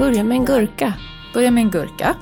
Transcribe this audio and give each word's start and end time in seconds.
Börja 0.00 0.24
med 0.24 0.36
en 0.36 0.44
gurka. 0.44 0.92
Börja 1.34 1.50
med 1.50 1.60
en 1.60 1.70
gurka. 1.70 2.14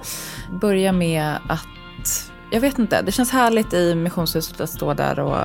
Börja 0.51 0.93
med 0.93 1.35
att, 1.49 2.33
jag 2.51 2.61
vet 2.61 2.79
inte, 2.79 3.03
det 3.03 3.13
känns 3.13 3.31
härligt 3.31 3.73
i 3.73 3.95
missionshuset 3.95 4.61
att 4.61 4.71
stå 4.71 4.95
där 4.95 5.19
och 5.21 5.37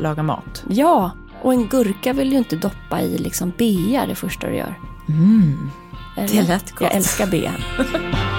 laga 0.00 0.22
mat. 0.22 0.64
Ja, 0.68 1.10
och 1.42 1.52
en 1.52 1.66
gurka 1.68 2.12
vill 2.12 2.32
ju 2.32 2.38
inte 2.38 2.56
doppa 2.56 3.00
i 3.00 3.18
liksom 3.18 3.52
bea 3.58 4.06
det 4.06 4.14
första 4.14 4.46
du 4.46 4.56
gör. 4.56 4.74
Mm, 5.08 5.70
Eller? 6.16 6.28
det 6.28 6.48
lät 6.48 6.70
gott. 6.70 6.80
Jag 6.80 6.94
älskar 6.94 7.26
bea. 7.26 7.52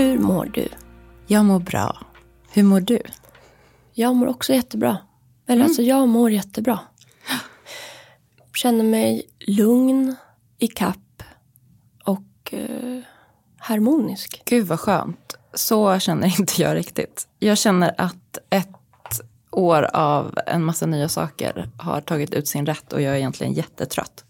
Hur 0.00 0.18
mår 0.18 0.44
du? 0.44 0.68
Jag 1.26 1.44
mår 1.44 1.58
bra. 1.58 1.98
Hur 2.52 2.62
mår 2.62 2.80
du? 2.80 3.02
Jag 3.92 4.16
mår 4.16 4.26
också 4.26 4.52
jättebra. 4.52 4.98
Eller 5.48 5.64
alltså, 5.64 5.82
jag 5.82 6.08
mår 6.08 6.30
jättebra. 6.30 6.78
Känner 8.54 8.84
mig 8.84 9.22
lugn, 9.46 10.16
i 10.58 10.66
kapp 10.66 11.22
och 12.04 12.54
eh, 12.54 13.00
harmonisk. 13.58 14.42
Gud 14.44 14.66
vad 14.66 14.80
skönt. 14.80 15.36
Så 15.54 15.98
känner 15.98 16.26
inte 16.40 16.62
jag 16.62 16.76
riktigt. 16.76 17.28
Jag 17.38 17.58
känner 17.58 17.94
att 17.98 18.38
ett 18.50 19.20
år 19.50 19.82
av 19.82 20.38
en 20.46 20.64
massa 20.64 20.86
nya 20.86 21.08
saker 21.08 21.70
har 21.78 22.00
tagit 22.00 22.34
ut 22.34 22.48
sin 22.48 22.66
rätt 22.66 22.92
och 22.92 23.02
jag 23.02 23.12
är 23.12 23.18
egentligen 23.18 23.52
jättetrött. 23.52 24.24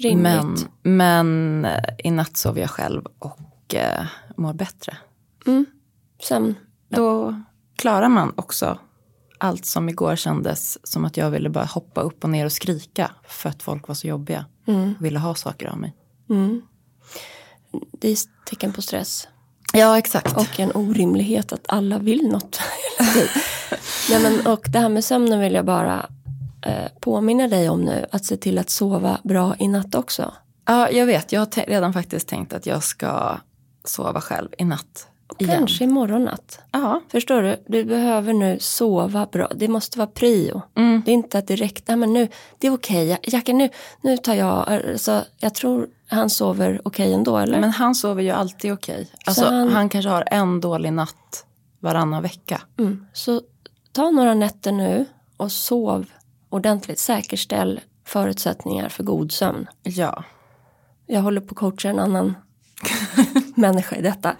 Rimligt. 0.00 0.22
Men, 0.22 0.56
men 0.82 1.64
eh, 1.64 1.84
i 1.98 2.10
natt 2.10 2.36
sov 2.36 2.58
jag 2.58 2.70
själv 2.70 3.06
och 3.18 3.38
eh, 3.74 4.06
mår 4.36 4.52
bättre. 4.52 4.96
Sen, 6.22 6.54
Då 6.88 7.34
klarar 7.76 8.08
man 8.08 8.32
också 8.36 8.78
allt 9.38 9.66
som 9.66 9.88
igår 9.88 10.16
kändes 10.16 10.78
som 10.86 11.04
att 11.04 11.16
jag 11.16 11.30
ville 11.30 11.50
bara 11.50 11.64
hoppa 11.64 12.00
upp 12.00 12.24
och 12.24 12.30
ner 12.30 12.44
och 12.44 12.52
skrika 12.52 13.10
för 13.28 13.48
att 13.48 13.62
folk 13.62 13.88
var 13.88 13.94
så 13.94 14.06
jobbiga. 14.06 14.44
Och 14.64 15.04
ville 15.04 15.18
ha 15.18 15.34
saker 15.34 15.66
av 15.66 15.78
mig. 15.78 15.94
det 17.92 18.08
är 18.08 18.16
tecken 18.46 18.72
på 18.72 18.82
stress. 18.82 19.28
Ja, 19.72 19.98
exakt. 19.98 20.36
Och 20.36 20.60
en 20.60 20.72
orimlighet 20.74 21.52
att 21.52 21.64
alla 21.68 21.98
vill 21.98 22.28
något. 22.28 22.60
Nej, 24.10 24.22
men, 24.22 24.46
och 24.46 24.66
det 24.68 24.78
här 24.78 24.88
med 24.88 25.04
sömnen 25.04 25.40
vill 25.40 25.54
jag 25.54 25.64
bara 25.64 26.06
eh, 26.66 26.88
påminna 27.00 27.48
dig 27.48 27.68
om 27.68 27.80
nu. 27.80 28.06
Att 28.12 28.24
se 28.24 28.36
till 28.36 28.58
att 28.58 28.70
sova 28.70 29.20
bra 29.24 29.56
i 29.58 29.68
natt 29.68 29.94
också. 29.94 30.32
Ja, 30.64 30.90
jag 30.90 31.06
vet. 31.06 31.32
Jag 31.32 31.40
har 31.40 31.66
redan 31.66 31.92
faktiskt 31.92 32.28
tänkt 32.28 32.52
att 32.52 32.66
jag 32.66 32.82
ska 32.82 33.38
sova 33.88 34.20
själv 34.20 34.48
i 34.58 34.64
natt. 34.64 35.06
Igen. 35.38 35.58
Kanske 35.58 35.84
imorgon 35.84 36.24
natt. 36.24 36.60
Ja, 36.72 37.00
Förstår 37.12 37.42
du? 37.42 37.56
Du 37.66 37.84
behöver 37.84 38.32
nu 38.32 38.58
sova 38.60 39.26
bra. 39.32 39.48
Det 39.56 39.68
måste 39.68 39.98
vara 39.98 40.06
prio. 40.06 40.62
Mm. 40.76 41.02
Det 41.04 41.10
är 41.10 41.12
inte 41.14 41.38
att 41.38 41.46
direkt, 41.46 41.88
nej 41.88 41.96
men 41.96 42.12
nu, 42.12 42.28
det 42.58 42.66
är 42.66 42.72
okej. 42.74 43.18
Jacke, 43.22 43.52
nu, 43.52 43.68
nu 44.02 44.16
tar 44.16 44.34
jag, 44.34 44.68
alltså, 44.92 45.24
jag 45.38 45.54
tror 45.54 45.88
han 46.08 46.30
sover 46.30 46.80
okej 46.84 47.12
ändå, 47.12 47.38
eller? 47.38 47.60
men 47.60 47.70
han 47.70 47.94
sover 47.94 48.22
ju 48.22 48.30
alltid 48.30 48.72
okej. 48.72 49.10
Alltså, 49.26 49.44
han- 49.44 49.68
han... 49.68 49.88
kanske 49.88 50.08
har 50.08 50.24
en 50.30 50.60
dålig 50.60 50.92
natt 50.92 51.44
varannan 51.80 52.22
vecka. 52.22 52.62
Mm. 52.78 53.06
Så 53.12 53.40
ta 53.92 54.10
några 54.10 54.34
nätter 54.34 54.72
nu 54.72 55.06
och 55.36 55.52
sov 55.52 56.06
ordentligt. 56.48 56.98
Säkerställ 56.98 57.80
förutsättningar 58.06 58.88
för 58.88 59.02
god 59.04 59.32
sömn. 59.32 59.66
Ja. 59.82 60.24
Jag 61.06 61.20
håller 61.20 61.40
på 61.40 61.50
att 61.52 61.56
coacha 61.56 61.88
en 61.88 61.98
annan 61.98 62.34
människa 63.58 63.96
i 63.96 64.02
detta. 64.02 64.36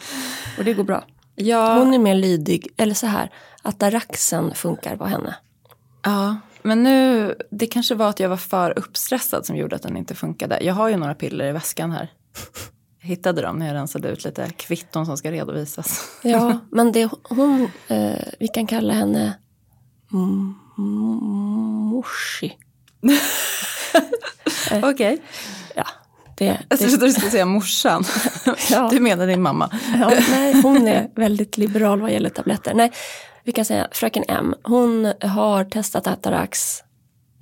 Och 0.59 0.65
det 0.65 0.75
går 0.75 0.85
bra. 0.85 1.05
Ja, 1.35 1.75
Hon 1.79 1.95
är 1.95 1.99
mer 1.99 2.15
lydig, 2.15 2.69
eller 2.77 2.95
så 2.95 3.07
här, 3.07 3.31
ataraxen 3.63 4.55
funkar 4.55 4.97
på 4.97 5.07
henne. 5.07 5.35
ja, 6.03 6.37
men 6.63 6.83
nu, 6.83 7.35
det 7.51 7.67
kanske 7.67 7.95
var 7.95 8.09
att 8.09 8.21
jag 8.21 8.29
var 8.29 8.37
för 8.37 8.79
uppstressad 8.79 9.47
som 9.47 9.57
gjorde 9.57 9.77
att 9.77 9.83
den 9.83 9.97
inte 9.97 10.15
funkade. 10.15 10.59
Jag 10.63 10.75
har 10.75 10.89
ju 10.89 10.97
några 10.97 11.15
piller 11.15 11.45
i 11.49 11.53
väskan 11.53 11.93
här. 11.93 12.13
Jag 13.01 13.09
hittade 13.09 13.43
dem 13.43 13.59
när 13.59 13.67
jag 13.67 13.75
rensade 13.75 14.09
ut 14.09 14.25
lite 14.25 14.51
kvitton 14.57 15.07
som 15.07 15.17
ska 15.17 15.33
redovisas. 15.33 16.19
Ja, 16.23 16.59
men 16.71 16.93
det 16.93 17.11
hon, 17.23 17.71
eh, 17.89 18.25
vi 18.41 18.49
kan 18.49 18.67
kalla 18.67 18.93
henne 18.93 19.39
morsi. 21.91 22.57
Okej. 24.83 25.19
Ja, 25.23 25.33
det, 26.39 26.59
Jag 26.69 26.79
trodde 26.79 27.07
du 27.07 27.13
skulle 27.13 27.31
säga 27.31 27.45
morsan. 27.47 28.05
Ja. 28.71 28.89
Du 28.93 29.01
menar 29.01 29.27
din 29.27 29.43
mamma. 29.43 29.71
ja, 30.01 30.13
nej, 30.31 30.63
hon 30.63 30.89
är 30.89 31.11
väldigt 31.15 31.59
liberal 31.59 32.01
vad 32.01 32.13
gäller 32.13 32.31
tabletter. 32.31 32.75
Nej, 32.75 32.93
vi 33.45 33.53
kan 33.53 33.65
säga 33.65 33.89
fröken 33.93 34.25
M, 34.29 34.55
hon 34.63 35.13
har 35.23 35.65
testat 35.65 36.07
Atarax 36.07 36.83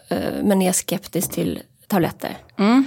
eh, 0.08 0.42
men 0.42 0.62
är 0.62 0.72
skeptisk 0.72 1.30
till 1.32 1.62
tabletter. 1.86 2.36
Mm. 2.58 2.84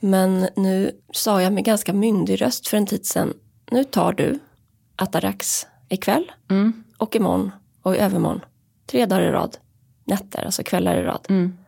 Men 0.00 0.48
nu 0.56 0.90
sa 1.12 1.42
jag 1.42 1.52
med 1.52 1.64
ganska 1.64 1.92
myndig 1.92 2.42
röst 2.42 2.68
för 2.68 2.76
en 2.76 2.86
tid 2.86 3.06
sedan, 3.06 3.32
nu 3.70 3.84
tar 3.84 4.12
du 4.12 4.38
Atarax 4.96 5.66
ikväll 5.88 6.32
Mm. 6.50 6.84
och 6.96 7.16
imorgon 7.16 7.50
och 7.82 7.94
i 7.96 7.98
övermorgon. 7.98 8.40
Tre 8.86 9.06
dagar 9.06 9.22
i 9.22 9.30
rad, 9.30 9.56
nätter, 10.04 10.44
alltså 10.44 10.62
kvällar 10.62 10.96
i 10.98 11.02
rad. 11.02 11.26
Mm. 11.28 11.58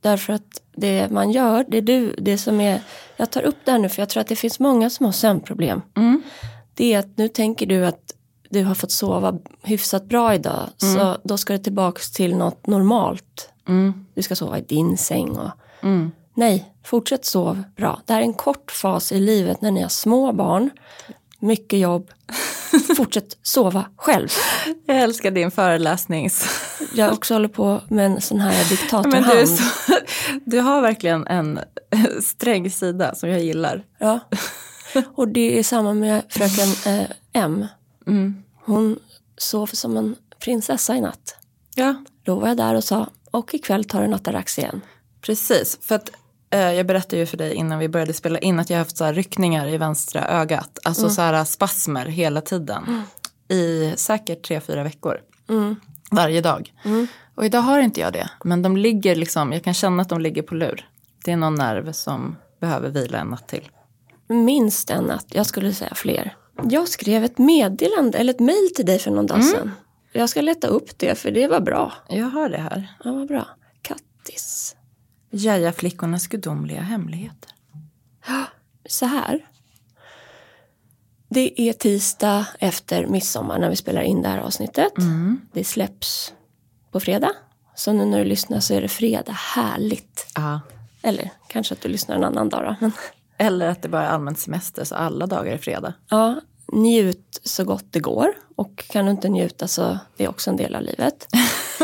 Därför 0.00 0.32
att 0.32 0.60
det 0.76 1.10
man 1.10 1.30
gör, 1.30 1.64
det 1.68 1.80
du, 1.80 2.14
det 2.18 2.38
som 2.38 2.60
är, 2.60 2.80
jag 3.16 3.30
tar 3.30 3.42
upp 3.42 3.56
det 3.64 3.70
här 3.70 3.78
nu 3.78 3.88
för 3.88 4.02
jag 4.02 4.08
tror 4.08 4.20
att 4.20 4.26
det 4.26 4.36
finns 4.36 4.60
många 4.60 4.90
som 4.90 5.06
har 5.06 5.12
sömnproblem. 5.12 5.82
Mm. 5.96 6.22
Det 6.74 6.94
är 6.94 6.98
att 6.98 7.16
nu 7.16 7.28
tänker 7.28 7.66
du 7.66 7.86
att 7.86 8.00
du 8.50 8.64
har 8.64 8.74
fått 8.74 8.92
sova 8.92 9.38
hyfsat 9.62 10.04
bra 10.04 10.34
idag, 10.34 10.68
så 10.76 11.16
då 11.24 11.36
ska 11.38 11.52
du 11.52 11.58
tillbaks 11.58 12.12
till 12.12 12.36
något 12.36 12.66
normalt. 12.66 13.50
Mm. 13.68 14.06
Du 14.14 14.22
ska 14.22 14.36
sova 14.36 14.58
i 14.58 14.62
din 14.62 14.96
säng 14.98 15.30
och 15.30 15.50
Mm. 15.82 16.10
nej, 16.34 16.74
fortsätt 16.84 17.24
sov 17.24 17.62
bra. 17.76 18.00
Det 18.06 18.12
här 18.12 18.20
är 18.20 18.24
en 18.24 18.34
kort 18.34 18.70
fas 18.70 19.12
i 19.12 19.20
livet 19.20 19.60
när 19.60 19.70
ni 19.70 19.82
har 19.82 19.88
små 19.88 20.32
barn, 20.32 20.70
mycket 21.44 21.78
jobb. 21.78 22.10
Fortsätt 22.96 23.36
sova 23.42 23.84
själv. 23.96 24.28
Jag 24.86 24.96
älskar 24.96 25.30
din 25.30 25.50
föreläsnings... 25.50 26.60
Jag 26.94 27.12
också 27.12 27.34
håller 27.34 27.48
på 27.48 27.80
med 27.88 28.06
en 28.06 28.20
sån 28.20 28.40
här 28.40 28.68
diktatorhand. 28.70 29.26
Men 29.26 29.36
du, 29.36 29.46
så, 29.46 29.62
du 30.44 30.60
har 30.60 30.80
verkligen 30.82 31.26
en 31.26 31.60
sträng 32.22 32.70
sida 32.70 33.14
som 33.14 33.28
jag 33.28 33.40
gillar. 33.40 33.84
Ja. 33.98 34.20
Och 35.14 35.28
det 35.28 35.58
är 35.58 35.62
samma 35.62 35.94
med 35.94 36.22
fröken 36.28 36.94
eh, 36.94 37.06
M. 37.32 37.66
Mm. 38.06 38.42
Hon 38.64 38.98
sov 39.36 39.66
som 39.66 39.96
en 39.96 40.16
prinsessa 40.44 40.96
i 40.96 41.00
natt. 41.00 41.36
Ja, 41.74 41.94
Då 42.24 42.34
var 42.34 42.48
jag 42.48 42.56
där 42.56 42.74
och 42.74 42.84
sa, 42.84 43.08
och 43.30 43.54
ikväll 43.54 43.84
tar 43.84 44.02
du 44.02 44.08
Natarax 44.08 44.58
igen. 44.58 44.80
precis. 45.20 45.78
För 45.82 45.94
att 45.94 46.10
jag 46.58 46.86
berättade 46.86 47.16
ju 47.16 47.26
för 47.26 47.36
dig 47.36 47.54
innan 47.54 47.78
vi 47.78 47.88
började 47.88 48.12
spela 48.12 48.38
in 48.38 48.60
att 48.60 48.70
jag 48.70 48.76
har 48.76 48.84
haft 48.84 48.96
så 48.96 49.04
här 49.04 49.14
ryckningar 49.14 49.68
i 49.68 49.76
vänstra 49.76 50.28
ögat. 50.28 50.78
Alltså 50.84 51.10
så 51.10 51.22
här 51.22 51.44
spasmer 51.44 52.06
hela 52.06 52.40
tiden. 52.40 53.02
I 53.48 53.92
säkert 53.96 54.46
tre, 54.46 54.60
fyra 54.60 54.82
veckor. 54.82 55.20
Varje 56.10 56.40
dag. 56.40 56.72
Och 57.34 57.44
idag 57.44 57.60
har 57.60 57.78
inte 57.78 58.00
jag 58.00 58.12
det. 58.12 58.30
Men 58.44 58.62
de 58.62 58.76
ligger 58.76 59.16
liksom, 59.16 59.52
jag 59.52 59.64
kan 59.64 59.74
känna 59.74 60.02
att 60.02 60.08
de 60.08 60.20
ligger 60.20 60.42
på 60.42 60.54
lur. 60.54 60.88
Det 61.24 61.32
är 61.32 61.36
någon 61.36 61.54
nerv 61.54 61.92
som 61.92 62.36
behöver 62.60 62.88
vila 62.88 63.18
en 63.18 63.26
natt 63.26 63.48
till. 63.48 63.68
Minst 64.28 64.90
en 64.90 65.04
natt, 65.04 65.26
jag 65.28 65.46
skulle 65.46 65.72
säga 65.72 65.94
fler. 65.94 66.36
Jag 66.62 66.88
skrev 66.88 67.24
ett 67.24 67.38
meddelande, 67.38 68.18
eller 68.18 68.34
ett 68.34 68.40
mejl 68.40 68.70
till 68.76 68.86
dig 68.86 68.98
för 68.98 69.10
någon 69.10 69.26
dag 69.26 69.44
sedan. 69.44 69.70
Jag 70.12 70.28
ska 70.28 70.40
leta 70.40 70.66
upp 70.66 70.98
det, 70.98 71.18
för 71.18 71.30
det 71.30 71.48
var 71.48 71.60
bra. 71.60 71.92
Jag 72.08 72.26
har 72.26 72.48
det 72.48 72.58
här. 72.58 72.94
Ja, 73.04 73.12
vad 73.12 73.28
bra. 73.28 73.46
Kattis. 73.82 74.76
Jaja-flickornas 75.34 76.26
gudomliga 76.26 76.80
hemligheter. 76.80 77.50
Så 78.88 79.06
här. 79.06 79.48
Det 81.28 81.60
är 81.60 81.72
tisdag 81.72 82.46
efter 82.58 83.06
midsommar 83.06 83.58
när 83.58 83.70
vi 83.70 83.76
spelar 83.76 84.02
in 84.02 84.22
det 84.22 84.28
här 84.28 84.38
avsnittet. 84.38 84.92
Det 85.52 85.64
släpps 85.64 86.32
på 86.90 87.00
fredag. 87.00 87.30
Så 87.74 87.92
nu 87.92 88.04
när 88.04 88.18
du 88.18 88.24
lyssnar 88.24 88.60
så 88.60 88.74
är 88.74 88.80
det 88.80 88.88
fredag. 88.88 89.32
Härligt. 89.32 90.26
Ja. 90.34 90.60
Eller 91.02 91.30
kanske 91.48 91.74
att 91.74 91.80
du 91.80 91.88
lyssnar 91.88 92.16
en 92.16 92.24
annan 92.24 92.48
dag 92.48 92.76
då. 92.80 92.90
Eller 93.38 93.68
att 93.68 93.82
det 93.82 93.88
bara 93.88 94.02
är 94.02 94.08
allmän 94.08 94.36
semester 94.36 94.84
så 94.84 94.94
alla 94.94 95.26
dagar 95.26 95.52
är 95.52 95.58
fredag. 95.58 95.94
ja, 96.08 96.40
njut 96.72 97.40
så 97.44 97.64
gott 97.64 97.84
det 97.90 98.00
går. 98.00 98.32
Och 98.56 98.84
kan 98.88 99.04
du 99.04 99.10
inte 99.10 99.28
njuta 99.28 99.68
så 99.68 99.98
det 100.16 100.24
är 100.24 100.28
också 100.28 100.50
en 100.50 100.56
del 100.56 100.74
av 100.74 100.82
livet. 100.82 101.28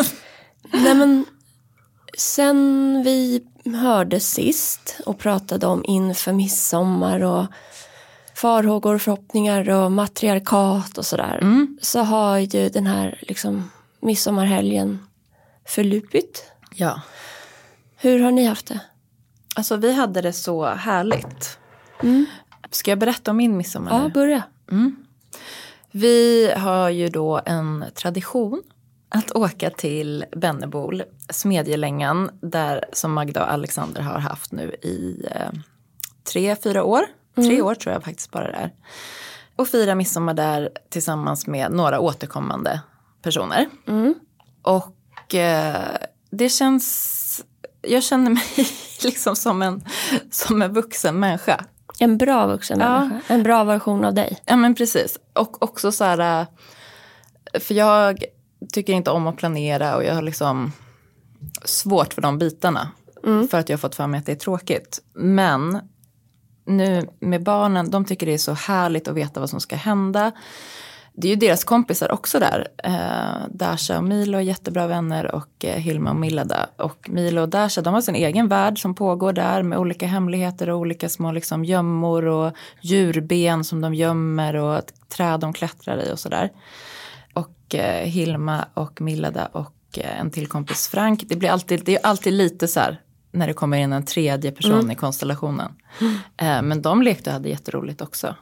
Nej 0.72 0.94
men, 0.94 1.24
sen 2.20 3.02
vi 3.04 3.42
hörde 3.64 4.20
sist 4.20 5.00
och 5.06 5.18
pratade 5.18 5.66
om 5.66 5.84
inför 5.84 6.32
midsommar 6.32 7.22
och 7.22 7.46
farhågor, 8.34 8.98
förhoppningar 8.98 9.70
och 9.70 9.92
matriarkat 9.92 10.98
och 10.98 11.06
sådär. 11.06 11.66
Så 11.80 12.00
har 12.00 12.38
ju 12.38 12.68
den 12.68 12.86
här 12.86 13.18
liksom 13.22 13.70
midsommarhelgen 14.00 14.98
förlupit. 15.64 16.44
Ja. 16.74 17.00
Hur 17.96 18.22
har 18.22 18.30
ni 18.30 18.44
haft 18.44 18.66
det? 18.66 18.80
Alltså 19.54 19.76
vi 19.76 19.92
hade 19.92 20.20
det 20.20 20.32
så 20.32 20.66
härligt. 20.66 21.58
Ska 22.70 22.90
jag 22.90 22.98
berätta 22.98 23.30
om 23.30 23.36
min 23.36 23.56
midsommar 23.56 24.02
Ja, 24.02 24.08
börja. 24.08 24.42
Vi 25.90 26.52
har 26.56 26.90
ju 26.90 27.08
då 27.08 27.40
en 27.46 27.84
tradition 27.94 28.62
att 29.12 29.30
åka 29.36 29.70
till 29.70 30.24
Bennebol, 30.36 31.02
Smedjelängan, 31.30 32.30
där 32.42 32.84
som 32.92 33.12
Magda 33.12 33.42
och 33.44 33.52
Alexander 33.52 34.02
har 34.02 34.18
haft 34.18 34.52
nu 34.52 34.74
i 34.82 35.26
eh, 35.30 35.50
tre, 36.32 36.56
fyra 36.62 36.84
år. 36.84 37.02
Tre 37.34 37.62
år 37.62 37.74
tror 37.74 37.92
jag 37.92 38.04
faktiskt 38.04 38.30
bara 38.30 38.44
det 38.44 38.52
är. 38.56 38.70
Och 39.56 39.68
fira 39.68 39.94
midsommar 39.94 40.34
där 40.34 40.68
tillsammans 40.90 41.46
med 41.46 41.72
några 41.72 42.00
återkommande 42.00 42.80
personer. 43.22 43.68
Och 44.62 45.34
eh, 45.34 45.96
det 46.30 46.48
känns, 46.48 47.44
jag 47.82 48.02
känner 48.02 48.30
mig 48.30 48.42
liksom 49.04 49.36
som 49.36 49.62
en, 49.62 49.84
som 50.30 50.62
en 50.62 50.72
vuxen 50.72 51.20
människa. 51.20 51.64
En 51.98 52.18
bra 52.18 52.46
vuxen 52.46 52.80
Ja. 52.80 53.00
människa. 53.00 53.20
En 53.34 53.42
bra 53.42 53.64
version 53.64 54.04
av 54.04 54.14
dig. 54.14 54.38
Ja 54.44 54.56
men 54.56 54.74
precis. 54.74 55.18
Och 55.32 55.62
också 55.62 55.92
så 55.92 56.04
här, 56.04 56.40
äh, 56.40 57.60
för 57.60 57.74
jag 57.74 58.24
tycker 58.72 58.92
inte 58.92 59.10
om 59.10 59.26
att 59.26 59.36
planera 59.36 59.96
och 59.96 60.04
jag 60.04 60.14
har 60.14 60.22
liksom 60.22 60.72
svårt 61.64 62.14
för 62.14 62.22
de 62.22 62.38
bitarna. 62.38 62.88
För 63.50 63.58
att 63.58 63.68
jag 63.68 63.76
har 63.76 63.80
fått 63.80 63.94
för 63.94 64.06
mig 64.06 64.18
att 64.18 64.26
det 64.26 64.32
är 64.32 64.36
tråkigt. 64.36 65.00
Men 65.14 65.80
nu 66.66 67.08
med 67.20 67.42
barnen, 67.42 67.90
de 67.90 68.04
tycker 68.04 68.26
det 68.26 68.34
är 68.34 68.38
så 68.38 68.52
härligt 68.52 69.08
att 69.08 69.14
veta 69.14 69.40
vad 69.40 69.50
som 69.50 69.60
ska 69.60 69.76
hända. 69.76 70.32
Det 71.12 71.28
är 71.28 71.30
ju 71.30 71.36
deras 71.36 71.64
kompisar 71.64 72.12
också 72.12 72.38
där. 72.38 72.68
Eh, 72.84 73.48
Dasha 73.50 73.98
och 73.98 74.04
Milo 74.04 74.38
är 74.38 74.42
jättebra 74.42 74.86
vänner 74.86 75.34
och 75.34 75.64
eh, 75.64 75.76
Hilma 75.76 76.10
och 76.10 76.16
Millada. 76.16 76.66
Och 76.76 77.10
Milo 77.10 77.42
och 77.42 77.48
Dasha, 77.48 77.82
de 77.82 77.94
har 77.94 78.00
sin 78.00 78.14
egen 78.14 78.48
värld 78.48 78.82
som 78.82 78.94
pågår 78.94 79.32
där 79.32 79.62
med 79.62 79.78
olika 79.78 80.06
hemligheter 80.06 80.70
och 80.70 80.78
olika 80.78 81.08
små 81.08 81.32
liksom, 81.32 81.64
gömmor 81.64 82.26
och 82.26 82.52
djurben 82.80 83.64
som 83.64 83.80
de 83.80 83.94
gömmer 83.94 84.56
och 84.56 84.82
träd 85.08 85.40
de 85.40 85.52
klättrar 85.52 86.02
i 86.02 86.12
och 86.12 86.18
sådär. 86.18 86.50
Och 87.70 87.74
eh, 87.74 88.04
Hilma 88.04 88.64
och 88.74 89.00
Millada 89.00 89.46
och 89.46 89.98
eh, 89.98 90.20
en 90.20 90.30
till 90.30 90.46
kompis 90.46 90.88
Frank. 90.88 91.24
Det 91.26 91.36
blir 91.36 91.50
alltid, 91.50 91.82
det 91.84 91.96
är 91.96 92.06
alltid 92.06 92.32
lite 92.32 92.68
så 92.68 92.80
här 92.80 93.00
när 93.32 93.46
det 93.46 93.52
kommer 93.52 93.76
in 93.78 93.92
en 93.92 94.04
tredje 94.04 94.52
person 94.52 94.90
i 94.90 94.94
konstellationen. 94.94 95.72
Eh, 96.36 96.62
men 96.62 96.82
de 96.82 97.02
lekte 97.02 97.30
och 97.30 97.34
hade 97.34 97.48
jätteroligt 97.48 98.00
också. 98.00 98.34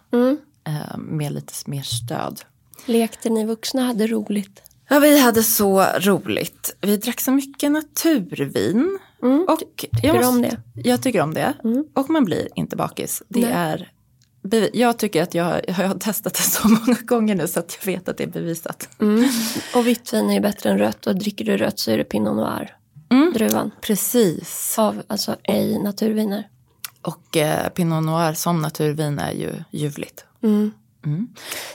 Eh, 0.65 0.99
med 0.99 1.33
lite 1.33 1.53
mer 1.67 1.83
stöd. 1.83 2.41
Lekte 2.87 3.31
ni 3.31 3.45
vuxna 3.45 3.83
hade 3.83 4.07
roligt. 4.07 4.63
Ja, 4.89 4.99
vi 4.99 5.21
hade 5.21 5.43
så 5.43 5.83
roligt. 5.83 6.77
Vi 6.81 6.97
drack 6.97 7.21
så 7.21 7.31
mycket 7.31 7.73
naturvin. 7.73 8.99
Och 9.49 9.63
Tycker 9.77 10.19
du 10.19 10.27
om 10.27 10.43
det? 10.43 10.57
Jag 10.75 11.03
tycker 11.03 11.21
om 11.21 11.35
det. 11.35 11.55
Och 11.95 12.11
man 12.11 12.25
blir 12.25 12.49
inte 12.55 12.77
bakis. 12.77 13.23
Det 13.29 13.41
Nej. 13.41 13.53
är, 13.53 13.93
jag 14.73 14.99
tycker 14.99 15.23
att 15.23 15.35
jag, 15.35 15.45
har- 15.45 15.61
jag 15.67 15.75
har 15.75 15.95
testat 15.95 16.35
det 16.35 16.43
så 16.43 16.69
många 16.87 16.99
gånger 17.03 17.35
nu 17.35 17.49
så 17.49 17.61
att 17.61 17.79
jag 17.81 17.93
vet 17.93 18.09
att 18.09 18.17
det 18.17 18.25
är 18.25 18.29
bevisat. 18.29 18.89
Och 19.75 19.87
vitt 19.87 20.13
vin 20.13 20.31
är 20.31 20.35
ju 20.35 20.41
bättre 20.41 20.71
än 20.71 20.79
rött 20.79 21.07
och 21.07 21.17
dricker 21.17 21.45
du 21.45 21.57
rött 21.57 21.79
så 21.79 21.91
är 21.91 21.99
det 21.99 22.05
Pinot 22.05 22.37
Noir. 22.37 22.75
Druvan. 23.35 23.71
Precis. 23.81 24.79
Av, 24.79 25.03
alltså 25.07 25.37
ej 25.43 25.79
naturviner. 25.79 26.49
Och 27.03 27.37
eh, 27.37 27.69
Pinot 27.69 28.05
Noir 28.05 28.33
som 28.33 28.63
naturvin 28.63 29.19
är 29.19 29.33
ju 29.33 29.51
ljuvligt. 29.71 30.25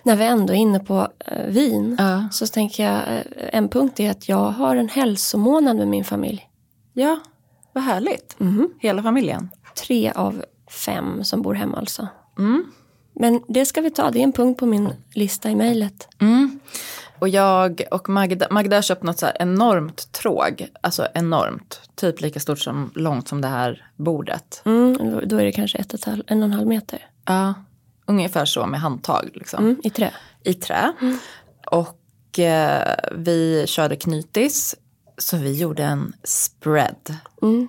När 0.04 0.16
vi 0.16 0.26
ändå 0.26 0.54
är 0.54 0.58
inne 0.58 0.80
på 0.80 1.08
eh, 1.26 1.46
vin 1.48 1.96
Ja. 2.00 2.28
så 2.32 2.48
tänker 2.48 2.84
jag 2.84 2.96
eh, 3.18 3.22
en 3.36 3.70
punkt 3.70 4.00
är 4.00 4.12
att 4.12 4.30
jag 4.30 4.52
har 4.52 4.76
en 4.76 4.90
hälsomånad 4.90 5.76
med 5.78 5.88
min 5.88 6.04
familj. 6.04 6.50
Ja, 6.94 7.20
vad 7.74 7.84
härligt. 7.84 8.38
Hela 8.80 9.04
familjen. 9.04 9.50
Tre 9.88 10.12
av 10.16 10.44
fem 10.86 11.24
som 11.24 11.42
bor 11.42 11.54
hemma 11.54 11.78
alltså. 11.78 12.08
Men 13.16 13.42
det 13.48 13.66
ska 13.66 13.82
vi 13.82 13.92
ta, 13.92 14.12
det 14.12 14.20
är 14.20 14.24
en 14.24 14.32
punkt 14.32 14.60
på 14.60 14.66
min 14.66 14.90
lista 15.14 15.50
i 15.50 15.56
mejlet. 15.56 16.08
Och 17.20 17.30
jag 17.30 17.82
och 17.92 18.10
Magda, 18.10 18.48
Magda 18.52 18.78
har 18.78 18.82
köpt 18.82 19.04
något 19.04 19.20
så 19.20 19.26
här 19.26 19.38
enormt 19.40 20.12
tråg. 20.12 20.68
Alltså 20.82 21.08
enormt. 21.14 21.82
Typ 21.96 22.22
lika 22.22 22.40
stort 22.40 22.60
som 22.60 22.92
långt 22.96 23.28
som 23.28 23.42
det 23.42 23.48
här 23.48 23.88
bordet. 23.96 24.62
Mm, 24.66 24.98
då- 25.28 25.38
är 25.38 25.44
det 25.46 25.52
kanske 25.52 25.78
ett 25.78 25.94
och 25.94 26.00
ett 26.00 26.06
halv, 26.06 26.24
en 26.28 26.38
och 26.40 26.46
en 26.46 26.52
halv 26.54 26.68
meter. 26.68 27.08
Ja, 27.26 27.54
ungefär 28.06 28.46
så 28.46 28.66
med 28.66 28.80
handtag 28.80 29.30
liksom. 29.34 29.64
Mm, 29.64 29.76
I 29.84 29.90
trä. 29.90 30.12
I 30.44 30.54
trä. 30.54 30.94
Och 31.72 32.40
eh, 32.40 32.96
vi 33.16 33.64
körde 33.68 33.96
knytis. 33.96 34.76
Så 35.18 35.38
vi 35.38 35.54
gjorde 35.60 35.84
en 35.84 36.14
spread. 36.24 37.16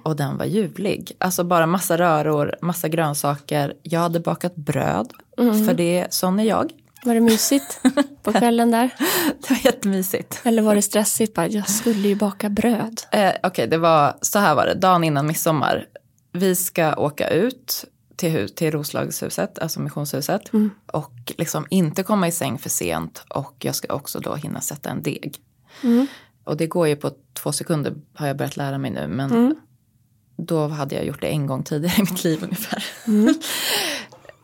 Och 0.03 0.17
den 0.17 0.37
var 0.39 0.45
ljuvlig. 0.45 1.13
Alltså 1.19 1.45
bara 1.45 1.67
massa 1.67 1.99
röror, 1.99 2.55
massa 2.63 2.89
grönsaker. 2.89 3.75
Jag 3.83 4.01
hade 4.01 4.21
bakat 4.21 4.57
bröd. 4.57 5.13
För 5.67 5.75
det, 5.75 6.07
sån 6.11 6.39
är 6.41 6.45
jag. 6.45 6.73
Var 7.05 7.15
det 7.15 7.21
mysigt 7.21 7.81
på 8.23 8.33
kvällen 8.39 8.71
där? 8.71 8.91
Det 9.41 9.51
var 9.51 9.59
jättemysigt. 9.65 10.41
Eller 10.45 10.63
var 10.63 10.75
det 10.75 10.83
stressigt? 10.83 11.35
Bara, 11.35 11.47
jag 11.49 11.69
skulle 11.71 12.09
ju 12.09 12.15
baka 12.15 12.49
bröd. 12.49 13.01
Eh, 13.13 13.33
Okej, 13.43 13.67
det 13.67 13.79
var 13.79 14.17
så 14.21 14.39
här 14.39 14.55
var 14.55 14.67
det. 14.67 14.75
Dagen 14.75 15.05
innan 15.05 15.27
midsommar. 15.27 15.87
Vi 16.33 16.57
ska 16.57 16.95
åka 16.97 17.29
ut 17.29 17.85
till, 18.17 18.49
till 18.55 18.71
Roslagshuset, 18.71 19.59
alltså 19.59 19.81
missionshuset. 19.81 20.43
Och 20.93 21.33
liksom 21.39 21.67
inte 21.71 22.03
komma 22.03 22.29
i 22.29 22.33
säng 22.33 22.59
för 22.59 22.71
sent. 22.71 23.25
Och 23.29 23.55
jag 23.59 23.75
ska 23.75 23.95
också 23.95 24.21
då 24.21 24.35
hinna 24.35 24.61
sätta 24.61 24.91
en 24.91 25.03
deg. 25.03 25.37
Och 26.45 26.57
det 26.57 26.67
går 26.67 26.89
ju 26.89 26.97
på 26.97 27.11
två 27.33 27.53
sekunder 27.53 27.95
har 28.15 28.27
jag 28.27 28.37
börjat 28.37 28.57
lära 28.57 28.79
mig 28.79 28.91
nu. 28.91 29.07
Men 29.07 29.57
då 30.37 30.69
hade 30.69 30.95
jag 30.95 31.05
gjort 31.07 31.21
det 31.21 31.27
en 31.27 31.47
gång 31.47 31.63
tidigare 31.63 31.97
i 31.99 32.01
mitt 32.01 32.25
liv 32.25 32.45
ungefär. 32.45 32.85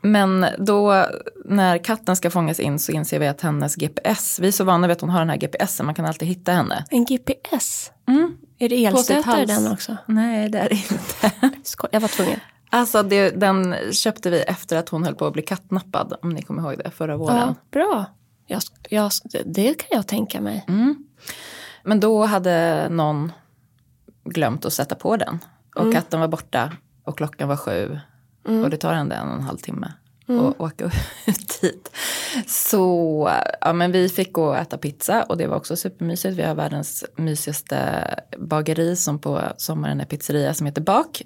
Men 0.02 0.47
då 0.58 1.06
när 1.44 1.79
katten 1.79 2.17
ska 2.17 2.31
fångas 2.31 2.61
in 2.61 2.79
så 2.79 2.93
inser 2.93 3.19
vi 3.19 3.26
att 3.26 3.41
hennes 3.41 3.76
GPS, 3.76 4.38
vi 4.38 4.49
är 4.49 4.52
så 4.52 4.64
vana 4.64 4.87
vid 4.87 4.93
att 4.93 5.00
hon 5.00 5.11
har 5.11 5.19
den 5.19 5.31
här 5.31 5.37
GPSen, 5.37 5.87
man 5.87 5.94
kan 5.94 6.05
alltid 6.05 6.29
hitta 6.29 6.52
henne. 6.52 6.85
En 6.91 7.05
GPS? 7.05 7.93
Mm. 8.08 8.37
Är 8.58 8.69
det 8.69 8.85
elstötare 8.85 9.47
den 9.47 9.73
också? 9.73 9.97
Nej, 10.06 10.49
det 10.49 10.58
är 10.58 10.69
det 10.69 10.75
inte. 10.75 11.50
Jag 11.91 12.00
var 12.00 12.08
tvungen. 12.08 12.41
Alltså 12.70 13.02
det, 13.02 13.31
den 13.31 13.76
köpte 13.93 14.31
vi 14.31 14.41
efter 14.41 14.76
att 14.76 14.88
hon 14.88 15.05
höll 15.05 15.14
på 15.14 15.26
att 15.26 15.32
bli 15.32 15.43
kattnappad, 15.43 16.19
om 16.23 16.31
ni 16.31 16.43
kommer 16.43 16.62
ihåg 16.62 16.79
det, 16.85 16.91
förra 16.91 17.17
våren. 17.17 17.37
Ja, 17.37 17.55
bra. 17.70 18.05
Jag, 18.47 18.62
jag, 18.88 19.11
det 19.44 19.75
kan 19.75 19.88
jag 19.91 20.06
tänka 20.06 20.41
mig. 20.41 20.64
Men 21.84 22.00
då 22.00 22.24
hade 22.24 22.88
någon 22.88 23.32
glömt 24.24 24.64
att 24.64 24.72
sätta 24.72 24.94
på 24.94 25.16
den. 25.16 25.38
Och 25.76 25.92
katten 25.92 26.20
var 26.20 26.28
borta 26.28 26.72
och 27.04 27.16
klockan 27.16 27.49
var 27.49 27.56
sju. 27.56 28.00
Och 28.44 28.70
det 28.70 28.76
tar 28.76 28.92
ändå 28.92 29.14
en 29.14 29.28
och 29.28 29.34
en 29.34 29.42
halv 29.42 29.58
timme 29.58 29.92
att 30.38 30.60
åka 30.60 30.84
ut 31.26 31.60
dit. 31.60 31.90
Så 32.46 33.30
ja, 33.60 33.72
men 33.72 33.92
vi 33.92 34.08
fick 34.08 34.32
gå 34.32 34.44
och 34.44 34.56
äta 34.56 34.78
pizza 34.78 35.22
och 35.22 35.37
det 35.37 35.46
var 35.46 35.56
också 35.56 35.76
supermysigt. 35.76 36.38
Vi 36.38 36.42
har 36.42 36.54
världens 36.54 37.04
mysigaste 37.16 38.04
bageri 38.38 38.96
som 38.96 39.18
på 39.18 39.42
sommaren 39.56 40.00
är 40.00 40.04
pizzeria 40.04 40.54
som 40.54 40.66
heter 40.66 40.82
Bak. 40.82 41.22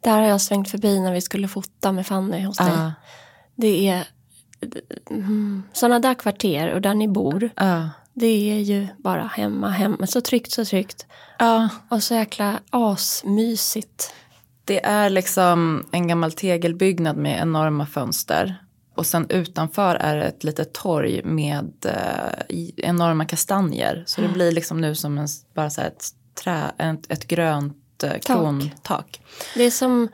Där 0.00 0.20
har 0.20 0.28
jag 0.28 0.40
svängt 0.40 0.70
förbi 0.70 1.00
när 1.00 1.12
vi 1.12 1.20
skulle 1.20 1.48
fota 1.48 1.92
med 1.92 2.06
Fanny 2.06 2.44
hos 2.44 2.56
dig. 2.56 2.68
Ja. 2.68 2.92
Det 3.54 3.88
är 3.88 4.06
mm, 5.10 5.62
sådana 5.72 5.98
där 5.98 6.14
kvarter 6.14 6.74
och 6.74 6.80
där 6.80 6.94
ni 6.94 7.08
bor. 7.08 7.50
Ja. 7.56 7.90
Det 8.14 8.50
är 8.50 8.58
ju 8.58 8.86
bara 8.98 9.22
hemma, 9.22 9.70
hemma. 9.70 10.06
Så 10.06 10.20
tryggt, 10.20 10.52
så 10.52 10.64
tryggt. 10.64 11.06
Ja. 11.38 11.68
Och 11.88 12.02
så 12.02 12.14
jäkla 12.14 12.60
asmysigt. 12.70 14.14
Det 14.64 14.84
är 14.84 15.10
liksom 15.10 15.86
en 15.92 16.08
gammal 16.08 16.32
tegelbyggnad 16.32 17.16
med 17.16 17.42
enorma 17.42 17.86
fönster. 17.86 18.56
Och 18.94 19.06
sen 19.06 19.26
utanför 19.28 19.94
är 19.94 20.16
det 20.16 20.24
ett 20.24 20.44
litet 20.44 20.72
torg 20.72 21.22
med 21.24 21.72
eh, 21.86 22.56
enorma 22.76 23.24
kastanjer. 23.24 24.04
Så 24.06 24.20
det 24.20 24.28
blir 24.28 24.52
liksom 24.52 24.80
nu 24.80 24.94
som 24.94 25.18
en, 25.18 25.28
bara 25.54 25.70
så 25.70 25.80
här 25.80 25.88
ett, 25.88 26.04
trä, 26.44 26.72
ett, 26.78 27.12
ett 27.12 27.28
grönt 27.28 28.02
eh, 28.02 28.18
krontak. 28.18 29.20
Det 29.54 29.62
är 29.62 29.70
som 29.70 30.08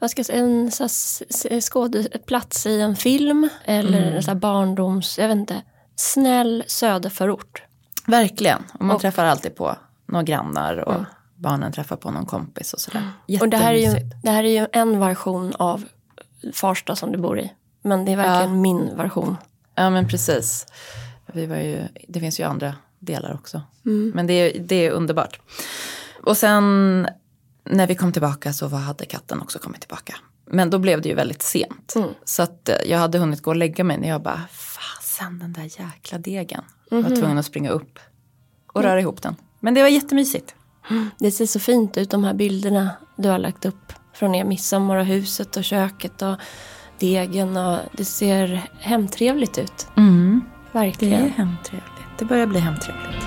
vad 0.00 0.10
ska 0.10 0.18
jag 0.18 0.26
säga, 0.26 1.54
en 1.54 1.60
skådeplats 1.60 2.66
i 2.66 2.80
en 2.80 2.96
film. 2.96 3.48
Eller 3.64 4.02
en 4.02 4.22
så 4.22 4.30
här 4.30 4.38
barndoms, 4.38 5.18
jag 5.18 5.28
vet 5.28 5.36
inte. 5.36 5.62
Snäll 5.96 6.64
söderförort. 6.66 7.62
Verkligen. 8.06 8.62
Och 8.74 8.84
man 8.84 8.98
träffar 8.98 9.24
alltid 9.24 9.54
på 9.56 9.76
några 10.06 10.22
grannar 10.22 10.76
och 10.76 11.04
barnen 11.36 11.72
träffar 11.72 11.96
på 11.96 12.10
någon 12.10 12.26
kompis 12.26 12.72
och 12.72 12.80
sådär. 12.80 13.10
Och 13.40 13.48
det 13.48 13.56
här, 13.56 13.74
är 13.74 13.78
ju, 13.94 14.10
det 14.22 14.30
här 14.30 14.44
är 14.44 14.60
ju 14.60 14.66
en 14.72 15.00
version 15.00 15.52
av 15.58 15.84
Farsta 16.54 16.96
som 16.96 17.12
du 17.12 17.18
bor 17.18 17.38
i. 17.38 17.52
Men 17.82 18.04
det 18.04 18.12
är 18.12 18.16
verkligen 18.16 18.60
min 18.60 18.96
version. 18.96 19.36
Ja 19.74 19.90
men 19.90 20.08
precis. 20.08 20.66
Vi 21.26 21.46
var 21.46 21.56
ju, 21.56 21.82
det 22.08 22.20
finns 22.20 22.40
ju 22.40 22.44
andra 22.44 22.74
delar 22.98 23.34
också. 23.34 23.60
Mm. 23.86 24.12
Men 24.14 24.26
det, 24.26 24.32
är- 24.34 24.58
det 24.60 24.76
är 24.86 24.90
underbart. 24.90 25.40
Och 26.24 26.36
sen 26.36 27.06
när 27.64 27.86
vi 27.86 27.94
kom 27.94 28.12
tillbaka 28.12 28.52
så 28.52 28.68
var, 28.68 28.78
hade 28.78 29.04
katten 29.06 29.40
också 29.40 29.58
kommit 29.58 29.80
tillbaka. 29.80 30.14
Men 30.46 30.70
då 30.70 30.78
blev 30.78 31.00
det 31.02 31.08
ju 31.08 31.14
väldigt 31.14 31.42
sent. 31.42 31.92
Mm. 31.96 32.08
Så 32.24 32.42
att 32.42 32.68
eh, 32.68 32.76
jag 32.86 32.98
hade 32.98 33.18
hunnit 33.18 33.42
gå 33.42 33.50
och 33.50 33.56
lägga 33.56 33.84
mig 33.84 33.98
när 33.98 34.08
jag 34.08 34.22
bara, 34.22 34.40
fasen 35.22 35.38
den 35.38 35.52
där 35.52 35.62
jäkla 35.80 36.18
degen. 36.18 36.64
Jag 36.90 37.00
Mhm. 37.00 37.10
var 37.10 37.16
tvungen 37.16 37.38
att 37.38 37.46
springa 37.46 37.70
upp 37.70 37.98
och 38.72 38.82
röra 38.82 39.00
ihop 39.00 39.22
den. 39.22 39.36
Men 39.60 39.74
det 39.74 39.82
var 39.82 39.88
jättemysigt. 39.88 40.54
Det 41.18 41.30
ser 41.30 41.46
så 41.46 41.60
fint 41.60 41.96
ut 41.96 42.10
de 42.10 42.24
här 42.24 42.34
bilderna 42.34 42.90
du 43.16 43.28
har 43.28 43.38
lagt 43.38 43.64
upp 43.64 43.92
från 44.14 44.34
er 44.34 44.44
midsommar 44.44 44.96
och 44.96 45.06
huset 45.06 45.56
och 45.56 45.64
köket 45.64 46.22
och 46.22 46.36
degen 46.98 47.56
och 47.56 47.78
det 47.92 48.04
ser 48.04 48.62
hemtrevligt 48.80 49.58
ut. 49.58 49.86
Mm. 49.96 50.40
Det 50.72 50.78
Verkligen. 50.78 51.22
är 51.24 51.28
hemtrevligt. 51.28 52.18
Det 52.18 52.24
börjar 52.24 52.46
bli 52.46 52.58
hemtrevligt. 52.60 53.26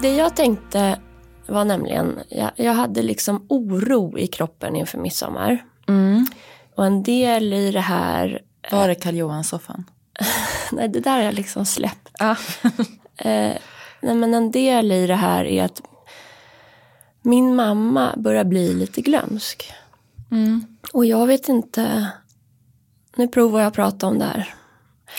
Det 0.00 0.16
jag 0.16 0.36
tänkte 0.36 0.98
var 1.52 1.64
nämligen, 1.64 2.18
jag, 2.28 2.50
jag 2.56 2.72
hade 2.72 3.02
liksom 3.02 3.46
oro 3.48 4.18
i 4.18 4.26
kroppen 4.26 4.76
inför 4.76 4.98
midsommar. 4.98 5.64
Mm. 5.88 6.26
Och 6.74 6.86
en 6.86 7.02
del 7.02 7.52
i 7.52 7.70
det 7.70 7.80
här, 7.80 8.42
Var 8.70 8.88
är 8.88 8.94
Karl 8.94 9.14
Johan-soffan? 9.14 9.84
nej 10.72 10.88
det 10.88 11.00
där 11.00 11.10
har 11.10 11.22
jag 11.22 11.34
liksom 11.34 11.66
släppt. 11.66 12.08
Eh, 13.16 13.56
nej 14.00 14.14
men 14.14 14.34
en 14.34 14.50
del 14.50 14.92
i 14.92 15.06
det 15.06 15.14
här 15.14 15.44
är 15.44 15.64
att 15.64 15.82
min 17.22 17.54
mamma 17.54 18.14
börjar 18.16 18.44
bli 18.44 18.74
lite 18.74 19.00
glömsk. 19.00 19.72
Mm. 20.30 20.64
Och 20.92 21.04
jag 21.04 21.26
vet 21.26 21.48
inte, 21.48 22.08
nu 23.16 23.28
provar 23.28 23.60
jag 23.60 23.66
att 23.66 23.74
prata 23.74 24.06
om 24.06 24.18
det 24.18 24.24
här. 24.24 24.54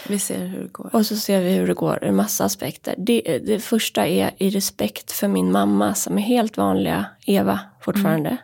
Vi 0.08 0.20
ser 0.20 0.46
hur 0.46 0.62
det 0.64 0.72
går. 0.72 0.90
Och 0.96 1.06
så 1.06 1.16
ser 1.16 1.42
vi 1.42 1.52
hur 1.52 1.68
det 1.68 1.74
går 1.74 2.04
ur 2.04 2.12
massa 2.12 2.46
aspekter. 2.46 2.96
Det, 2.98 3.40
det 3.46 3.60
första 3.60 4.08
är 4.08 4.32
i 4.38 4.50
respekt 4.50 5.12
för 5.12 5.28
min 5.28 5.52
mamma 5.52 5.96
som 5.96 6.18
är 6.18 6.22
helt 6.22 6.58
vanliga 6.58 7.06
Eva 7.26 7.60
fortfarande. 7.82 8.38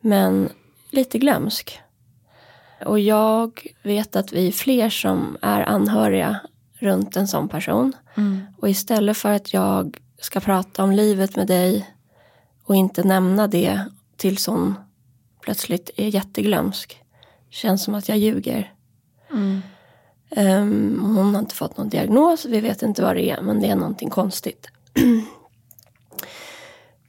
Men 0.00 0.50
lite 0.90 1.18
glömsk. 1.18 1.80
Och 2.86 3.00
jag 3.00 3.66
vet 3.82 4.16
att 4.16 4.32
vi 4.32 4.48
är 4.48 4.52
fler 4.52 4.90
som 4.90 5.36
är 5.42 5.62
anhöriga 5.62 6.40
runt 6.78 7.16
en 7.16 7.28
sån 7.28 7.48
person. 7.48 7.92
Mm. 8.14 8.40
Och 8.58 8.68
istället 8.68 9.16
för 9.16 9.32
att 9.32 9.52
jag 9.52 9.98
ska 10.20 10.40
prata 10.40 10.84
om 10.84 10.92
livet 10.92 11.36
med 11.36 11.46
dig 11.46 11.90
och 12.64 12.76
inte 12.76 13.02
nämna 13.02 13.46
det 13.46 13.84
tills 14.16 14.46
hon 14.46 14.74
plötsligt 15.40 15.90
är 15.96 16.08
jätteglömsk. 16.08 17.02
Känns 17.50 17.84
som 17.84 17.94
att 17.94 18.08
jag 18.08 18.18
ljuger. 18.18 18.72
Mm. 19.30 19.62
Ehm, 20.30 21.00
hon 21.16 21.34
har 21.34 21.38
inte 21.40 21.54
fått 21.54 21.76
någon 21.76 21.88
diagnos, 21.88 22.44
vi 22.44 22.60
vet 22.60 22.82
inte 22.82 23.02
vad 23.02 23.16
det 23.16 23.30
är, 23.30 23.40
men 23.42 23.60
det 23.60 23.68
är 23.68 23.76
någonting 23.76 24.10
konstigt. 24.10 24.66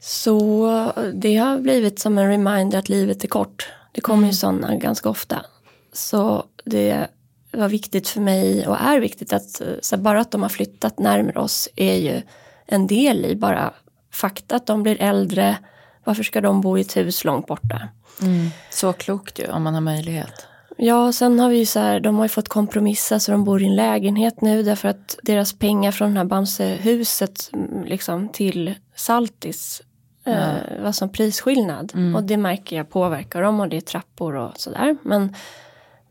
Så 0.00 0.92
det 1.14 1.36
har 1.36 1.58
blivit 1.58 1.98
som 1.98 2.18
en 2.18 2.28
reminder 2.28 2.78
att 2.78 2.88
livet 2.88 3.24
är 3.24 3.28
kort. 3.28 3.68
Det 3.92 4.00
kommer 4.00 4.26
ju 4.26 4.32
sådana 4.32 4.76
ganska 4.76 5.08
ofta. 5.08 5.44
Så 5.92 6.44
det 6.64 7.08
var 7.50 7.68
viktigt 7.68 8.08
för 8.08 8.20
mig 8.20 8.66
och 8.66 8.80
är 8.80 9.00
viktigt 9.00 9.32
att 9.32 9.62
så 9.80 9.96
bara 9.96 10.20
att 10.20 10.30
de 10.30 10.42
har 10.42 10.48
flyttat 10.48 10.98
närmare 10.98 11.40
oss 11.40 11.68
är 11.76 11.94
ju 11.94 12.22
en 12.66 12.86
del 12.86 13.26
i 13.26 13.36
bara 13.36 13.74
fakta 14.12 14.56
att 14.56 14.66
de 14.66 14.82
blir 14.82 15.02
äldre. 15.02 15.58
Varför 16.04 16.22
ska 16.22 16.40
de 16.40 16.60
bo 16.60 16.78
i 16.78 16.80
ett 16.80 16.96
hus 16.96 17.24
långt 17.24 17.46
borta? 17.46 17.88
Mm. 18.22 18.50
Så 18.70 18.92
klokt 18.92 19.38
ju, 19.38 19.50
om 19.50 19.62
man 19.62 19.74
har 19.74 19.80
möjlighet. 19.80 20.46
Ja, 20.76 21.12
sen 21.12 21.40
har 21.40 21.48
vi 21.48 21.58
ju 21.58 21.66
så 21.66 21.78
här, 21.78 22.00
de 22.00 22.16
har 22.16 22.24
ju 22.24 22.28
fått 22.28 22.48
kompromissa 22.48 23.20
så 23.20 23.32
de 23.32 23.44
bor 23.44 23.62
i 23.62 23.66
en 23.66 23.76
lägenhet 23.76 24.40
nu 24.40 24.62
därför 24.62 24.88
att 24.88 25.18
deras 25.22 25.52
pengar 25.52 25.92
från 25.92 26.12
det 26.14 26.18
här 26.18 26.24
Bamsehuset 26.24 27.50
mm, 27.52 27.84
liksom 27.84 28.28
till 28.28 28.74
Saltis 28.96 29.82
eh, 30.24 30.82
var 30.82 30.92
som 30.92 31.12
prisskillnad. 31.12 31.92
Och 32.14 32.22
det 32.22 32.36
märker 32.36 32.76
jag 32.76 32.90
påverkar 32.90 33.42
dem 33.42 33.60
och 33.60 33.68
det 33.68 33.76
är 33.76 33.80
trappor 33.80 34.34
och 34.36 34.52
sådär. 34.56 34.96
Men 35.02 35.34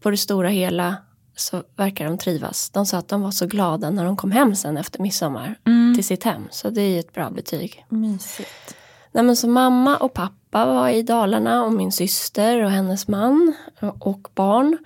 på 0.01 0.12
det 0.12 0.18
stora 0.18 0.50
hela 0.50 0.96
så 1.36 1.63
verkar 1.75 2.06
de 2.06 2.18
trivas. 2.18 2.70
De 2.70 2.86
sa 2.86 2.98
att 2.98 3.08
de 3.08 3.22
var 3.22 3.32
så 3.32 3.48
glada 3.48 3.89
när 3.89 4.06
de 4.06 4.18
kom 4.18 4.32
hem 4.32 4.56
sen 4.56 4.77
efter 4.77 5.01
midsommar 5.01 5.56
till 5.96 6.03
sitt 6.03 6.24
hem. 6.24 6.48
Så 6.51 6.70
det 6.70 6.82
är 6.82 6.89
ju 6.89 7.00
ett 7.00 7.13
bra 7.13 7.30
betyg. 7.30 7.86
Mysigt. 7.89 8.75
Nej, 9.12 9.24
men 9.24 9.36
så 9.36 9.48
mamma 9.48 9.98
och 9.98 10.13
pappa 10.13 10.65
var 10.65 10.89
i 10.89 11.03
Dalarna 11.03 11.63
och 11.63 11.74
min 11.74 11.91
syster 11.91 12.63
och 12.63 12.72
hennes 12.72 13.08
man 13.08 13.53
och 14.00 14.27
barn. 14.36 14.77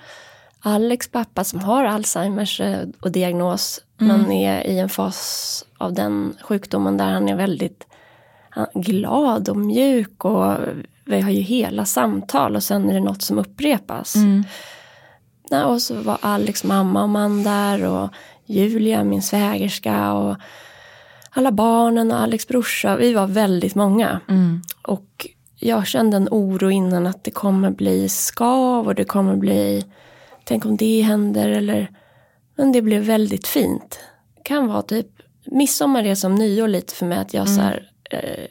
Alex 0.59 1.07
pappa 1.07 1.43
som 1.43 1.59
har 1.59 1.83
Alzheimers 1.83 2.61
eh, 2.61 2.87
och 3.01 3.11
diagnos 3.11 3.81
men 3.97 4.31
är 4.31 4.67
i 4.67 4.79
en 4.79 4.89
fas 4.89 5.65
av 5.77 5.93
den 5.93 6.35
sjukdomen 6.41 6.97
där 6.97 7.05
han 7.05 7.29
är 7.29 7.35
väldigt 7.35 7.87
glad 8.73 9.49
och 9.49 9.57
mjuk 9.57 10.25
och 10.25 10.57
vi 11.05 11.21
har 11.21 11.31
ju 11.31 11.41
hela 11.41 11.85
samtal 11.85 12.55
och 12.55 12.63
sen 12.63 12.89
är 12.89 12.93
det 12.93 12.99
något 12.99 13.21
som 13.21 13.39
upprepas. 13.39 14.15
Nej, 15.51 15.63
och 15.63 15.81
så 15.81 15.95
var 15.95 16.17
Alex 16.21 16.63
mamma 16.63 17.03
och 17.03 17.09
man 17.09 17.43
där 17.43 17.85
och 17.85 18.09
Julia, 18.45 19.03
min 19.03 19.21
svägerska 19.21 20.13
och 20.13 20.35
alla 21.37 21.51
barnen 21.51 22.11
och 22.11 22.19
Alex 22.19 22.47
brorsa. 22.47 22.95
Vi 22.95 23.13
var 23.13 23.27
väldigt 23.27 23.75
många. 23.75 24.19
Mm. 24.29 24.61
Och 24.81 25.27
jag 25.55 25.87
kände 25.87 26.17
en 26.17 26.27
oro 26.31 26.69
innan 26.69 27.07
att 27.07 27.23
det 27.23 27.31
kommer 27.31 27.71
bli 27.71 28.09
skav 28.09 28.87
och 28.87 28.95
det 28.95 29.05
kommer 29.05 29.35
bli, 29.35 29.85
tänk 30.43 30.65
om 30.65 30.77
det 30.77 31.01
händer 31.01 31.49
eller, 31.49 31.91
men 32.55 32.71
det 32.71 32.81
blev 32.81 33.03
väldigt 33.03 33.47
fint. 33.47 33.99
Kan 34.43 34.67
vara 34.67 34.81
typ, 34.81 35.07
midsommar 35.45 36.03
är 36.03 36.15
som 36.15 36.35
nyår 36.35 36.67
lite 36.67 36.93
för 36.93 37.05
mig 37.05 37.17
att 37.17 37.33
jag 37.33 37.49
så 37.49 37.61
här, 37.61 37.91
eh, 38.11 38.45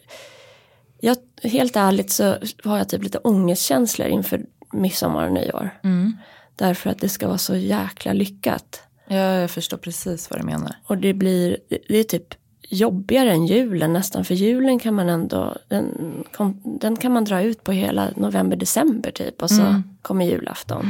jag, 1.00 1.16
helt 1.42 1.76
ärligt 1.76 2.10
så 2.10 2.36
har 2.64 2.78
jag 2.78 2.88
typ 2.88 3.02
lite 3.02 3.18
ångestkänslor 3.18 4.08
inför 4.08 4.46
midsommar 4.72 5.26
och 5.26 5.32
nyår. 5.32 5.70
Mm. 5.84 6.16
Därför 6.56 6.90
att 6.90 7.00
det 7.00 7.08
ska 7.08 7.26
vara 7.26 7.38
så 7.38 7.56
jäkla 7.56 8.12
lyckat. 8.12 8.82
Ja, 9.08 9.16
jag 9.16 9.50
förstår 9.50 9.76
precis 9.76 10.30
vad 10.30 10.40
du 10.40 10.44
menar. 10.44 10.76
Och 10.86 10.98
det 10.98 11.14
blir, 11.14 11.56
det 11.88 11.98
är 11.98 12.04
typ 12.04 12.34
jobbigare 12.68 13.30
än 13.32 13.46
julen 13.46 13.92
nästan. 13.92 14.24
För 14.24 14.34
julen 14.34 14.78
kan 14.78 14.94
man 14.94 15.08
ändå, 15.08 15.56
den, 15.68 16.24
den 16.64 16.96
kan 16.96 17.12
man 17.12 17.24
dra 17.24 17.42
ut 17.42 17.64
på 17.64 17.72
hela 17.72 18.08
november, 18.16 18.56
december 18.56 19.10
typ. 19.10 19.42
Och 19.42 19.50
så 19.50 19.82
kommer 20.02 20.24
julafton. 20.24 20.86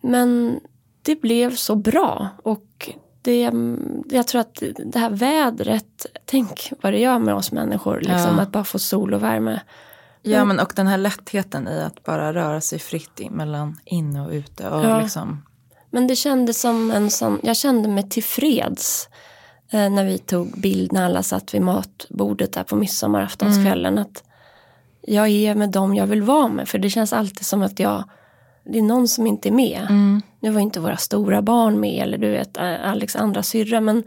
Men 0.00 0.60
det 1.02 1.20
blev 1.20 1.54
så 1.54 1.74
bra. 1.76 2.28
Och 2.42 2.90
det, 3.22 3.50
jag 4.10 4.26
tror 4.28 4.40
att 4.40 4.62
det 4.86 4.98
här 4.98 5.10
vädret, 5.10 6.06
tänk 6.24 6.72
vad 6.82 6.92
det 6.92 6.98
gör 6.98 7.18
med 7.18 7.34
oss 7.34 7.52
människor. 7.52 7.96
Liksom, 8.00 8.36
Ja. 8.36 8.42
Att 8.42 8.52
bara 8.52 8.64
få 8.64 8.78
sol 8.78 9.14
och 9.14 9.22
värme. 9.22 9.60
Ja, 10.22 10.44
men 10.44 10.60
och 10.60 10.72
den 10.76 10.86
här 10.86 10.98
lättheten 10.98 11.68
i 11.68 11.82
att 11.82 12.04
bara 12.04 12.34
röra 12.34 12.60
sig 12.60 12.78
fritt 12.78 13.20
mellan 13.30 13.76
inne 13.84 14.20
och 14.26 14.30
ute. 14.32 14.68
Och 14.68 14.84
Ja. 14.84 15.00
liksom, 15.00 15.42
Men 15.90 16.06
det 16.06 16.16
kändes 16.16 16.60
som 16.60 16.90
en 16.90 17.10
sån, 17.10 17.40
jag 17.42 17.56
kände 17.56 17.88
mig 17.88 18.08
tillfreds 18.08 19.08
när 19.72 20.04
vi 20.04 20.18
tog 20.18 20.60
bild 20.60 20.92
när 20.92 21.04
alla 21.04 21.22
satt 21.22 21.54
vid 21.54 21.62
matbordet 21.62 22.52
där 22.52 22.64
på 22.64 22.76
midsommaraftonskvällen. 22.76 23.98
Att 23.98 24.24
jag 25.02 25.28
är 25.28 25.54
med 25.54 25.70
dem 25.70 25.94
jag 25.94 26.06
vill 26.06 26.22
vara 26.22 26.48
med. 26.48 26.68
För 26.68 26.78
det 26.78 26.90
känns 26.90 27.12
alltid 27.12 27.46
som 27.46 27.62
att 27.62 27.78
jag, 27.78 28.04
det 28.64 28.78
är 28.78 28.82
någon 28.82 29.08
som 29.08 29.26
inte 29.26 29.48
är 29.48 29.52
med. 29.52 29.86
Nu 30.40 30.50
var 30.50 30.60
inte 30.60 30.80
våra 30.80 30.96
stora 30.96 31.42
barn 31.42 31.80
med 31.80 32.02
eller 32.02 32.18
du 32.18 32.30
vet 32.30 32.56
eh, 32.56 32.90
Alex 32.90 33.16
andra 33.16 33.42
syrra 33.42 33.80
men 33.80 33.98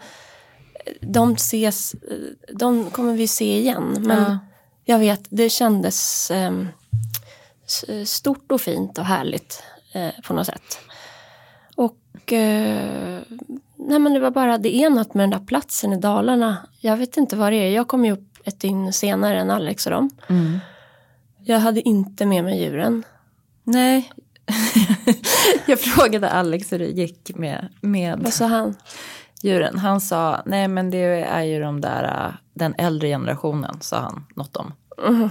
eh, 0.86 0.94
de 1.02 1.34
ses, 1.34 1.94
eh, 1.94 2.56
de 2.56 2.90
kommer 2.90 3.14
vi 3.14 3.28
se 3.28 3.60
igen. 3.60 3.96
Men 4.00 4.24
Ja. 4.24 4.40
jag 4.86 5.00
vet, 5.00 5.22
det 5.30 5.50
kändes 5.50 6.32
eh, 6.32 6.52
stort 8.06 8.52
och 8.52 8.62
fint 8.62 8.98
och 8.98 9.06
härligt 9.06 9.64
eh, 9.94 10.10
på 10.28 10.34
något 10.34 10.46
sätt. 10.48 10.80
Och 11.76 12.34
eh, 12.34 13.20
nej 13.88 14.00
men 14.00 14.14
det 14.14 14.20
var 14.20 14.32
bara, 14.32 14.58
det 14.58 14.76
är 14.76 14.90
något 14.90 15.14
med 15.14 15.24
den 15.24 15.40
där 15.40 15.46
platsen 15.46 15.94
i 15.94 15.98
Dalarna. 16.00 16.58
Jag 16.80 16.98
vet 16.98 17.18
inte 17.18 17.36
vad 17.36 17.52
det 17.52 17.56
är. 17.58 17.70
Jag 17.72 17.88
kom 17.88 18.06
ju 18.06 18.12
upp 18.12 18.38
ett 18.46 18.60
dygn 18.60 18.94
senare 18.94 19.40
än 19.40 19.52
Alex 19.52 19.86
och 19.86 19.92
dem. 19.92 20.10
mm. 20.30 20.60
Jag 21.46 21.60
hade 21.60 21.82
inte 21.82 22.26
med 22.26 22.44
mig 22.44 22.64
djuren. 22.64 23.04
Nej. 23.64 24.12
jag 25.66 25.80
frågade 25.80 26.30
Alex 26.30 26.72
hur 26.74 26.80
det 26.80 26.86
gick 26.88 27.32
med, 27.36 27.68
med 27.82 28.20
Vad 28.20 28.34
sa 28.34 28.46
han? 28.46 28.76
djuren. 29.42 29.78
Han 29.80 30.02
sa, 30.02 30.42
nej 30.46 30.68
men 30.68 30.90
det 30.90 30.98
är 31.24 31.42
ju 31.44 31.60
de 31.60 31.82
där, 31.82 32.34
den 32.54 32.76
äldre 32.78 33.08
generationen, 33.08 33.78
sa 33.82 34.00
han 34.00 34.26
något 34.36 34.56
om. 34.58 34.74
Mhm. 35.08 35.30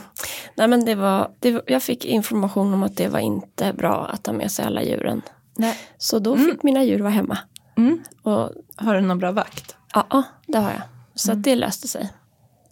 Nej 0.54 0.68
men 0.68 0.84
det 0.84 0.94
var, 0.94 1.30
det 1.38 1.52
var, 1.52 1.62
jag 1.66 1.82
fick 1.82 2.04
information 2.04 2.74
om 2.74 2.82
att 2.82 2.96
det 2.96 3.08
var 3.08 3.18
inte 3.18 3.72
bra 3.72 4.06
att 4.12 4.22
ta 4.22 4.32
med 4.32 4.52
sig 4.52 4.64
alla 4.64 4.82
djuren. 4.82 5.22
Nej. 5.56 5.76
Så 5.98 6.18
då 6.18 6.36
fick 6.36 6.62
mina 6.62 6.84
djur 6.84 6.98
vara 7.00 7.10
hemma. 7.10 7.38
Mm. 7.76 8.02
Och 8.22 8.50
Har 8.76 8.94
du 8.94 9.00
någon 9.00 9.18
bra 9.18 9.32
vakt? 9.32 9.76
ja, 9.94 10.22
det 10.46 10.58
har 10.58 10.70
jag. 10.70 10.82
Så 11.14 11.32
att 11.32 11.42
det 11.42 11.56
löste 11.56 11.88
sig. 11.88 12.12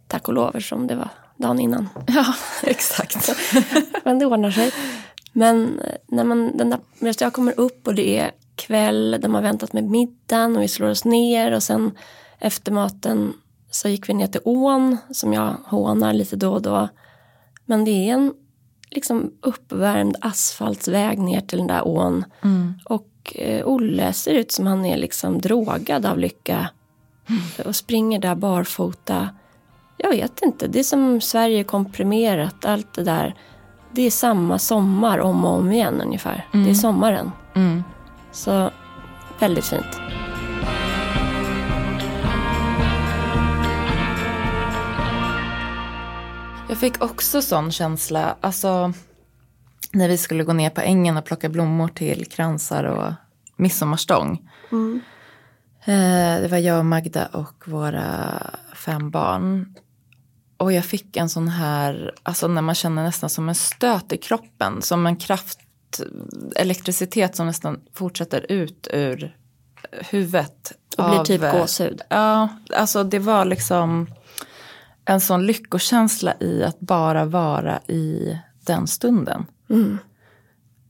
Tack 0.08 0.28
och 0.28 0.34
lov 0.34 0.60
som 0.60 0.86
det 0.86 0.94
var 0.94 1.08
dagen 1.36 1.60
innan. 1.60 1.88
Ja, 2.06 2.34
exakt. 2.62 3.30
Men 4.04 4.18
det 4.18 4.26
ordnar 4.26 4.50
sig. 4.50 4.72
Men 5.32 5.80
eh, 5.80 5.94
när 6.08 6.24
man, 6.24 6.56
den 6.56 6.70
där, 6.70 6.80
jag 7.20 7.32
kommer 7.32 7.60
upp 7.60 7.86
och 7.86 7.94
det 7.94 8.18
är 8.18 8.30
kväll, 8.54 9.16
de 9.20 9.34
har 9.34 9.42
väntat 9.42 9.72
med 9.72 9.84
middagen 9.84 10.56
och 10.56 10.62
vi 10.62 10.68
slår 10.68 10.88
oss 10.88 11.04
ner 11.04 11.52
och 11.52 11.62
sen 11.62 11.92
efter 12.38 12.72
maten 12.72 13.32
så 13.70 13.88
gick 13.88 14.08
vi 14.08 14.14
ner 14.14 14.26
till 14.26 14.40
ån 14.44 14.96
som 15.10 15.32
jag 15.32 15.54
hånar 15.66 16.12
lite 16.12 16.36
då 16.36 16.52
och 16.52 16.62
då. 16.62 16.88
Men 17.64 17.84
det 17.84 17.90
är 17.90 18.12
en 18.14 18.34
liksom 18.90 19.32
uppvärmd 19.40 20.16
asfaltsväg 20.20 21.18
ner 21.18 21.40
till 21.40 21.58
den 21.58 21.66
där 21.66 21.86
ån. 21.88 22.24
Och 22.84 23.06
eh, 23.34 23.66
Olle 23.66 24.12
ser 24.12 24.34
ut 24.34 24.52
som 24.52 24.66
han 24.66 24.84
är 24.84 24.96
liksom 24.96 25.40
drogad 25.40 26.06
av 26.06 26.18
lycka. 26.18 26.68
Och 27.64 27.76
springer 27.76 28.18
där 28.18 28.34
barfota. 28.34 29.28
Jag 29.96 30.10
vet 30.10 30.42
inte, 30.42 30.66
det 30.66 30.78
är 30.78 30.84
som 30.84 31.20
Sverige 31.20 31.64
komprimerat, 31.64 32.64
allt 32.64 32.94
det 32.94 33.02
där. 33.02 33.34
Det 33.92 34.02
är 34.02 34.10
samma 34.10 34.58
sommar 34.58 35.18
om 35.18 35.44
och 35.44 35.58
om 35.58 35.72
igen 35.72 36.00
ungefär. 36.00 36.46
Det 36.52 36.70
är 36.70 36.74
sommaren. 36.74 37.32
Mm. 37.54 37.84
Så 38.32 38.70
väldigt 39.40 39.64
fint. 39.64 40.00
Jag 46.68 46.78
fick 46.78 47.02
också 47.02 47.42
sån 47.42 47.72
känsla, 47.72 48.36
alltså 48.40 48.92
när 49.92 50.08
vi 50.08 50.18
skulle 50.18 50.44
gå 50.44 50.52
ner 50.52 50.70
på 50.70 50.80
ängen 50.80 51.16
och 51.16 51.24
plocka 51.24 51.48
blommor 51.48 51.88
till 51.88 52.26
kransar 52.26 52.84
och 52.84 53.12
midsommarstång. 53.56 54.50
Eh, 55.84 56.40
det 56.42 56.48
var 56.50 56.58
jag 56.58 56.78
och 56.78 56.84
Magda 56.86 57.26
och 57.26 57.68
våra 57.68 58.06
fem 58.74 59.10
barn. 59.10 59.74
Och 60.56 60.72
jag 60.72 60.84
fick 60.84 61.16
en 61.16 61.28
sån 61.28 61.48
här, 61.48 62.14
alltså 62.22 62.48
när 62.48 62.62
man 62.62 62.74
känner 62.74 63.02
nästan 63.02 63.30
som 63.30 63.48
en 63.48 63.54
stöt 63.54 64.12
i 64.12 64.16
kroppen, 64.16 64.82
som 64.82 65.06
en 65.06 65.16
kraft, 65.16 65.58
elektricitet 66.56 67.36
som 67.36 67.46
nästan 67.46 67.80
fortsätter 67.94 68.46
ut 68.52 68.88
ur 68.92 69.36
huvudet. 69.90 70.72
Och 70.98 71.04
blir 71.10 71.18
av- 71.20 71.24
typ 71.24 71.40
gåshud. 71.52 72.02
Ja, 72.08 72.48
alltså 72.76 73.04
det 73.04 73.18
var 73.18 73.44
liksom 73.44 74.06
en 75.04 75.20
sån 75.20 75.46
lyckokänsla 75.46 76.34
i 76.40 76.64
att 76.64 76.80
bara 76.80 77.24
vara 77.24 77.78
i 77.78 78.38
den 78.66 78.86
stunden. 78.86 79.46
Mm. 79.70 79.98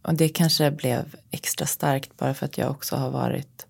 Och 0.03 0.15
det 0.15 0.29
kanske 0.29 0.71
blev 0.71 1.15
extra 1.31 1.67
starkt 1.67 2.17
bara 2.17 2.35
för 2.35 2.47
att 2.47 2.59
jag 2.59 2.71
också 2.71 2.97
har 2.97 3.11
varit, 3.11 3.67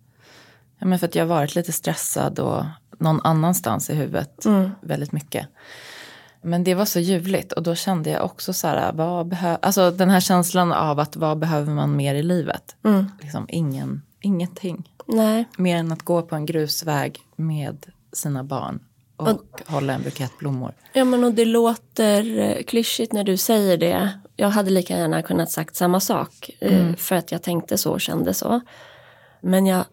ja 0.79 0.87
men 0.87 0.99
för 0.99 1.07
att 1.07 1.14
jag 1.14 1.23
har 1.23 1.29
varit 1.29 1.55
lite 1.55 1.73
stressad 1.73 2.38
och 2.38 2.64
någon 2.99 3.21
annanstans 3.25 3.90
i 3.90 3.95
huvudet 3.95 4.45
Mm. 4.45 4.71
väldigt 4.81 5.12
mycket. 5.12 5.47
Men 6.43 6.64
det 6.64 6.75
var 6.75 6.85
så 6.85 7.00
ljuvligt 7.00 7.52
och 7.52 7.62
då 7.62 7.75
kände 7.75 8.11
jag 8.11 8.25
också 8.25 8.52
så 8.52 8.67
här, 8.69 8.93
vad 8.93 9.33
behö- 9.33 9.59
alltså 9.62 9.90
den 9.90 10.11
här 10.11 10.21
känslan 10.21 10.73
av 10.73 10.99
att 11.00 11.17
vad 11.17 11.38
behöver 11.38 11.73
man 11.75 11.97
mer 11.97 12.14
i 12.14 12.23
livet? 12.23 12.76
Mm. 12.85 13.07
Liksom 13.21 13.47
ingen, 13.49 14.02
ingenting. 14.21 14.93
Nej, 15.07 15.45
Mer 15.59 15.76
än 15.76 15.93
att 15.93 16.02
gå 16.02 16.23
på 16.23 16.35
en 16.37 16.47
grusväg 16.47 17.19
med 17.37 17.87
sina 18.12 18.45
barn 18.45 18.81
och 19.17 19.61
hålla 19.67 19.93
en 19.93 20.02
bukett 20.02 20.38
blommor. 20.38 20.73
Ja 20.93 21.05
men 21.05 21.25
och 21.25 21.33
det 21.33 21.45
låter 21.45 22.38
eh, 22.38 22.62
klyschigt 22.62 23.12
när 23.12 23.25
du 23.25 23.37
säger 23.37 23.76
det. 23.76 24.11
Jag 24.40 24.50
hade 24.50 24.70
lika 24.70 24.99
gärna 24.99 25.23
kunnat 25.23 25.50
sagt 25.50 25.76
samma 25.76 26.00
sak. 26.00 26.50
eh, 26.61 26.94
För 26.94 27.16
att 27.16 27.32
jag 27.32 27.42
tänkte 27.42 27.78
så 27.78 27.92
och 27.92 28.00
kände 28.00 28.35
så. 28.35 28.61
Men 29.40 29.66
jag, 29.66 29.85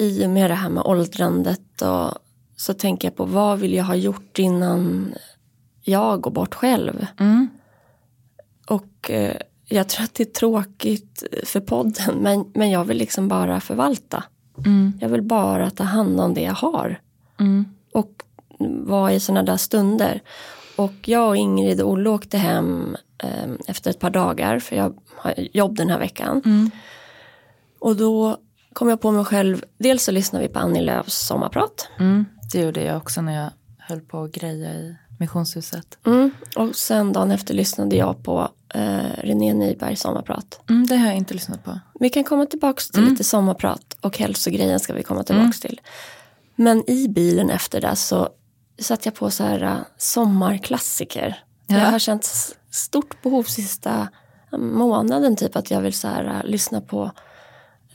i 0.00 0.26
och 0.26 0.30
med 0.30 0.50
det 0.50 0.54
här 0.54 0.68
med 0.68 0.82
åldrandet 0.82 1.82
och 1.82 2.18
så 2.56 2.74
tänker 2.74 3.08
jag 3.08 3.16
på 3.16 3.24
vad 3.24 3.58
vill 3.58 3.74
jag 3.74 3.84
ha 3.84 3.94
gjort 3.94 4.38
innan 4.38 5.14
jag 5.82 6.20
går 6.20 6.30
bort 6.30 6.54
själv. 6.54 7.06
Mm. 7.20 7.48
Och 8.66 9.10
eh, 9.10 9.36
jag 9.64 9.88
tror 9.88 10.04
att 10.04 10.14
det 10.14 10.22
är 10.22 10.32
tråkigt 10.32 11.22
för 11.44 11.60
podden 11.60 12.16
men, 12.16 12.44
men 12.54 12.70
jag 12.70 12.84
vill 12.84 12.96
liksom 12.98 13.28
bara 13.28 13.60
förvalta. 13.60 14.24
Mm. 14.66 14.92
Jag 15.00 15.08
vill 15.08 15.22
bara 15.22 15.70
ta 15.70 15.84
hand 15.84 16.20
om 16.20 16.34
det 16.34 16.42
jag 16.42 16.54
har. 16.54 17.00
Mm. 17.40 17.64
och 17.92 18.22
var 18.84 19.10
i 19.10 19.20
sådana 19.20 19.42
där 19.42 19.56
stunder. 19.56 20.20
Och 20.76 20.94
jag 21.04 21.28
och 21.28 21.36
Ingrid 21.36 21.80
och 21.80 21.90
Olle 21.90 22.10
åkte 22.10 22.38
hem 22.38 22.96
eh, 23.22 23.50
efter 23.66 23.90
ett 23.90 23.98
par 23.98 24.10
dagar 24.10 24.58
för 24.58 24.76
jag 24.76 24.94
har 25.16 25.34
jobb 25.52 25.76
den 25.76 25.90
här 25.90 25.98
veckan. 25.98 26.42
Mm. 26.44 26.70
Och 27.78 27.96
då 27.96 28.36
kom 28.72 28.88
jag 28.88 29.00
på 29.00 29.10
mig 29.10 29.24
själv, 29.24 29.64
dels 29.78 30.04
så 30.04 30.12
lyssnade 30.12 30.46
vi 30.46 30.52
på 30.52 30.58
Annie 30.58 30.80
Lööfs 30.80 31.26
sommarprat. 31.26 31.88
Mm. 31.98 32.24
Det 32.52 32.60
gjorde 32.60 32.82
jag 32.82 32.96
också 32.96 33.20
när 33.20 33.42
jag 33.42 33.50
höll 33.78 34.00
på 34.00 34.22
att 34.22 34.32
greja 34.32 34.74
i 34.74 34.96
missionshuset. 35.18 35.98
Mm. 36.06 36.30
Och 36.56 36.76
sen 36.76 37.12
dagen 37.12 37.30
efter 37.30 37.54
lyssnade 37.54 37.96
jag 37.96 38.22
på 38.22 38.48
eh, 38.74 39.10
René 39.18 39.54
Nybergs 39.54 40.00
sommarprat. 40.00 40.60
Mm, 40.68 40.86
det 40.86 40.96
har 40.96 41.06
jag 41.06 41.16
inte 41.16 41.34
lyssnat 41.34 41.64
på. 41.64 41.78
Vi 42.00 42.10
kan 42.10 42.24
komma 42.24 42.46
tillbaks 42.46 42.90
till 42.90 43.04
lite 43.04 43.24
sommarprat 43.24 43.96
och 44.00 44.18
hälsogrejen 44.18 44.80
ska 44.80 44.92
vi 44.92 45.02
komma 45.02 45.22
tillbaks 45.22 45.60
till. 45.60 45.80
Men 46.56 46.90
i 46.90 47.08
bilen 47.08 47.50
efter 47.50 47.80
det 47.80 47.96
så 47.96 48.28
satte 48.78 49.08
jag 49.08 49.14
på 49.14 49.30
så 49.30 49.44
här 49.44 49.62
uh, 49.62 49.76
sommarklassiker. 49.96 51.42
Ja. 51.66 51.78
Jag 51.78 51.86
har 51.90 51.98
känt 51.98 52.24
stort 52.70 53.22
behov 53.22 53.42
sista 53.42 54.08
uh, 54.52 54.58
månaden 54.58 55.36
typ 55.36 55.56
att 55.56 55.70
jag 55.70 55.80
vill 55.80 55.92
så 55.94 56.08
här, 56.08 56.24
uh, 56.24 56.44
lyssna 56.50 56.80
på 56.80 57.10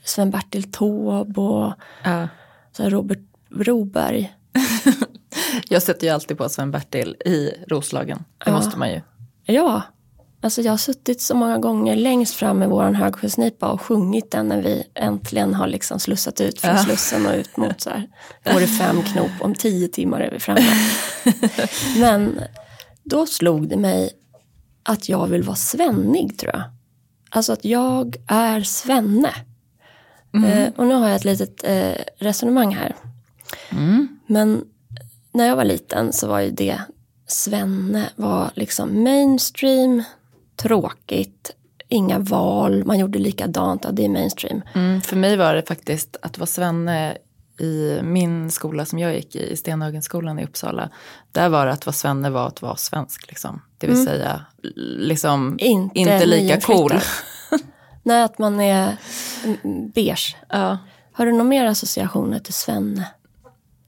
Sven-Bertil 0.05 0.71
Taube 0.71 1.41
och 1.41 1.73
Ja. 2.03 2.27
så 2.71 2.83
här, 2.83 2.89
Robert 2.89 3.19
Broberg. 3.49 4.33
Jag 5.69 5.83
sätter 5.83 6.07
ju 6.07 6.13
alltid 6.13 6.37
på 6.37 6.49
Sven-Bertil 6.49 7.15
i 7.25 7.53
Roslagen. 7.67 8.17
Det 8.37 8.43
Ja. 8.45 8.51
måste 8.51 8.77
man 8.79 8.89
ju. 8.91 9.01
Ja, 9.45 9.81
alltså 10.41 10.61
jag 10.61 10.71
har 10.71 10.77
suttit 10.77 11.21
så 11.21 11.35
många 11.35 11.57
gånger 11.57 11.95
längst 11.95 12.33
fram 12.35 12.57
med 12.57 12.69
våran 12.69 12.95
högsjösnipa 12.95 13.71
och 13.71 13.81
sjungit 13.81 14.31
den 14.31 14.47
när 14.47 14.61
vi 14.61 14.83
äntligen 14.95 15.53
har 15.53 15.67
liksom 15.67 15.99
slussat 15.99 16.41
ut 16.41 16.61
från. 16.61 16.77
Slussen 16.77 17.25
och 17.25 17.35
ut 17.35 17.57
mot 17.57 17.81
så 17.81 17.89
här, 17.89 18.07
det 18.43 18.67
fem 18.67 19.01
knop, 19.01 19.31
om 19.41 19.55
tio 19.55 19.87
timmar 19.87 20.19
är 20.19 20.31
vi 20.31 20.39
framme. 20.39 20.73
Men 21.99 22.39
då 23.03 23.25
slog 23.25 23.67
det 23.67 23.77
mig 23.77 24.11
att 24.83 25.09
jag 25.09 25.27
vill 25.27 25.43
vara 25.43 25.55
svennig 25.55 26.37
tror 26.37 26.53
jag. 26.53 26.63
Alltså 27.29 27.53
att 27.53 27.65
jag 27.65 28.15
är 28.27 28.61
svenne. 28.61 29.31
Eh, 30.47 30.73
och 30.75 30.87
nu 30.87 30.93
har 30.93 31.07
jag 31.07 31.15
ett 31.15 31.25
litet 31.25 31.63
eh, 31.63 32.03
resonemang 32.17 32.75
här. 32.75 32.95
Men 34.27 34.63
när 35.31 35.47
jag 35.47 35.55
var 35.55 35.63
liten 35.63 36.13
så 36.13 36.27
var 36.27 36.39
ju 36.39 36.51
det 36.51 36.79
Svenne 37.27 38.09
var 38.15 38.51
liksom 38.55 39.03
mainstream, 39.03 40.03
tråkigt, 40.61 41.51
inga 41.87 42.19
val, 42.19 42.85
man 42.85 42.99
gjorde 42.99 43.19
likadant, 43.19 43.83
ja 43.83 43.91
det 43.91 44.05
är 44.05 44.09
mainstream. 44.09 44.61
Mm, 44.73 45.01
för 45.01 45.15
mig 45.15 45.37
var 45.37 45.53
det 45.53 45.67
faktiskt 45.67 46.17
att 46.21 46.37
vara 46.37 46.47
svenne 46.47 47.17
i 47.59 47.99
min 48.03 48.51
skola 48.51 48.85
som 48.85 48.99
jag 48.99 49.15
gick 49.15 49.35
i, 49.35 49.51
i 49.51 49.57
Stenhagenskolan 49.57 50.39
i 50.39 50.43
Uppsala. 50.43 50.89
Där 51.31 51.49
var 51.49 51.65
det 51.65 51.71
att 51.71 51.85
vara 51.85 51.93
svenne 51.93 52.29
var 52.29 52.47
att 52.47 52.61
vara 52.61 52.75
svensk. 52.75 53.27
Liksom. 53.27 53.61
Det 53.77 53.87
vill 53.87 54.05
säga 54.05 54.45
liksom 54.97 55.57
Inte 55.59 55.99
inte 55.99 56.25
lika 56.25 56.61
cool. 56.61 56.91
Nej, 58.03 58.23
att 58.23 58.37
man 58.37 58.59
är 58.59 58.97
mm, 59.43 59.89
beige. 59.89 60.37
Ja. 60.49 60.77
Har 61.11 61.25
du 61.25 61.31
några 61.31 61.43
mer 61.43 61.65
associationer 61.65 62.39
till 62.39 62.53
Svenne? 62.53 63.07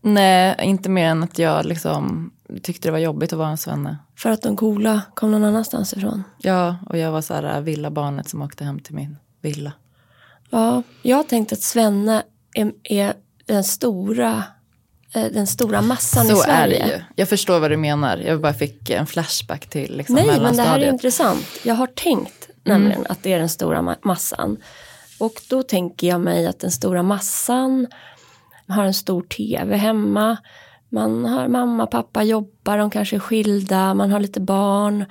Nej, 0.01 0.55
inte 0.61 0.89
mer 0.89 1.05
än 1.05 1.23
att 1.23 1.39
jag 1.39 1.65
liksom 1.65 2.31
tyckte 2.59 2.87
det 2.87 2.91
var 2.91 2.99
jobbigt 2.99 3.33
att 3.33 3.39
vara 3.39 3.49
en 3.49 3.57
svenne. 3.57 3.97
För 4.17 4.29
att 4.29 4.41
de 4.41 4.55
coola 4.57 5.01
kom 5.13 5.31
någon 5.31 5.43
annanstans 5.43 5.93
ifrån? 5.93 6.23
Ja, 6.37 6.75
och 6.89 6.97
jag 6.97 7.11
var 7.11 7.21
så 7.21 7.33
här 7.33 7.61
villabarnet 7.61 8.29
som 8.29 8.41
åkte 8.41 8.63
hem 8.63 8.79
till 8.79 8.95
min 8.95 9.17
villa. 9.41 9.71
Ja, 10.49 10.83
jag 11.01 11.17
har 11.17 11.23
tänkt 11.23 11.53
att 11.53 11.61
Svenne 11.61 12.23
är, 12.53 12.71
är 12.83 13.13
den 13.45 13.63
stora 13.63 14.43
eh, 15.13 15.25
den 15.31 15.47
stora 15.47 15.81
massan 15.81 16.25
i 16.25 16.29
Så 16.29 16.35
Sverige. 16.35 16.83
är 16.83 16.87
det 16.87 16.93
ju. 16.95 17.01
Jag 17.15 17.29
förstår 17.29 17.59
vad 17.59 17.71
du 17.71 17.77
menar. 17.77 18.17
Jag 18.17 18.41
bara 18.41 18.53
fick 18.53 18.89
en 18.89 19.05
flashback 19.07 19.69
till 19.69 19.97
liksom 19.97 20.15
Nej, 20.15 20.39
men 20.41 20.55
det 20.55 20.63
här 20.63 20.79
är 20.79 20.89
intressant. 20.89 21.45
Jag 21.63 21.75
har 21.75 21.87
tänkt 21.87 22.49
nämligen 22.63 23.05
att 23.09 23.23
det 23.23 23.33
är 23.33 23.39
den 23.39 23.49
stora 23.49 23.79
ma- 23.81 23.97
massan. 24.03 24.57
Och 25.19 25.33
då 25.49 25.63
tänker 25.63 26.07
jag 26.07 26.21
mig 26.21 26.47
att 26.47 26.59
den 26.59 26.71
stora 26.71 27.03
massan 27.03 27.87
har 28.67 28.83
en 28.83 28.93
stor 28.93 29.21
tv 29.21 29.77
hemma. 29.77 30.37
Man 30.93 31.25
har 31.25 31.47
mamma, 31.47 31.87
pappa 31.87 32.23
jobbar, 32.23 32.77
de 32.77 32.89
kanske 32.89 33.15
är 33.15 33.19
skilda, 33.19 33.93
man 33.93 34.11
har 34.11 34.19
lite 34.19 34.39
barn. 34.41 35.05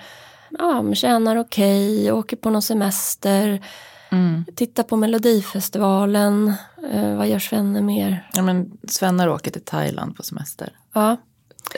Ja, 0.58 0.82
man 0.82 0.94
tjänar 0.94 1.36
okej, 1.36 2.12
åker 2.12 2.36
på 2.36 2.50
någon 2.50 2.62
semester. 2.62 3.64
Tittar 4.56 4.82
på 4.82 4.96
Melodifestivalen. 4.96 6.54
Eh, 6.92 7.16
vad 7.16 7.28
gör 7.28 7.38
Svenne 7.38 7.80
mer? 7.80 8.28
Ja, 8.34 8.42
men 8.42 8.70
svennar 8.88 9.28
åker 9.28 9.50
till 9.50 9.64
Thailand 9.64 10.16
på 10.16 10.22
semester. 10.22 10.72
Ja, 10.94 11.16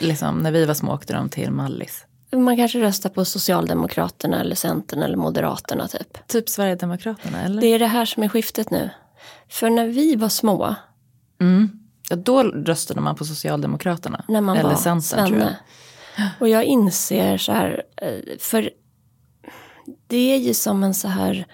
Liksom, 0.01 0.39
när 0.39 0.51
vi 0.51 0.65
var 0.65 0.73
små 0.73 0.93
åkte 0.93 1.13
de 1.13 1.29
till 1.29 1.51
Mallis. 1.51 2.05
man 2.31 2.55
kanske 2.57 2.79
röstar 2.81 3.09
på 3.09 3.25
Socialdemokraterna 3.25 4.41
eller 4.41 4.55
Centern 4.55 5.01
eller 5.01 5.17
Moderaterna 5.17 5.87
typ. 5.87 6.27
Typ 6.27 6.49
Sverigedemokraterna, 6.49 7.41
eller? 7.43 7.61
Det 7.61 7.67
är 7.67 7.79
det 7.79 7.87
här 7.87 8.05
som 8.05 8.23
är 8.23 8.27
skiftet 8.27 8.71
nu. 8.71 8.89
För 9.49 9.69
när 9.69 9.87
vi 9.87 10.15
var 10.15 10.29
små, 10.29 10.75
Mm. 11.41 11.69
Ja, 12.09 12.15
då 12.15 12.43
röstade 12.43 13.01
man 13.01 13.15
på 13.15 13.25
Socialdemokraterna. 13.25 14.25
när 14.27 14.41
man 14.41 14.57
eller 14.57 14.69
var 14.69 14.75
Centern, 14.75 15.27
tror 15.27 15.39
jag. 15.39 15.53
Och 16.39 16.49
jag 16.49 16.63
inser 16.63 17.37
så 17.37 17.51
här, 17.51 17.83
eh, 17.97 18.37
för 18.39 18.69
det 20.07 20.33
är 20.33 20.37
ju 20.37 20.53
som 20.53 20.83
en 20.83 20.93
så 20.93 21.07
här 21.07 21.47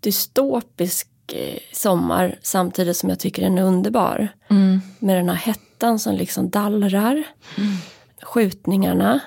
dystopisk 0.00 1.08
eh, 1.32 1.58
sommar 1.72 2.38
samtidigt 2.42 2.96
som 2.96 3.08
jag 3.08 3.18
tycker 3.18 3.42
den 3.42 3.58
är 3.58 3.62
underbar. 3.62 4.28
Mm. 4.48 4.80
Med 4.98 5.16
den 5.16 5.28
här 5.28 5.36
hettan 5.36 5.98
som 5.98 6.14
liksom 6.14 6.50
dallrar, 6.50 7.24
skjutningarna. 8.22 9.20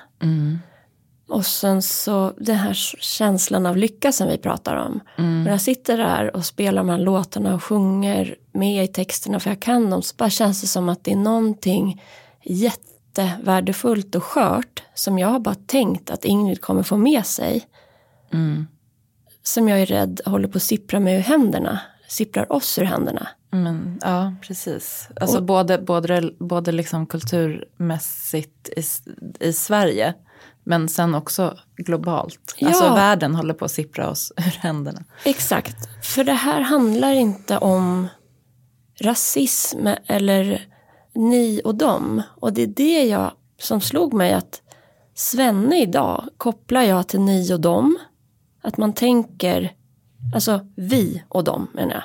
Och 1.28 1.46
sen 1.46 1.82
så 1.82 2.32
den 2.38 2.56
här 2.56 2.72
känslan 3.00 3.66
av 3.66 3.76
lycka 3.76 4.12
som 4.12 4.28
vi 4.28 4.38
pratar 4.38 4.76
om. 4.76 5.00
Mm. 5.18 5.44
När 5.44 5.50
jag 5.50 5.60
sitter 5.60 5.98
där 5.98 6.36
och 6.36 6.44
spelar 6.44 6.82
de 6.82 6.88
här 6.88 6.98
låtarna 6.98 7.54
och 7.54 7.64
sjunger 7.64 8.36
med 8.52 8.84
i 8.84 8.88
texterna 8.88 9.40
för 9.40 9.50
jag 9.50 9.60
kan 9.60 9.90
dem 9.90 10.02
så 10.02 10.14
bara 10.16 10.30
känns 10.30 10.60
det 10.60 10.66
som 10.66 10.88
att 10.88 11.04
det 11.04 11.12
är 11.12 11.16
någonting 11.16 12.02
jättevärdefullt 12.44 14.14
och 14.14 14.24
skört 14.24 14.82
som 14.94 15.18
jag 15.18 15.28
har 15.28 15.40
bara 15.40 15.54
tänkt 15.54 16.10
att 16.10 16.24
Ingrid 16.24 16.60
kommer 16.60 16.82
få 16.82 16.96
med 16.96 17.26
sig. 17.26 17.66
Mm. 18.32 18.66
Som 19.42 19.68
jag 19.68 19.80
är 19.80 19.86
rädd 19.86 20.20
håller 20.26 20.48
på 20.48 20.56
att 20.56 20.62
sippra 20.62 21.00
mig 21.00 21.16
ur 21.16 21.20
händerna. 21.20 21.80
Sipprar 22.08 22.52
oss 22.52 22.78
ur 22.78 22.84
händerna. 22.84 23.28
Men, 23.50 23.98
ja, 24.02 24.34
precis. 24.42 25.08
Alltså 25.20 25.36
Och- 25.36 25.42
både, 25.44 25.78
både, 25.78 26.30
både 26.38 26.72
liksom 26.72 27.06
kulturmässigt 27.06 28.68
i, 28.68 28.82
i 29.48 29.52
Sverige 29.52 30.14
men 30.64 30.88
sen 30.88 31.14
också 31.14 31.58
globalt. 31.76 32.54
Ja. 32.58 32.68
Alltså 32.68 32.84
världen 32.84 33.34
håller 33.34 33.54
på 33.54 33.64
att 33.64 33.70
sippra 33.70 34.10
oss 34.10 34.32
ur 34.36 34.58
händerna. 34.58 35.04
Exakt, 35.24 35.76
för 36.02 36.24
det 36.24 36.32
här 36.32 36.60
handlar 36.60 37.12
inte 37.12 37.58
om 37.58 38.08
rasism 39.00 39.86
eller 40.06 40.66
ni 41.14 41.60
och 41.64 41.74
dem. 41.74 42.22
Och 42.40 42.52
det 42.52 42.62
är 42.62 42.66
det 42.66 43.04
jag 43.04 43.32
som 43.58 43.80
slog 43.80 44.12
mig 44.12 44.32
att 44.32 44.62
Svenne 45.14 45.82
idag 45.82 46.28
kopplar 46.36 46.82
jag 46.82 47.08
till 47.08 47.20
ni 47.20 47.54
och 47.54 47.60
dem. 47.60 47.98
Att 48.62 48.76
man 48.76 48.92
tänker, 48.92 49.72
alltså 50.34 50.66
vi 50.76 51.22
och 51.28 51.44
dem 51.44 51.70
menar 51.74 51.92
jag. 51.92 52.02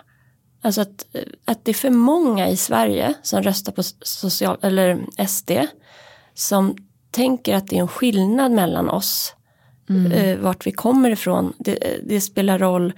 Alltså 0.62 0.82
att, 0.82 1.06
att 1.46 1.65
det 1.65 1.72
är 1.72 1.74
för 1.74 1.89
många 1.89 2.50
i 2.50 2.58
Sverige 2.58 3.13
som 3.22 3.43
röstar 3.43 3.72
på 3.72 3.84
social, 3.84 4.58
eller 4.62 5.06
SD 5.28 5.52
som 6.34 6.76
tänker 7.12 7.56
att 7.56 7.67
det 7.67 7.78
är 7.78 7.82
en 7.82 7.88
skillnad 7.88 8.52
mellan 8.52 8.89
oss. 8.89 9.34
Eh, 10.13 10.38
vart 10.38 10.67
vi 10.67 10.72
kommer 10.72 11.10
ifrån. 11.10 11.54
Det, 11.58 12.00
det 12.04 12.22
spelar 12.22 12.60
roll. 12.60 12.93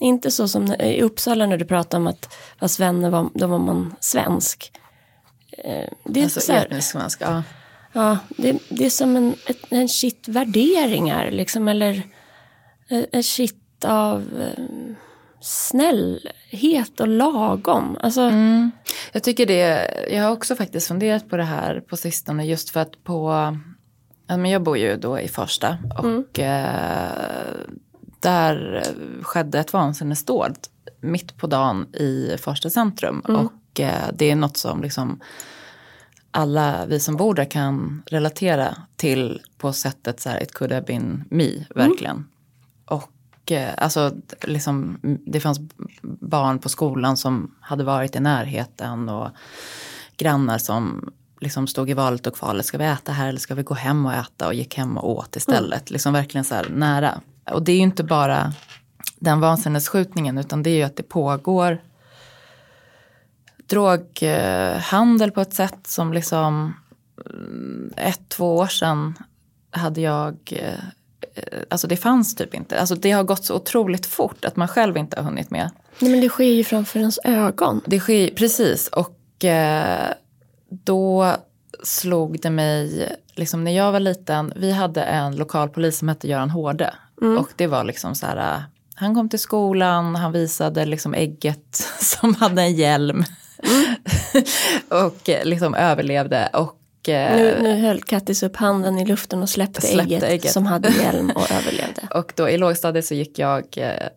Inte 0.00 0.30
så 0.30 0.48
som 0.48 0.72
i 0.72 1.02
Uppsala 1.02 1.46
när 1.46 1.56
du 1.56 1.64
pratar 1.64 1.98
om 1.98 2.06
att 2.06 2.34
fast 2.60 2.80
vänner 2.80 3.10
var, 3.10 3.30
då 3.34 3.46
var 3.46 3.58
man 3.58 3.94
svensk. 4.00 4.72
Eh, 5.58 5.88
det 6.04 6.20
är 6.20 6.24
Alltså 6.24 6.40
så 6.40 6.52
här, 6.52 6.66
etnisk 6.66 6.92
svenska. 6.92 7.24
Ja. 7.24 7.42
ja, 8.00 8.18
det, 8.36 8.58
det 8.68 8.86
är 8.86 8.90
som 8.90 9.16
en, 9.16 9.34
ett, 9.46 9.58
en 9.68 9.88
shit 9.88 10.28
värderingar 10.28 11.30
liksom 11.30 11.68
eller 11.68 12.02
eh, 12.88 13.04
en 13.12 13.24
shit 13.24 13.84
av 13.84 14.22
eh, 14.40 14.64
snällhet 15.44 17.00
och 17.00 17.08
lagom. 17.08 17.96
Alltså, 18.00 18.20
Mm. 18.20 18.70
Jag 19.12 19.22
tycker 19.22 19.46
det, 19.46 19.90
jag 20.10 20.24
har 20.24 20.30
också 20.30 20.56
faktiskt 20.56 20.88
funderat 20.88 21.28
på 21.28 21.36
det 21.36 21.44
här 21.44 21.80
på 21.80 21.96
sistone 21.96 22.46
just 22.46 22.70
för 22.70 22.80
att 22.80 23.04
på, 23.04 23.56
jag 24.26 24.62
bor 24.62 24.78
ju 24.78 24.96
då 24.96 25.20
i 25.20 25.28
Farsta 25.28 25.78
och 25.98 26.38
eh, 26.38 27.54
där 28.20 28.84
skedde 29.22 29.58
ett 29.58 29.72
vansinnesdåd 29.72 30.56
mitt 31.00 31.36
på 31.36 31.46
dagen 31.46 31.86
i 31.94 32.36
Farsta 32.38 32.70
centrum 32.70 33.20
och 33.20 33.80
eh, 33.80 34.08
det 34.12 34.30
är 34.30 34.36
något 34.36 34.56
som 34.56 34.82
liksom 34.82 35.20
alla 36.30 36.86
vi 36.86 37.00
som 37.00 37.16
bor 37.16 37.34
där 37.34 37.44
kan 37.44 38.02
relatera 38.06 38.76
till 38.96 39.42
på 39.58 39.72
sättet 39.72 40.20
så 40.20 40.28
här 40.28 40.42
it 40.42 40.52
could 40.52 40.72
have 40.72 40.86
been 40.86 41.24
me, 41.30 41.50
verkligen. 41.74 42.28
Och 43.44 43.52
eh, 43.52 43.74
alltså 43.78 44.12
liksom 44.42 44.98
det 45.26 45.40
fanns 45.40 45.60
barn 46.02 46.58
på 46.58 46.68
skolan 46.68 47.16
som 47.16 47.54
hade 47.60 47.84
varit 47.84 48.16
i 48.16 48.20
närheten 48.20 49.08
och 49.08 49.30
grannar 50.16 50.58
som 50.58 51.12
liksom 51.40 51.66
stod 51.66 51.90
i 51.90 51.94
valet 51.94 52.26
och 52.26 52.36
kvalet, 52.36 52.66
ska 52.66 52.78
vi 52.78 52.84
äta 52.84 53.12
här 53.12 53.28
eller 53.28 53.38
ska 53.38 53.54
vi 53.54 53.62
gå 53.62 53.74
hem 53.74 54.06
och 54.06 54.12
äta 54.12 54.46
och 54.46 54.54
gick 54.54 54.76
hem 54.76 54.98
och 54.98 55.10
åt 55.10 55.36
istället. 55.36 55.90
Liksom 55.90 56.12
verkligen 56.12 56.44
så 56.44 56.54
här 56.54 56.68
nära. 56.68 57.20
Och 57.50 57.62
det 57.62 57.72
är 57.72 57.76
ju 57.76 57.82
inte 57.82 58.04
bara 58.04 58.52
den 59.18 59.40
vansinnesskjutningen 59.40 60.38
utan 60.38 60.62
det 60.62 60.70
är 60.70 60.76
ju 60.76 60.82
att 60.82 60.96
det 60.96 61.02
pågår 61.02 61.82
droghandel 63.66 65.30
på 65.30 65.40
ett 65.40 65.54
sätt 65.54 65.86
som 65.86 66.12
liksom 66.12 66.74
mm, 67.30 67.92
ett, 67.96 68.28
två 68.28 68.56
år 68.56 68.66
sedan 68.66 69.14
hade 69.70 70.00
jag, 70.00 70.36
eh, 70.52 70.84
alltså 71.68 71.86
det 71.86 71.96
fanns 71.96 72.34
typ 72.34 72.54
inte. 72.54 72.80
Alltså 72.80 72.94
det 72.94 73.10
har 73.10 73.22
gått 73.24 73.44
så 73.44 73.54
otroligt 73.54 74.06
fort 74.06 74.44
att 74.44 74.56
man 74.56 74.68
själv 74.68 74.96
inte 74.96 75.16
har 75.16 75.24
hunnit 75.24 75.50
med. 75.50 75.70
nej, 75.98 76.10
men 76.10 76.20
det 76.20 76.28
sker 76.28 76.44
ju 76.44 76.64
framför 76.64 76.98
ens 77.00 77.18
ögon. 77.24 77.80
Det 77.86 78.00
sker, 78.00 78.30
precis, 78.30 78.88
och 78.88 79.44
eh, 79.44 80.10
då 80.68 81.36
slog 81.82 82.40
det 82.40 82.50
mig, 82.50 83.08
liksom 83.34 83.64
när 83.64 83.76
jag 83.76 83.92
var 83.92 84.00
liten, 84.00 84.52
vi 84.56 84.72
hade 84.72 85.02
en 85.02 85.36
lokal 85.36 85.68
polis 85.68 85.98
som 85.98 86.08
hette 86.08 86.28
Göran 86.28 86.50
Hårde. 86.50 86.94
Och 87.38 87.48
det 87.56 87.66
var 87.66 87.84
liksom 87.84 88.14
så 88.14 88.26
här, 88.26 88.36
eh, 88.36 88.62
han 88.94 89.14
kom 89.14 89.28
till 89.28 89.38
skolan, 89.38 90.16
han 90.16 90.32
visade 90.32 90.84
liksom 90.84 91.14
ägget 91.14 91.74
som 92.00 92.34
hade 92.34 92.62
en 92.62 92.74
hjälm. 92.74 93.24
och 94.88 95.28
eh, 95.28 95.44
liksom 95.44 95.74
överlevde. 95.74 96.48
Och 96.52 96.76
eh, 96.76 96.83
Nu, 97.12 97.58
nu 97.62 97.80
höll 97.80 98.02
Kattis 98.02 98.42
upp 98.42 98.56
handen 98.56 98.98
i 98.98 99.06
luften 99.06 99.42
och 99.42 99.48
släppte, 99.48 99.80
Släppte 99.80 100.02
ägget, 100.02 100.22
ägget. 100.22 100.52
som 100.52 100.66
hade 100.66 100.88
hjälm 100.88 101.30
och 101.30 101.50
överlevde. 101.52 102.02
Och 102.14 102.32
då 102.36 102.48
i 102.48 102.58
lågstadiet 102.58 103.04
så 103.06 103.14
gick 103.14 103.38
jag 103.38 103.64
eh, 103.76 104.08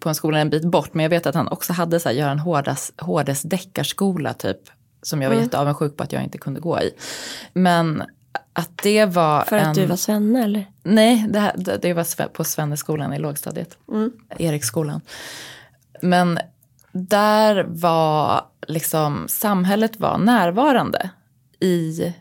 på 0.00 0.08
en 0.08 0.14
skola 0.14 0.38
en 0.38 0.50
bit 0.50 0.64
bort. 0.64 0.94
Men 0.94 1.02
jag 1.02 1.10
vet 1.10 1.26
att 1.26 1.34
han 1.34 1.48
också 1.48 1.72
hade 1.72 2.00
så 2.00 2.08
här, 2.08 2.16
Göran 2.16 2.38
Hårdas, 2.38 2.92
Hårdes 2.98 3.42
deckarskola 3.42 4.34
typ. 4.34 4.58
Som 5.02 5.22
jag 5.22 5.28
var 5.28 5.34
Mm. 5.34 5.44
jätteavundsjuk 5.44 5.96
på 5.96 6.02
att 6.02 6.12
jag 6.12 6.22
inte 6.22 6.38
kunde 6.38 6.60
gå 6.60 6.80
i. 6.80 6.90
Men 7.52 8.02
att 8.52 8.70
det 8.82 9.04
var 9.04 9.44
För 9.44 9.56
en... 9.56 9.68
att 9.68 9.74
du 9.74 9.86
var 9.86 9.96
svenne 9.96 10.44
eller? 10.44 10.66
Nej, 10.82 11.26
det, 11.28 11.40
här, 11.40 11.78
det, 11.82 11.92
var 11.92 12.28
på 12.28 12.44
Svenneskolan 12.44 13.12
i 13.14 13.18
lågstadiet. 13.18 13.78
Eriksskolan. 14.38 15.00
Men 16.02 16.38
där 16.92 17.64
var 17.68 18.42
liksom 18.68 19.24
samhället 19.28 20.00
var 20.00 20.18
närvarande 20.18 21.10
i 21.60 22.14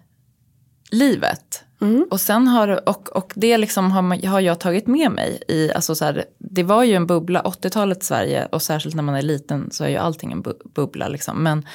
livet. 0.94 1.64
Och 2.12 2.22
sen 2.22 2.48
har, 2.48 2.90
och, 2.90 3.10
och 3.10 3.34
det 3.36 3.58
liksom 3.58 3.92
har, 3.92 4.02
man, 4.02 4.24
har 4.28 4.40
jag 4.40 4.60
tagit 4.60 4.88
med 4.88 5.12
mig 5.12 5.44
i, 5.48 5.72
alltså 5.74 5.96
så 5.96 6.06
här, 6.06 6.26
det 6.38 6.64
var 6.64 6.84
ju 6.84 6.94
en 6.96 7.08
bubbla, 7.08 7.42
80-talet 7.42 8.04
Sverige 8.04 8.46
och 8.52 8.62
särskilt 8.62 8.96
när 8.96 9.04
man 9.04 9.16
är 9.16 9.22
liten 9.22 9.72
så 9.72 9.84
är 9.84 9.88
ju 9.90 9.98
allting 9.98 10.32
en 10.32 10.44
bu- 10.44 10.72
bubbla 10.76 11.08
liksom. 11.08 11.44
Men 11.44 11.66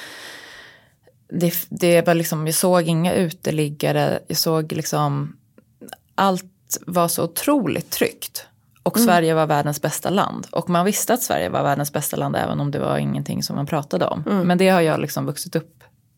det, 1.31 1.53
det 1.69 2.07
var 2.07 2.13
liksom, 2.13 2.45
jag 2.47 2.55
såg 2.55 2.81
inga 2.87 3.13
uteliggare, 3.13 4.19
jag 4.27 4.37
såg 4.37 4.71
liksom, 4.71 5.35
allt 6.15 6.45
var 6.87 7.07
så 7.07 7.23
otroligt 7.23 7.89
tryggt. 7.91 8.45
Och 8.83 8.99
Sverige 8.99 9.33
var 9.33 9.45
världens 9.47 9.81
bästa 9.81 10.09
land. 10.09 10.47
Och 10.51 10.69
man 10.69 10.85
visste 10.85 11.13
att 11.13 11.23
Sverige 11.23 11.49
var 11.49 11.63
världens 11.63 11.93
bästa 11.93 12.17
land 12.17 12.35
även 12.35 12.59
om 12.59 12.71
det 12.71 12.79
var 12.79 12.97
ingenting 12.97 13.43
som 13.43 13.55
man 13.55 13.65
pratade 13.65 14.05
om. 14.05 14.23
Men 14.45 14.57
det 14.57 14.69
har 14.69 14.81
jag 14.81 14.99
liksom 14.99 15.25
vuxit 15.25 15.55
upp 15.55 15.75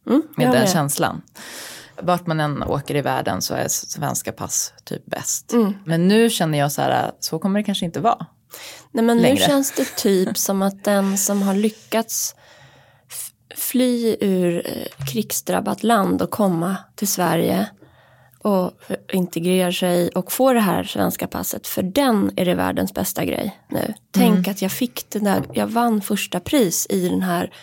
Mm, 0.08 0.22
med 0.38 0.46
jag 0.46 0.54
den 0.54 0.62
med. 0.62 0.70
känslan. 0.70 1.22
Vart 2.02 2.28
man 2.28 2.40
än 2.40 2.64
åker 2.64 2.96
i 2.96 3.02
världen 3.02 3.42
så 3.42 3.54
är 3.54 3.68
svenska 3.68 4.32
pass 4.32 4.74
typ 4.84 5.06
bäst. 5.06 5.54
Mm. 5.54 5.74
Men 5.86 6.08
nu 6.08 6.30
känner 6.30 6.58
jag 6.58 6.72
så 6.72 6.82
här, 6.82 7.12
så 7.20 7.40
kommer 7.40 7.60
det 7.60 7.64
kanske 7.64 7.86
inte 7.86 8.00
vara. 8.00 8.26
Nej 8.92 9.06
men 9.06 9.18
nu 9.18 9.24
längre. 9.24 9.38
känns 9.38 9.72
det 9.72 9.96
typ 9.96 10.38
som 10.38 10.62
att 10.62 10.84
den 10.84 11.18
som 11.18 11.42
har 11.42 11.54
lyckats 11.54 12.36
fly 13.56 14.16
ur 14.20 14.62
eh, 14.66 15.06
krigsdrabbat 15.12 15.84
land 15.84 16.22
och 16.22 16.32
komma 16.32 16.78
till 16.96 17.08
Sverige 17.08 17.70
och 18.44 18.72
integrera 19.14 19.72
sig 19.72 20.10
och 20.10 20.32
få 20.32 20.54
det 20.54 20.60
här 20.60 20.84
svenska 20.84 21.28
passet. 21.28 21.68
För 21.68 21.84
den 21.84 22.32
är 22.36 22.46
det 22.46 22.56
världens 22.56 22.94
bästa 22.94 23.26
grej 23.26 23.60
nu. 23.70 23.94
Tänk 24.12 24.48
att 24.48 24.62
jag 24.62 24.72
fick 24.72 25.10
det 25.10 25.20
där, 25.20 25.44
jag 25.54 25.68
vann 25.68 26.02
första 26.02 26.40
pris 26.40 26.88
i 26.90 27.10
den 27.10 27.22
här 27.22 27.54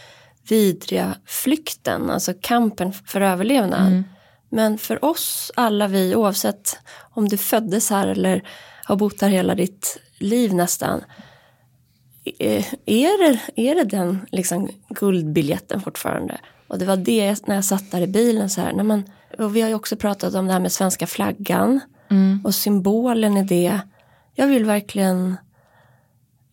vidriga 0.48 1.14
flykten, 1.26 2.10
alltså 2.10 2.34
kampen 2.40 2.92
för 2.92 3.20
överlevnad. 3.20 4.04
Men 4.48 4.78
för 4.78 5.04
oss 5.04 5.52
alla 5.54 5.88
vi, 5.88 6.14
oavsett 6.14 6.78
om 7.10 7.28
du 7.28 7.36
föddes 7.36 7.90
här 7.90 8.06
eller 8.08 8.42
har 8.84 8.96
bott 8.96 9.20
här 9.20 9.28
hela 9.28 9.54
ditt 9.54 9.98
liv 10.18 10.54
nästan. 10.54 11.04
eh, 12.38 12.64
Är 12.86 13.28
det, 13.30 13.40
är 13.56 13.74
det 13.74 13.84
den 13.84 14.26
liksom 14.30 14.68
guldbiljetten 14.88 15.80
fortfarande? 15.80 16.38
Och 16.68 16.78
det 16.78 16.84
var 16.84 16.96
det 16.96 17.46
när 17.46 17.54
jag 17.54 17.64
satt 17.64 17.90
där 17.90 18.00
i 18.00 18.06
bilen 18.06 18.50
så 18.50 18.60
här. 18.60 18.72
När 18.72 18.84
man, 18.84 19.02
och 19.38 19.56
vi 19.56 19.60
har 19.60 19.68
ju 19.68 19.74
också 19.74 19.96
pratat 19.96 20.34
om 20.34 20.46
det 20.46 20.52
här 20.52 20.60
med 20.60 20.72
svenska 20.72 21.06
flaggan. 21.06 21.80
Och 22.44 22.54
symbolen 22.54 23.36
i 23.36 23.42
det. 23.44 23.80
Jag 24.34 24.46
vill 24.46 24.64
verkligen 24.64 25.36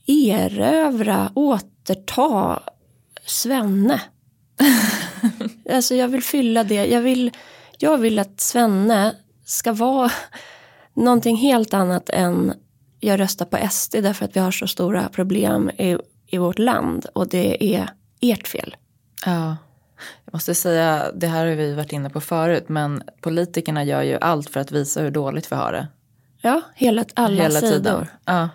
erövra, 0.07 1.31
återta 1.35 2.59
Svenne. 3.25 4.01
alltså 5.71 5.95
jag 5.95 6.07
vill 6.07 6.23
fylla 6.23 6.63
det. 6.63 6.85
Jag 6.85 7.01
vill, 7.01 7.31
jag 7.77 7.97
vill 7.97 8.19
att 8.19 8.41
Svenne 8.41 9.15
ska 9.45 9.73
vara 9.73 10.11
någonting 10.93 11.37
helt 11.37 11.73
annat 11.73 12.09
än 12.09 12.53
jag 12.99 13.19
röstar 13.19 13.45
på 13.45 13.69
SD 13.71 13.95
därför 13.95 14.25
att 14.25 14.35
vi 14.35 14.39
har 14.39 14.51
så 14.51 14.67
stora 14.67 15.09
problem 15.09 15.69
i, 15.69 15.97
i 16.27 16.37
vårt 16.37 16.59
land 16.59 17.05
och 17.13 17.27
det 17.27 17.75
är 17.75 17.89
ert 18.21 18.47
fel. 18.47 18.75
Ja. 19.25 19.57
Jag 20.25 20.33
måste 20.33 20.55
säga, 20.55 21.11
det 21.13 21.27
här 21.27 21.45
har 21.45 21.55
vi 21.55 21.73
varit 21.73 21.91
inne 21.93 22.09
på 22.09 22.21
förut, 22.21 22.69
men 22.69 23.03
politikerna 23.21 23.83
gör 23.83 24.01
ju 24.01 24.17
allt 24.21 24.49
för 24.49 24.59
att 24.59 24.71
visa 24.71 25.01
hur 25.01 25.11
dåligt 25.11 25.51
vi 25.51 25.55
har 25.55 25.71
det. 25.71 25.87
Ja, 26.41 26.61
hela, 26.75 27.05
alla 27.13 27.43
hela 27.43 27.59
sidor. 27.59 27.71
tiden. 27.71 28.07
Ja. 28.25 28.49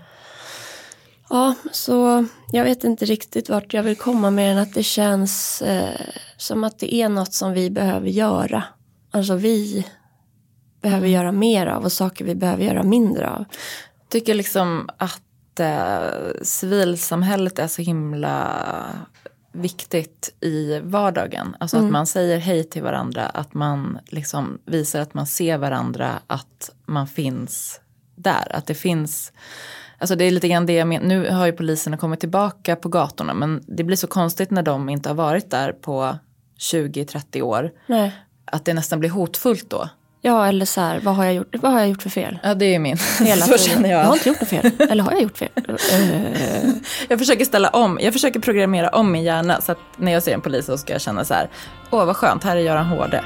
Ja, 1.30 1.54
så 1.72 2.26
jag 2.52 2.64
vet 2.64 2.84
inte 2.84 3.04
riktigt 3.04 3.48
vart 3.48 3.74
jag 3.74 3.82
vill 3.82 3.96
komma 3.96 4.30
med 4.30 4.52
än 4.52 4.58
att 4.58 4.74
det 4.74 4.82
känns 4.82 5.62
eh, 5.62 6.00
som 6.36 6.64
att 6.64 6.78
det 6.78 6.94
är 6.94 7.08
något 7.08 7.32
som 7.32 7.52
vi 7.52 7.70
behöver 7.70 8.08
göra. 8.08 8.64
Alltså 9.10 9.34
vi 9.34 9.86
behöver 10.82 11.08
göra 11.08 11.32
mer 11.32 11.66
av 11.66 11.84
och 11.84 11.92
saker 11.92 12.24
vi 12.24 12.34
behöver 12.34 12.64
göra 12.64 12.82
mindre 12.82 13.30
av. 13.30 13.44
tycker 14.08 14.34
liksom 14.34 14.88
att 14.96 15.60
eh, 15.60 16.42
civilsamhället 16.42 17.58
är 17.58 17.66
så 17.66 17.82
himla 17.82 18.66
viktigt 19.52 20.34
i 20.40 20.80
vardagen. 20.80 21.56
Alltså 21.60 21.76
att 21.76 21.90
man 21.90 22.06
säger 22.06 22.38
hej 22.38 22.64
till 22.64 22.82
varandra, 22.82 23.26
att 23.26 23.54
man 23.54 23.98
liksom 24.06 24.58
visar 24.66 25.00
att 25.00 25.14
man 25.14 25.26
ser 25.26 25.58
varandra, 25.58 26.20
att 26.26 26.70
man 26.86 27.06
finns 27.06 27.80
där. 28.16 28.56
Att 28.56 28.66
det 28.66 28.74
finns, 28.74 29.32
alltså 29.98 30.16
det 30.16 30.24
är 30.24 30.30
lite 30.30 30.48
grann 30.48 30.66
det 30.66 30.72
jag 30.72 30.88
menar, 30.88 31.06
nu 31.06 31.30
har 31.30 31.46
ju 31.46 31.52
poliserna 31.52 31.96
kommit 31.96 32.20
tillbaka 32.20 32.76
på 32.76 32.88
gatorna 32.88 33.34
men 33.34 33.64
det 33.66 33.84
blir 33.84 33.96
så 33.96 34.06
konstigt 34.06 34.50
när 34.50 34.62
de 34.62 34.88
inte 34.88 35.08
har 35.08 35.16
varit 35.16 35.50
där 35.50 35.72
på 35.72 36.16
20-30 36.58 37.42
år. 37.42 37.72
Nej. 37.86 38.12
Att 38.52 38.64
det 38.64 38.74
nästan 38.74 39.00
blir 39.00 39.10
hotfullt 39.10 39.70
då. 39.70 39.88
Ja, 40.22 40.46
eller 40.46 40.66
så 40.66 40.80
här, 40.80 41.00
vad 41.00 41.16
har 41.16 41.24
jag 41.24 41.34
gjort, 41.34 41.54
vad 41.62 41.72
har 41.72 41.78
jag 41.80 41.88
gjort 41.88 42.02
för 42.02 42.10
fel? 42.10 42.38
Ja 42.42 42.54
det 42.54 42.74
är 42.74 42.78
min. 42.78 42.96
Hela 43.20 43.46
så 43.46 43.58
känner 43.58 43.90
jag. 43.90 44.00
jag 44.00 44.06
har 44.06 44.14
inte 44.14 44.28
gjort 44.28 44.40
något 44.40 44.48
fel. 44.48 44.70
Eller 44.90 45.04
har 45.04 45.12
jag 45.12 45.22
gjort 45.22 45.38
fel? 45.38 45.48
Jag 47.08 47.18
försöker 47.18 47.44
ställa 47.44 47.68
om, 47.68 47.98
jag 48.02 48.12
försöker 48.12 48.40
programmera 48.40 48.88
om 48.88 49.12
min 49.12 49.22
hjärna 49.22 49.60
så 49.60 49.72
att 49.72 49.78
när 49.96 50.12
jag 50.12 50.22
ser 50.22 50.34
en 50.34 50.40
polis 50.40 50.66
så 50.66 50.78
ska 50.78 50.92
jag 50.92 51.02
känna 51.02 51.24
så 51.24 51.34
här, 51.34 51.48
åh 51.90 52.04
vad 52.04 52.16
skönt, 52.16 52.44
här 52.44 52.56
är 52.56 52.60
Göran 52.60 52.86
Hårde. 52.86 53.24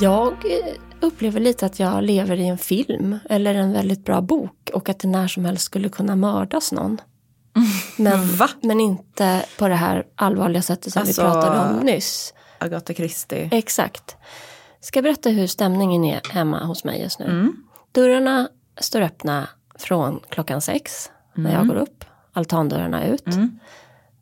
Jag 0.00 0.34
upplever 1.02 1.40
lite 1.40 1.66
att 1.66 1.78
jag 1.80 2.02
lever 2.04 2.36
i 2.40 2.46
en 2.48 2.58
film 2.58 3.18
eller 3.30 3.54
en 3.54 3.72
väldigt 3.72 4.04
bra 4.04 4.20
bok 4.20 4.70
och 4.74 4.88
att 4.88 4.98
det 4.98 5.08
när 5.08 5.28
som 5.28 5.44
helst 5.44 5.64
skulle 5.64 5.88
kunna 5.88 6.16
mördas 6.16 6.72
någon. 6.72 7.00
Men, 7.96 8.36
Va? 8.36 8.48
men 8.62 8.80
inte 8.80 9.44
på 9.58 9.68
det 9.68 9.74
här 9.74 10.06
allvarliga 10.16 10.62
sättet 10.62 10.92
som 10.92 11.00
Alltså- 11.02 11.22
vi 11.22 11.28
pratade 11.32 11.74
om 11.78 11.86
nyss. 11.86 12.34
Agatha 12.58 12.94
Christie. 12.94 13.48
Exakt. 13.52 14.16
Ska 14.80 14.96
jag 14.98 15.04
berätta 15.04 15.28
hur 15.30 15.46
stämningen 15.46 16.04
är 16.04 16.20
hemma 16.32 16.64
hos 16.64 16.84
mig 16.84 17.00
just 17.02 17.18
nu? 17.18 17.52
Dörrarna 17.92 18.48
står 18.80 19.00
öppna 19.00 19.48
från 19.78 20.20
klockan 20.28 20.60
sex 20.60 21.10
när 21.34 21.52
jag 21.52 21.68
går 21.68 21.74
upp. 21.76 22.04
Altandörrarna 22.32 23.06
ut. 23.06 23.24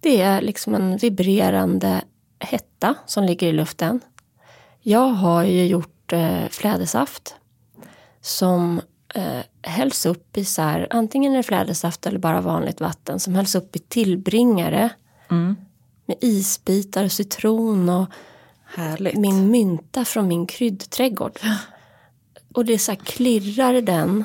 Det 0.01 0.21
är 0.21 0.41
liksom 0.41 0.75
en 0.75 0.97
vibrerande 0.97 2.01
hetta 2.39 2.95
som 3.07 3.25
ligger 3.25 3.47
i 3.47 3.53
luften. 3.53 4.01
Jag 4.83 5.09
har 5.09 5.45
ju 5.45 5.67
gjort 5.67 6.00
eh, 6.13 6.49
flädersaft 6.49 7.35
som 8.21 8.81
eh, 9.15 9.41
hälls 9.63 10.07
upp 10.07 10.37
i 10.37 10.45
så 10.45 10.63
här, 10.63 10.87
antingen 10.91 11.33
är 11.33 11.37
det 11.37 11.43
flädersaft 11.43 12.07
eller 12.07 12.19
bara 12.19 12.41
vanligt 12.41 12.81
vatten 12.81 13.21
som 13.21 13.35
hälls 13.35 13.55
upp 13.55 13.77
i 13.77 13.79
tillbringare 13.79 14.91
med 16.07 16.17
isbitar 16.21 17.05
och 17.05 17.13
citron 17.13 17.89
och 17.89 18.07
Härligt. 18.65 19.19
min 19.19 19.51
mynta 19.51 20.05
från 20.05 20.29
min 20.29 20.47
kryddträdgård. 20.47 21.39
Och 22.55 22.65
det 22.65 22.79
så 22.79 22.93
här 22.93 22.99
klirrar 22.99 23.81
den 23.81 24.25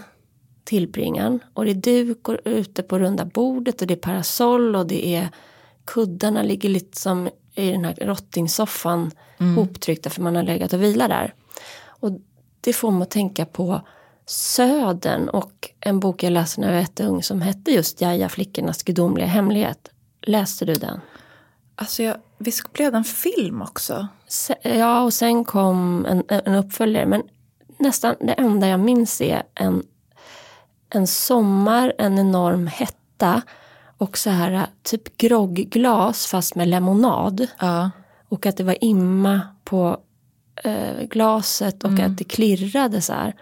tillbringaren 0.64 1.40
och 1.54 1.66
det 1.66 1.72
är 1.72 1.76
duk 1.76 2.30
och 2.30 2.38
ute 2.46 2.84
på 2.84 3.00
runda 3.00 3.26
bordet 3.26 3.82
och 3.82 3.88
det 3.88 3.94
är 3.94 3.98
parasoll 3.98 4.76
och 4.76 4.88
det 4.88 5.08
är 5.16 5.30
kuddarna 5.86 6.44
ligger 6.44 6.70
lite 6.70 7.00
som 7.00 7.30
i 7.56 7.72
den 7.72 7.86
här 7.86 7.96
rottingsoffan 8.02 9.12
hoptryckta 9.56 10.10
för 10.10 10.22
man 10.22 10.36
har 10.36 10.44
legat 10.44 10.74
och 10.74 10.82
vilat 10.82 11.10
där. 11.10 11.34
Och 12.00 12.12
det 12.62 12.74
får 12.74 12.92
mig 12.92 13.02
att 13.02 13.12
tänka 13.12 13.46
på 13.46 13.82
Södern 14.26 15.30
och 15.30 15.70
en 15.80 16.00
bok 16.00 16.24
jag 16.24 16.34
läste 16.34 16.62
när 16.62 16.68
jag 16.68 16.74
var 16.74 16.82
jätteung 16.82 17.24
som 17.24 17.42
hette 17.42 17.72
just 17.72 18.02
Jaja 18.02 18.30
flickornas 18.30 18.84
gudomliga 18.84 19.28
hemlighet. 19.28 19.90
Läste 20.22 20.66
du 20.66 20.74
den? 20.74 21.02
Alltså 21.76 22.04
jag, 22.04 22.18
visst 22.38 22.74
blev 22.74 22.92
det 22.92 22.98
en 22.98 23.04
film 23.04 23.62
också? 23.62 24.08
Se- 24.28 24.78
Ja, 24.78 25.02
och 25.02 25.14
sen 25.14 25.46
kom 25.46 26.06
en, 26.06 26.24
en 26.28 26.56
uppföljare. 26.56 27.06
Men 27.06 27.24
nästan 27.78 28.16
det 28.20 28.34
enda 28.34 28.68
jag 28.68 28.80
minns 28.80 29.22
är 29.22 29.44
en, 29.54 29.84
en 30.90 31.08
sommar, 31.08 31.94
en 31.98 32.20
enorm 32.20 32.68
hetta 32.68 33.42
och 33.98 34.18
så 34.18 34.30
här 34.30 34.68
typ 34.84 35.18
grogglas 35.18 36.26
fast 36.28 36.56
med 36.56 36.68
lemonad. 36.68 37.48
Ja. 37.60 37.92
Och 38.30 38.46
att 38.46 38.58
det 38.58 38.64
var 38.64 38.84
imma 38.84 39.42
på 39.64 39.98
eh, 40.64 41.02
glaset 41.10 41.84
och 41.84 42.00
att 42.00 42.18
det 42.18 42.24
klirrade 42.24 43.02
så 43.02 43.14
här. 43.14 43.36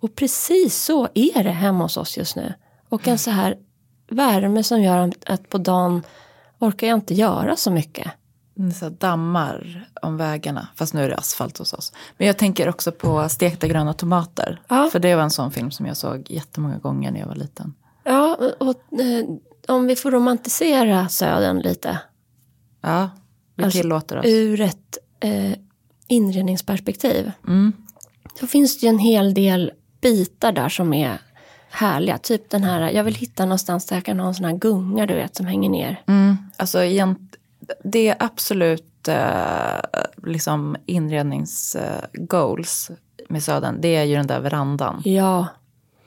Och 0.00 0.14
precis 0.16 0.84
så 0.84 1.08
är 1.14 1.44
det 1.44 1.50
hemma 1.50 1.84
hos 1.84 1.96
oss 1.96 2.16
just 2.18 2.36
nu. 2.36 2.54
Och 2.88 3.08
en 3.08 3.18
så 3.18 3.30
här 3.30 3.56
värme 4.10 4.62
som 4.62 4.82
gör 4.82 5.12
att 5.26 5.48
på 5.48 5.58
dagen 5.58 6.02
orkar 6.58 6.86
jag 6.86 6.96
inte 6.96 7.14
göra 7.14 7.56
så 7.56 7.70
mycket. 7.70 8.10
Mm, 8.58 8.72
Så 8.72 8.88
dammar 8.88 9.88
om 10.02 10.16
vägarna, 10.16 10.68
fast 10.76 10.94
nu 10.94 11.02
är 11.04 11.08
det 11.08 11.16
asfalt 11.16 11.58
hos 11.58 11.72
oss. 11.72 11.92
Men 12.16 12.26
jag 12.26 12.38
tänker 12.38 12.68
också 12.68 12.92
på 12.92 13.28
stekta 13.28 13.68
gröna 13.68 13.92
tomater. 13.92 14.60
Ja. 14.68 14.88
För 14.92 14.98
det 14.98 15.14
var 15.14 15.22
en 15.22 15.30
sån 15.30 15.50
film 15.50 15.70
som 15.70 15.86
jag 15.86 15.96
såg 15.96 16.30
jättemånga 16.30 16.78
gånger 16.78 17.10
när 17.10 17.20
jag 17.20 17.26
var 17.26 17.34
liten. 17.34 17.74
Ja, 18.04 18.34
och, 18.40 18.68
och 18.68 19.00
eh, 19.00 19.24
om 19.68 19.86
vi 19.86 19.96
får 19.96 20.10
romantisera 20.10 21.08
södern 21.08 21.58
lite. 21.58 21.98
Ja, 22.80 23.10
vi 23.54 23.64
Alltså, 23.64 23.78
tillåter 23.80 24.18
oss. 24.18 24.24
Ur 24.26 24.60
ett 24.60 24.98
eh, 25.20 25.52
inredningsperspektiv. 26.08 27.32
Mm. 27.46 27.72
Så 28.40 28.46
finns 28.46 28.80
det 28.80 28.86
ju 28.86 28.90
en 28.90 28.98
hel 28.98 29.34
del 29.34 29.72
bitar 30.00 30.52
där 30.52 30.68
som 30.68 30.94
är 30.94 31.18
härliga. 31.70 32.18
Typ 32.18 32.50
den 32.50 32.64
här, 32.64 32.90
jag 32.90 33.04
vill 33.04 33.14
hitta 33.14 33.44
någonstans 33.44 33.86
där 33.86 33.96
jag 33.96 34.04
kan 34.04 34.20
ha 34.20 34.28
en 34.28 34.34
sån 34.34 34.44
här 34.44 34.56
gunga 34.56 35.06
du 35.06 35.14
vet 35.14 35.36
som 35.36 35.46
hänger 35.46 35.70
ner. 35.70 36.02
Mm. 36.06 36.36
Alltså 36.56 36.78
det 37.84 38.08
är 38.08 38.16
absolut 38.18 39.08
eh, 39.08 39.80
liksom 40.26 40.76
inredningsgoals 40.86 42.90
med 43.28 43.42
Södern. 43.42 43.80
Det 43.80 43.96
är 43.96 44.04
ju 44.04 44.16
den 44.16 44.26
där 44.26 44.40
verandan. 44.40 45.02
Ja, 45.04 45.46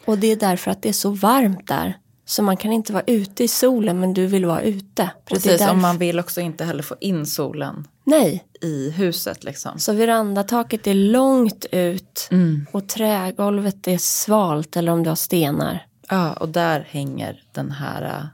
och 0.05 0.17
det 0.17 0.27
är 0.27 0.35
därför 0.35 0.71
att 0.71 0.81
det 0.81 0.89
är 0.89 0.93
så 0.93 1.09
varmt 1.09 1.67
där. 1.67 1.97
Så 2.31 2.43
man 2.43 2.57
kan 2.57 2.73
inte 2.73 2.93
vara 2.93 3.03
ute 3.07 3.43
i 3.43 3.47
solen 3.47 3.99
men 3.99 4.13
du 4.13 4.27
vill 4.27 4.45
vara 4.45 4.61
ute. 4.61 5.09
Och 5.15 5.25
Precis, 5.25 5.59
därför- 5.59 5.71
om 5.73 5.81
man 5.81 5.97
vill 5.97 6.19
också 6.19 6.41
inte 6.41 6.63
heller 6.65 6.83
få 6.83 6.95
in 6.99 7.25
solen 7.25 7.87
Nej, 8.03 8.43
i 8.61 8.89
huset 8.89 9.43
liksom. 9.43 9.79
så 9.79 9.93
verandataket 9.93 10.87
är 10.87 10.93
långt 10.93 11.65
ut 11.71 12.27
Mm. 12.31 12.65
och 12.71 12.89
trägolvet 12.89 13.87
är 13.87 13.97
svalt 13.97 14.77
eller 14.77 14.91
om 14.91 15.03
du 15.03 15.09
har 15.09 15.15
stenar. 15.15 15.85
Ja, 16.09 16.33
och 16.33 16.49
där 16.49 16.87
hänger 16.89 17.43
den 17.51 17.71
här, 17.71 18.29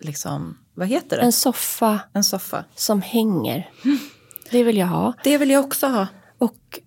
liksom, 0.00 0.58
vad 0.74 0.88
heter 0.88 1.16
det? 1.16 1.22
En 1.22 1.32
soffa 1.32 2.00
En 2.12 2.24
soffa. 2.24 2.64
som 2.74 3.02
hänger. 3.02 3.70
Det 4.50 4.64
vill 4.64 4.76
jag 4.76 4.86
ha. 4.86 5.12
Det 5.24 5.38
vill 5.38 5.50
jag 5.50 5.64
också 5.64 5.86
ha. 5.86 6.06
Och 6.38 6.78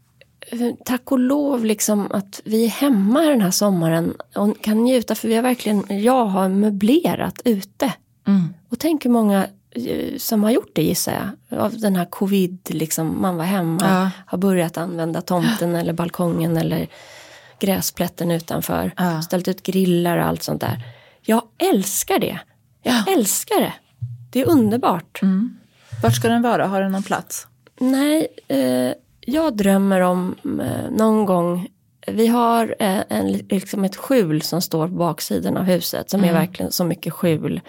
tack 0.85 1.11
och 1.11 1.19
lov 1.19 1.65
liksom 1.65 2.11
att 2.11 2.41
vi 2.43 2.65
är 2.65 2.69
hemma 2.69 3.21
den 3.21 3.41
här 3.41 3.51
sommaren 3.51 4.13
och 4.35 4.61
kan 4.61 4.77
njuta 4.83 5.15
för 5.15 5.27
vi 5.27 5.35
har 5.35 5.41
verkligen, 5.43 6.03
jag 6.03 6.25
har 6.25 6.49
möblerat 6.49 7.41
ute. 7.45 7.93
Mm. 8.27 8.53
Och 8.69 8.79
tänk 8.79 9.05
hur 9.05 9.09
många 9.11 9.47
eh, 9.71 10.17
som 10.17 10.43
har 10.43 10.51
gjort 10.51 10.71
det 10.73 10.83
gissar 10.83 11.33
jag. 11.49 11.59
Av 11.59 11.79
den 11.79 11.95
här 11.95 12.05
covid, 12.05 12.57
liksom, 12.69 13.21
man 13.21 13.35
var 13.37 13.43
hemma, 13.45 13.79
Ja. 13.81 14.09
har 14.25 14.37
börjat 14.37 14.77
använda 14.77 15.21
tomten 15.21 15.75
eller 15.75 15.93
balkongen 15.93 16.57
eller 16.57 16.87
gräsplätten 17.59 18.31
utanför. 18.31 18.91
Ja. 18.97 19.21
Ställt 19.21 19.47
ut 19.47 19.63
grillar 19.63 20.17
och 20.17 20.25
allt 20.25 20.43
sånt 20.43 20.61
där. 20.61 20.83
Jag 21.21 21.41
älskar 21.73 22.19
det. 22.19 22.39
Jag 22.83 23.07
älskar 23.07 23.61
det. 23.61 23.73
Det 24.31 24.41
är 24.41 24.49
underbart. 24.49 25.21
Mm. 25.21 25.57
Vart 26.03 26.15
ska 26.15 26.27
den 26.27 26.41
vara? 26.41 26.67
Har 26.67 26.81
den 26.81 26.91
någon 26.91 27.03
plats? 27.03 27.47
Nej, 27.79 28.27
eh, 28.47 28.91
jag 29.21 29.57
drömmer 29.57 30.01
om 30.01 30.35
eh, 30.43 30.91
någon 30.91 31.25
gång 31.25 31.67
vi 32.07 32.27
har 32.27 32.75
eh, 32.79 33.03
en, 33.09 33.31
liksom 33.31 33.83
ett 33.83 33.95
skjul 33.95 34.41
som 34.41 34.61
står 34.61 34.87
på 34.87 34.93
baksidan 34.93 35.57
av 35.57 35.63
huset 35.63 36.09
som 36.09 36.23
är 36.23 36.33
verkligen 36.33 36.71
så 36.71 36.83
mycket 36.83 37.13
skjul 37.13 37.61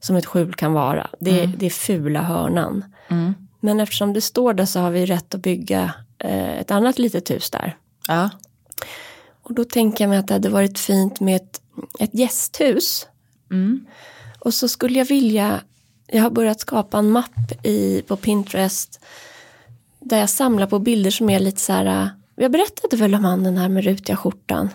som 0.00 0.16
ett 0.16 0.26
skjul 0.26 0.54
kan 0.54 0.72
vara. 0.72 1.10
Det, 1.20 1.46
det 1.46 1.66
är 1.66 1.70
fula 1.70 2.22
hörnan. 2.22 2.84
Mm. 3.08 3.34
Men 3.60 3.80
eftersom 3.80 4.12
det 4.12 4.20
står 4.20 4.54
där 4.54 4.64
så 4.64 4.80
har 4.80 4.90
vi 4.90 5.06
rätt 5.06 5.34
att 5.34 5.40
bygga 5.40 5.94
eh, 6.18 6.58
ett 6.58 6.70
annat 6.70 6.98
litet 6.98 7.30
hus 7.30 7.50
där. 7.50 7.76
Ja. 8.08 8.30
Och 9.42 9.54
då 9.54 9.64
tänker 9.64 10.04
jag 10.04 10.08
mig 10.08 10.18
att 10.18 10.26
det 10.26 10.34
hade 10.34 10.48
varit 10.48 10.78
fint 10.78 11.20
med 11.20 11.36
ett, 11.36 11.60
ett 11.98 12.14
gästhus. 12.14 13.06
Mm. 13.50 13.86
Och 14.38 14.54
så 14.54 14.68
skulle 14.68 14.98
jag 14.98 15.06
vilja, 15.06 15.60
jag 16.06 16.22
har 16.22 16.30
börjat 16.30 16.60
skapa 16.60 16.98
en 16.98 17.10
mapp 17.10 17.66
i, 17.66 18.02
på 18.02 18.16
Pinterest 18.16 19.00
där 20.00 20.18
jag 20.18 20.30
samlar 20.30 20.66
på 20.66 20.78
bilder 20.78 21.10
som 21.10 21.30
är 21.30 21.40
lite 21.40 21.60
så 21.60 21.72
här, 21.72 21.86
äh, 21.86 22.08
jag 22.36 22.52
berättade 22.52 22.96
väl 22.96 23.14
om 23.14 23.24
han 23.24 23.42
den 23.42 23.56
här 23.56 23.68
med 23.68 23.84
rutiga 23.84 24.16
skjortan. 24.16 24.68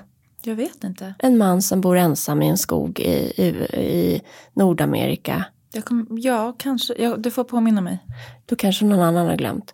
Jag 0.43 0.55
vet 0.55 0.83
inte. 0.83 1.13
En 1.19 1.38
man 1.38 1.61
som 1.61 1.81
bor 1.81 1.97
ensam 1.97 2.41
i 2.41 2.47
en 2.47 2.57
skog 2.57 2.99
i, 2.99 3.33
i, 3.43 3.47
i 3.81 4.21
Nordamerika. 4.53 5.45
Kom, 5.83 6.07
ja, 6.11 6.55
kanske. 6.57 6.93
Ja, 6.97 7.17
du 7.17 7.31
får 7.31 7.43
påminna 7.43 7.81
mig. 7.81 7.99
Då 8.45 8.55
kanske 8.55 8.85
någon 8.85 9.01
annan 9.01 9.27
har 9.27 9.35
glömt. 9.35 9.73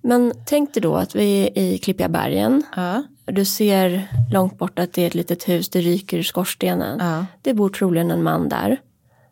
Men 0.00 0.32
tänk 0.46 0.74
dig 0.74 0.80
då 0.80 0.96
att 0.96 1.14
vi 1.14 1.50
är 1.54 1.62
i 1.62 1.78
Klippiga 1.78 2.08
bergen. 2.08 2.62
Ja. 2.76 3.02
Du 3.24 3.44
ser 3.44 4.08
långt 4.32 4.58
bort 4.58 4.78
att 4.78 4.92
det 4.92 5.02
är 5.02 5.06
ett 5.06 5.14
litet 5.14 5.48
hus, 5.48 5.68
det 5.68 5.80
ryker 5.80 6.18
ur 6.18 6.22
skorstenen. 6.22 6.98
Ja. 7.00 7.26
Det 7.42 7.54
bor 7.54 7.68
troligen 7.68 8.10
en 8.10 8.22
man 8.22 8.48
där 8.48 8.80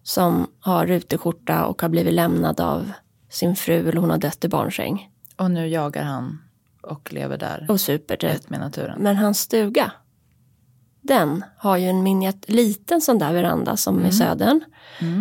som 0.03 0.47
har 0.61 0.87
ruteskjorta 0.87 1.65
och 1.65 1.83
har 1.83 1.89
blivit 1.89 2.15
lämnad 2.15 2.61
av 2.61 2.93
sin 3.31 3.57
fru 3.57 3.89
eller 3.89 4.01
hon 4.01 4.11
har 4.11 4.19
dött 4.19 4.45
i 4.45 4.49
barnsäng. 4.49 5.10
Och 5.41 5.51
nu 5.51 5.69
jagar 5.69 6.03
han 6.03 6.43
och 6.83 7.13
lever 7.13 7.39
där. 7.39 7.67
Och 7.69 7.81
super 7.81 8.17
typ. 8.17 8.31
Rätt 8.31 8.51
med 8.51 8.61
naturen. 8.61 9.03
Men 9.03 9.17
hans 9.17 9.41
stuga, 9.41 9.93
den 11.01 11.45
har 11.57 11.77
ju 11.77 11.89
en 11.89 12.03
miniat, 12.03 12.45
liten 12.49 13.01
sån 13.01 13.19
där 13.19 13.33
veranda 13.33 13.77
som 13.77 14.07
i 14.07 14.13
södern. 14.13 14.61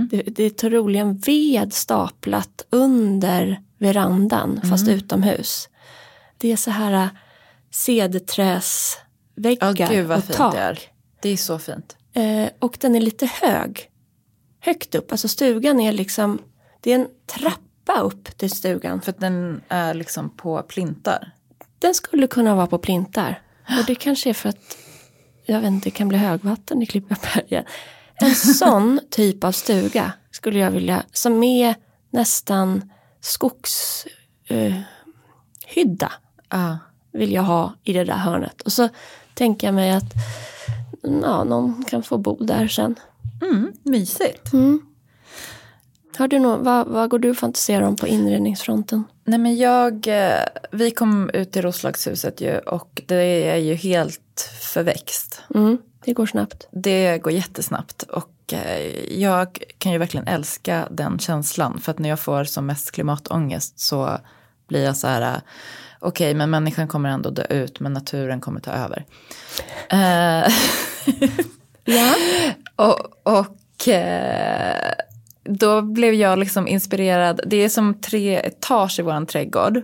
Det, 0.10 0.22
det 0.22 0.44
är 0.44 0.50
troligen 0.50 1.18
ved 1.18 1.74
staplat 1.74 2.66
under 2.70 3.62
verandan 3.78 4.62
fast 4.70 4.88
utomhus. 4.88 5.70
Det 6.38 6.52
är 6.52 6.56
så 6.56 6.72
här 6.72 6.94
äh, 6.94 7.08
cederträsväggar 7.72 9.90
gud 9.90 10.08
vad 10.08 10.18
och 10.18 10.28
tak. 10.28 10.54
det 10.54 10.60
är. 10.60 10.80
Det 11.22 11.30
är 11.30 11.38
så 11.38 11.60
fint. 11.60 11.98
Eh, 12.14 12.50
och 12.60 12.78
den 12.80 12.96
är 12.96 13.02
lite 13.02 13.26
hög. 13.26 13.92
Högt 14.60 14.96
upp, 14.96 15.12
alltså 15.12 15.28
stugan 15.28 15.80
är 15.80 15.92
liksom, 15.92 16.42
det 16.82 16.92
är 16.92 16.96
en 16.96 17.08
trappa 17.26 17.69
upp 17.94 18.38
till 18.38 18.50
stugan. 18.52 19.02
För 19.02 19.10
att 19.12 19.20
den 19.20 19.62
är 19.68 19.94
liksom 19.94 20.30
på 20.30 20.62
plintar. 20.64 21.32
Den 21.80 21.94
skulle 21.94 22.28
kunna 22.28 22.56
vara 22.56 22.68
på 22.68 22.78
plintar. 22.78 23.42
Och 23.80 23.86
det 23.88 23.96
kanske 23.96 24.30
är 24.30 24.34
för 24.34 24.50
att, 24.50 24.78
jag 25.46 25.60
vet 25.62 25.68
inte, 25.68 25.88
det 25.90 25.92
kan 25.92 26.08
bli 26.08 26.18
högvatten 26.18 26.82
i 26.82 26.86
Klippabergen. 26.86 27.64
En 28.16 28.36
sån 28.36 29.00
typ 29.10 29.44
av 29.44 29.52
stuga 29.52 30.14
skulle 30.32 30.60
jag 30.60 30.72
vilja, 30.72 31.04
som 31.12 31.44
är 31.44 31.76
nästan 32.10 32.92
skogshydda, 33.22 34.10
eh, 34.48 34.82
hydda, 35.66 36.12
Ja. 36.50 36.78
vill 37.12 37.34
jag 37.34 37.44
ha 37.44 37.74
i 37.84 37.94
det 37.94 38.04
där 38.04 38.14
hörnet. 38.18 38.62
Och 38.62 38.72
så 38.72 38.90
tänker 39.34 39.68
jag 39.68 39.74
mig 39.74 39.92
att 39.92 40.14
ja, 41.24 41.44
någon 41.44 41.84
kan 41.86 42.04
få 42.04 42.18
bo 42.18 42.44
där 42.44 42.68
sen. 42.68 42.96
Mm, 43.42 43.72
mysigt. 43.84 44.54
Har 46.20 46.28
du 46.28 46.40
nå, 46.40 46.58
vad, 46.58 46.88
vad 46.88 47.10
går 47.10 47.20
du 47.20 47.36
fantiserar 47.36 47.82
om 47.82 47.96
på 47.96 48.08
inredningsfronten? 48.08 49.04
Nej 49.24 49.40
men 49.40 49.58
jag, 49.58 50.08
eh, 50.08 50.44
vi 50.72 50.92
kom 50.92 51.30
ut 51.30 51.52
till 51.52 51.62
Roslagshuset 51.62 52.42
ju 52.42 52.58
och 52.58 53.02
det 53.06 53.50
är 53.50 53.56
ju 53.56 53.74
helt 53.74 54.52
förväxt. 54.62 55.42
Mm, 55.56 55.78
det 56.06 56.14
går 56.14 56.26
snabbt. 56.26 56.68
Det 56.72 57.18
går 57.18 57.34
jättesnabbt 57.34 58.04
och 58.04 58.54
eh, 58.54 59.20
jag 59.22 59.64
kan 59.78 59.92
ju 59.92 59.98
verkligen 59.98 60.28
älska 60.28 60.88
den 60.92 61.20
känslan. 61.20 61.80
För 61.82 61.92
att 61.92 62.00
när 62.00 62.10
jag 62.10 62.20
får 62.20 62.44
som 62.44 62.66
mest 62.66 62.92
klimatångest 62.92 63.80
så 63.80 64.18
blir 64.68 64.86
jag 64.86 64.98
så 64.98 65.08
här, 65.08 65.22
eh, 65.22 65.42
okej 66.00 66.34
men 66.34 66.50
människan 66.50 66.88
kommer 66.88 67.10
ändå 67.10 67.30
dö 67.30 67.44
ut 67.50 67.80
men 67.80 67.94
naturen 67.94 68.42
kommer 68.42 68.60
ta 68.60 68.72
över. 68.72 69.06
Ja. 71.86 72.16
och 72.76 73.28
och 73.38 73.88
då 75.50 75.82
blev 75.82 76.14
jag 76.14 76.40
liksom 76.40 76.68
inspirerad, 76.68 77.42
det 77.46 77.64
är 77.64 77.70
som 77.70 77.94
tre 77.94 78.36
etage 78.36 79.00
i 79.00 79.02
våran 79.02 79.26
trädgård. 79.26 79.82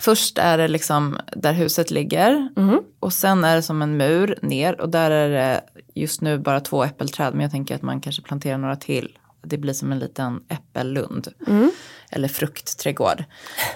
Först 0.00 0.38
är 0.38 0.58
det 0.58 0.68
liksom 0.68 1.18
där 1.36 1.52
huset 1.52 1.90
ligger. 1.90 2.48
Och 3.00 3.12
sen 3.12 3.44
är 3.44 3.56
det 3.56 3.62
som 3.62 3.82
en 3.82 3.96
mur 3.96 4.38
ner. 4.42 4.80
Och 4.80 4.88
där 4.88 5.10
är 5.10 5.28
det 5.28 5.60
just 5.94 6.20
nu 6.20 6.38
bara 6.38 6.60
två 6.60 6.84
äppelträd. 6.84 7.32
Men 7.32 7.40
jag 7.40 7.50
tänker 7.50 7.74
att 7.74 7.82
man 7.82 8.00
kanske 8.00 8.22
planterar 8.22 8.58
några 8.58 8.76
till. 8.76 9.18
Det 9.48 9.58
blir 9.58 9.72
som 9.72 9.92
en 9.92 9.98
liten 9.98 10.40
äppellund 10.48 11.28
eller 12.10 12.28
fruktträdgård. 12.28 13.24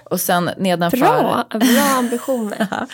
Och 0.04 0.20
sen 0.20 0.50
nedanför, 0.56 0.98
Bra, 0.98 1.46
bra 1.50 1.98
ambitioner. 1.98 2.86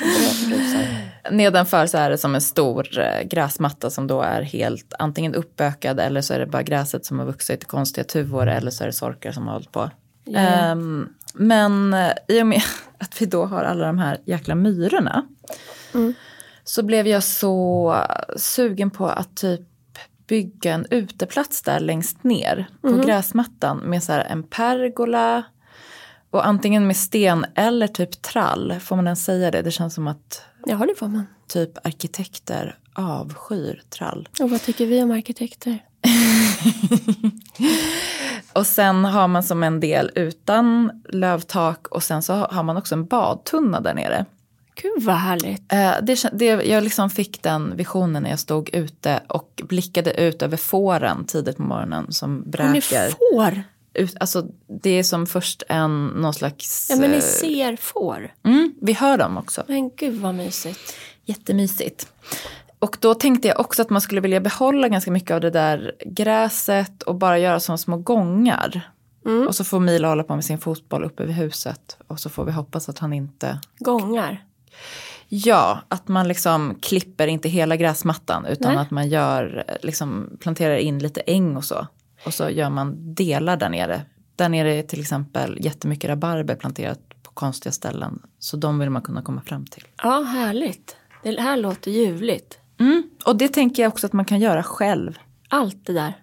Nedanför 1.31 1.87
så 1.87 1.99
är 1.99 2.11
det 2.11 2.19
som 2.19 2.35
en 2.35 2.41
stor 2.41 2.99
eh, 2.99 3.23
gräsmatta 3.29 3.91
som 3.91 4.07
då 4.07 4.23
är 4.23 4.43
helt 4.43 4.95
antingen 4.99 5.35
uppbökad 5.35 6.01
eller 6.01 6.21
så 6.21 6.35
är 6.35 6.39
det 6.39 6.47
bara 6.47 6.63
gräset 6.63 7.07
som 7.07 7.19
har 7.19 7.27
vuxit 7.27 7.63
i 7.63 7.67
konstiga 7.67 8.05
tuvor 8.05 8.49
eller 8.49 8.71
så 8.71 8.85
är 8.85 8.87
det 8.87 8.93
sorkar 8.93 9.33
som 9.33 9.47
har 9.47 9.53
hållit 9.53 9.73
på. 9.73 9.91
Ja. 10.25 10.41
Ehm, 10.41 11.09
men 11.35 11.95
eh, 11.95 12.13
i 12.29 12.43
och 12.43 12.47
med 12.47 12.63
att 12.99 13.23
vi 13.23 13.27
då 13.27 13.45
har 13.45 13.65
alla 13.65 13.87
de 13.87 13.99
här 13.99 14.19
jäkla 14.25 14.55
myrorna 14.55 15.27
så 16.65 16.83
blev 16.83 17.07
jag 17.07 17.25
så 17.25 17.97
sugen 18.37 18.91
på 18.91 19.07
att 19.07 19.37
typ 19.37 19.61
bygga 20.27 20.73
en 20.75 20.87
uteplats 20.91 21.63
där 21.63 21.81
längst 21.81 22.25
ner 22.25 22.67
på 22.83 22.93
gräsmattan 22.93 23.79
med 23.79 24.03
så 24.03 24.13
en 24.13 24.43
pergola 24.43 25.43
och 26.31 26.47
antingen 26.47 26.87
med 26.87 26.97
sten 26.97 27.47
eller 27.55 27.87
typ 27.87 28.23
trall. 28.23 28.75
Får 28.81 28.97
man 28.97 29.07
ens 29.07 29.25
säga 29.25 29.51
det? 29.51 29.63
Det 29.63 29.71
känns 29.71 29.95
som 29.95 30.09
att 30.09 30.43
Ja, 30.67 30.77
det 30.77 30.95
får 30.99 31.09
man. 31.09 31.27
typ 31.49 31.87
arkitekter 31.87 32.79
avskyr 32.95 33.83
trall. 33.91 34.29
Och 34.41 34.51
vad 34.51 34.63
tycker 34.63 34.87
vi 34.87 35.03
om 35.03 35.11
arkitekter? 35.11 35.79
Och 38.53 38.67
sen 38.67 39.05
har 39.05 39.29
man 39.29 39.43
som 39.43 39.63
en 39.63 39.81
del 39.81 40.11
utan 40.15 40.91
lövtak 41.09 41.89
och 41.89 42.03
sen 42.03 42.23
så 42.23 42.35
har 42.35 42.63
man 42.63 42.77
också 42.77 42.95
en 42.95 43.07
badtunna 43.07 43.81
där 43.81 43.95
nere. 43.95 44.25
Gud 44.83 45.03
vad 45.03 45.17
härligt. 45.17 45.73
Eh, 45.73 45.93
det, 46.03 46.31
det, 46.33 46.45
jag 46.45 46.85
liksom 46.85 47.11
fick 47.11 47.43
den 47.43 47.77
visionen 47.77 48.23
när 48.23 48.31
jag 48.31 48.39
stod 48.39 48.75
ute 48.75 49.21
och 49.29 49.63
blickade 49.69 50.13
ut 50.13 50.43
över 50.43 50.57
fåren 50.57 51.25
tidigt 51.27 51.57
på 51.57 51.63
morgonen 51.63 52.13
som 52.13 52.51
bräker. 52.51 53.11
får? 53.11 53.63
Ut, 53.95 54.17
alltså, 54.21 54.47
det 54.83 54.91
är 54.91 55.03
som 55.03 55.27
först 55.27 55.63
en 55.69 56.07
någon 56.07 56.35
slags... 56.35 56.87
Ja, 56.91 56.97
men 56.97 57.11
ni 57.11 57.17
eh, 57.17 57.23
ser 57.23 57.77
får. 57.77 58.35
mm, 58.45 58.75
vi 58.81 58.93
hör 58.93 59.19
dem 59.19 59.37
också. 59.39 59.63
Men 59.69 59.91
gud 59.97 60.21
vad 60.21 60.35
mysigt. 60.35 60.95
Jättemysigt. 61.25 62.13
Och 62.79 62.97
då 63.01 63.15
tänkte 63.15 63.49
jag 63.49 63.61
också 63.61 63.83
att 63.83 63.91
man 63.91 64.01
skulle 64.01 64.21
vilja 64.21 64.41
behålla 64.41 64.89
ganska 64.89 65.11
mycket 65.11 65.31
av 65.31 65.41
det 65.41 65.51
där 65.51 65.93
gräset 66.07 67.03
och 67.03 67.15
bara 67.15 67.39
göra 67.39 67.61
som 67.61 67.79
små 67.79 67.97
gångar. 67.97 68.91
Och 69.49 69.55
så 69.55 69.65
får 69.65 69.81
Mila 69.81 70.09
hålla 70.09 70.25
på 70.25 70.35
med 70.35 70.45
sin 70.45 70.59
fotboll 70.59 71.05
uppe 71.05 71.25
vid 71.25 71.35
huset. 71.35 71.97
Och 72.07 72.21
så 72.21 72.31
får 72.31 72.45
vi 72.45 72.53
hoppas 72.53 72.89
att 72.89 72.99
han 72.99 73.13
inte... 73.13 73.61
Gångar. 73.79 74.45
Ja, 75.29 75.81
att 75.89 76.09
man 76.09 76.29
liksom 76.29 76.79
klipper 76.83 77.27
inte 77.27 77.49
hela 77.49 77.77
gräsmattan 77.77 78.47
utan 78.47 78.75
Nej. 78.75 78.83
att 78.83 78.91
man 78.91 79.09
gör, 79.09 79.65
liksom 79.83 80.37
planterar 80.41 80.77
in 80.77 80.99
lite 80.99 81.21
äng 81.21 81.57
och 81.57 81.65
så. 81.65 81.87
Och 82.27 82.35
så 82.35 82.51
gör 82.51 82.71
man 82.71 83.15
delar 83.15 83.57
där 83.57 83.69
nere. 83.69 84.03
Där 84.37 84.49
nere 84.49 84.75
är 84.75 84.83
till 84.83 85.01
exempel 85.01 85.59
jättemycket 85.61 86.11
rabarber 86.11 86.55
planterat 86.55 86.99
på 87.23 87.31
konstiga 87.31 87.73
ställen. 87.73 88.23
Så 88.39 88.57
de 88.57 88.79
vill 88.79 88.91
man 88.91 89.03
kunna 89.03 89.23
komma 89.23 89.41
fram 89.41 89.67
till. 89.67 89.85
Ja, 90.03 90.23
härligt. 90.23 90.97
Det 91.23 91.41
här 91.41 91.57
låter 91.57 91.91
ljuvligt. 91.91 92.59
Mm. 92.81 93.03
Och 93.25 93.37
det 93.37 93.49
tänker 93.49 93.83
jag 93.83 93.93
också 93.93 94.07
att 94.07 94.13
man 94.13 94.25
kan 94.25 94.41
göra 94.41 94.63
själv. 94.63 95.19
Allt 95.49 95.87
det 95.87 95.93
där. 95.93 96.15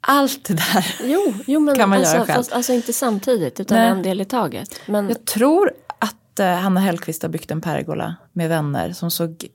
Allt 0.00 0.44
det 0.44 0.54
där. 0.54 0.96
Jo, 1.02 1.34
jo 1.46 1.60
men 1.60 1.74
Kan 1.74 1.88
man 1.88 1.98
alltså, 1.98 2.14
göra 2.14 2.26
själv. 2.26 2.36
Fast, 2.36 2.52
alltså 2.52 2.72
inte 2.72 2.92
samtidigt 2.92 3.60
utan 3.60 3.78
Nej. 3.78 3.88
en 3.88 4.02
del 4.02 4.20
i 4.20 4.24
taget. 4.24 4.80
Men 4.86 5.08
Jag 5.08 5.24
tror 5.24 5.72
att 6.34 6.40
eh, 6.40 6.54
Hanna 6.54 6.80
Hellquist 6.80 7.22
har 7.22 7.28
byggt 7.28 7.50
en 7.50 7.60
pergola 7.60 8.16
med 8.32 8.48
vänner 8.48 8.92
som 8.92 9.10
såg 9.10 9.46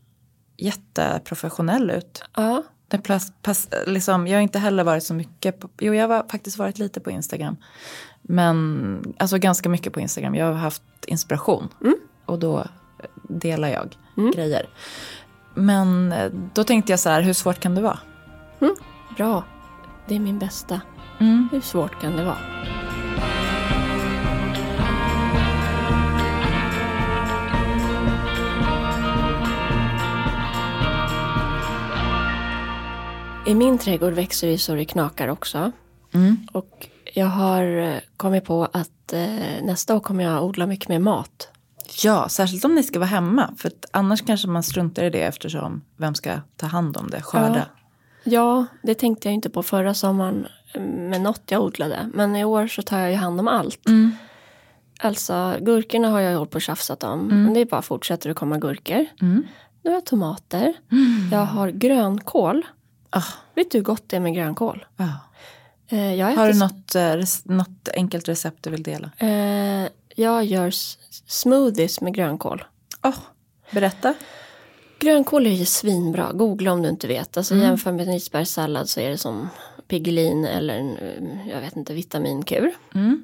jätteprofessionell 0.57 1.91
ut. 1.91 2.23
ja, 2.35 2.63
Det 2.87 2.97
pass, 2.97 3.31
pass, 3.41 3.69
liksom, 3.87 4.27
jag 4.27 4.37
har 4.37 4.41
inte 4.41 4.59
heller 4.59 4.83
varit 4.83 5.03
så 5.03 5.13
mycket 5.13 5.59
på, 5.59 5.69
jo 5.79 5.93
jag 5.93 6.07
har 6.07 6.25
faktiskt 6.31 6.57
varit 6.57 6.79
lite 6.79 6.99
på 6.99 7.11
Instagram. 7.11 7.57
Men 8.21 9.13
alltså 9.17 9.37
ganska 9.37 9.69
mycket 9.69 9.93
på 9.93 9.99
Instagram. 9.99 10.35
Jag 10.35 10.45
har 10.45 10.53
haft 10.53 10.83
inspiration. 11.07 11.69
Och 12.25 12.39
då 12.39 12.65
delar 13.29 13.67
jag 13.67 13.97
grejer. 14.35 14.69
Men 15.55 16.11
eh, 16.11 16.31
då 16.53 16.63
tänkte 16.63 16.91
jag 16.91 16.99
så 16.99 17.09
här, 17.09 17.21
hur 17.21 17.33
svårt 17.33 17.59
kan 17.59 17.75
det 17.75 17.81
vara? 17.81 17.99
bra. 19.17 19.43
Det 20.07 20.15
är 20.15 20.19
min 20.19 20.39
bästa. 20.39 20.81
Mm. 21.19 21.49
Hur 21.51 21.61
svårt 21.61 22.01
kan 22.01 22.15
det 22.15 22.25
vara? 22.25 22.88
I 33.49 33.55
min 33.55 33.77
trädgård 33.77 34.13
växer 34.13 34.47
det 34.47 34.57
så 34.57 34.75
det 34.75 34.85
knakar 34.85 35.27
också. 35.27 35.71
Mm. 36.13 36.47
Och 36.51 36.87
jag 37.13 37.25
har 37.25 37.77
eh, 37.77 37.95
kommit 38.17 38.45
på 38.45 38.67
att 38.73 39.13
eh, 39.13 39.63
nästa 39.63 39.95
år 39.95 39.99
kommer 39.99 40.23
jag 40.23 40.43
odla 40.43 40.67
mycket 40.67 40.89
mer 40.89 40.99
mat. 40.99 41.49
Ja, 42.03 42.29
särskilt 42.29 42.65
om 42.65 42.75
ni 42.75 42.83
ska 42.83 42.99
vara 42.99 43.07
hemma. 43.07 43.53
För 43.57 43.71
annars 43.91 44.21
kanske 44.21 44.47
man 44.47 44.63
struntar 44.63 45.03
i 45.03 45.09
det 45.09 45.21
eftersom 45.21 45.81
vem 45.97 46.15
ska 46.15 46.39
ta 46.55 46.65
hand 46.65 46.97
om 46.97 47.09
det, 47.09 47.21
skörda. 47.21 47.65
Ja, 48.23 48.65
det 48.83 48.95
tänkte 48.95 49.27
jag 49.27 49.33
inte 49.33 49.49
på 49.49 49.63
förra 49.63 49.93
sommaren 49.93 50.47
eh, 50.73 50.81
med 50.81 51.21
något 51.21 51.43
jag 51.45 51.63
odlade. 51.63 52.09
Men 52.13 52.35
i 52.35 52.45
år 52.45 52.67
så 52.67 52.81
tar 52.81 52.99
jag 52.99 53.11
ju 53.11 53.17
hand 53.17 53.39
om 53.39 53.47
allt. 53.47 53.87
Mm. 53.87 54.11
Alltså 54.99 55.57
gurkorna 55.61 56.09
har 56.09 56.19
jag 56.19 56.31
ju 56.31 56.37
hållit 56.37 56.51
på 56.51 56.55
och 56.55 56.61
tjafsat 56.61 57.03
om. 57.03 57.27
Men 57.27 57.53
det 57.53 57.59
är 57.59 57.65
bara 57.65 57.81
fortsätter 57.81 58.29
att 58.29 58.37
komma 58.37 58.57
gurkor. 58.57 59.05
Mm. 59.21 59.47
Nu 59.83 59.89
har 59.89 59.97
jag 59.97 60.05
tomater. 60.05 60.73
Jag 61.31 61.45
har 61.45 61.69
grönkål. 61.69 62.65
Ah, 63.09 63.23
Vet 63.55 63.71
du 63.71 63.77
hur 63.77 63.83
gott 63.85 64.03
det 64.07 64.15
är 64.15 64.19
med 64.19 64.33
grönkål? 64.35 64.85
ah. 64.97 65.03
Eh, 65.95 66.35
Har 66.37 66.47
du 66.53 66.59
något, 66.59 66.95
eh, 66.95 67.15
något 67.43 67.89
enkelt 67.93 68.27
recept 68.29 68.63
du 68.63 68.69
vill 68.69 68.83
dela? 68.83 69.11
Eh, 69.17 69.87
jag 70.15 70.45
gör 70.45 70.71
smoothies 71.27 72.01
med 72.01 72.13
grönkål. 72.13 72.63
Oh, 73.03 73.17
berätta. 73.71 74.13
Grönkål 74.99 75.47
är 75.47 75.51
ju 75.51 75.65
svinbra, 75.65 76.31
googla 76.33 76.71
om 76.71 76.81
du 76.81 76.89
inte 76.89 77.07
vet. 77.07 77.37
Alltså 77.37 77.55
jämför 77.55 77.91
med 77.91 78.07
en 78.07 78.13
isbergssallad 78.13 78.89
så 78.89 78.99
är 78.99 79.09
det 79.09 79.17
som 79.17 79.49
Piggelin 79.87 80.45
eller 80.45 80.77
en, 80.77 80.97
eh, 80.97 81.49
jag 81.49 81.61
vet 81.61 81.75
inte, 81.75 81.93
vitaminkur. 81.93 82.71
Mm. 82.95 83.23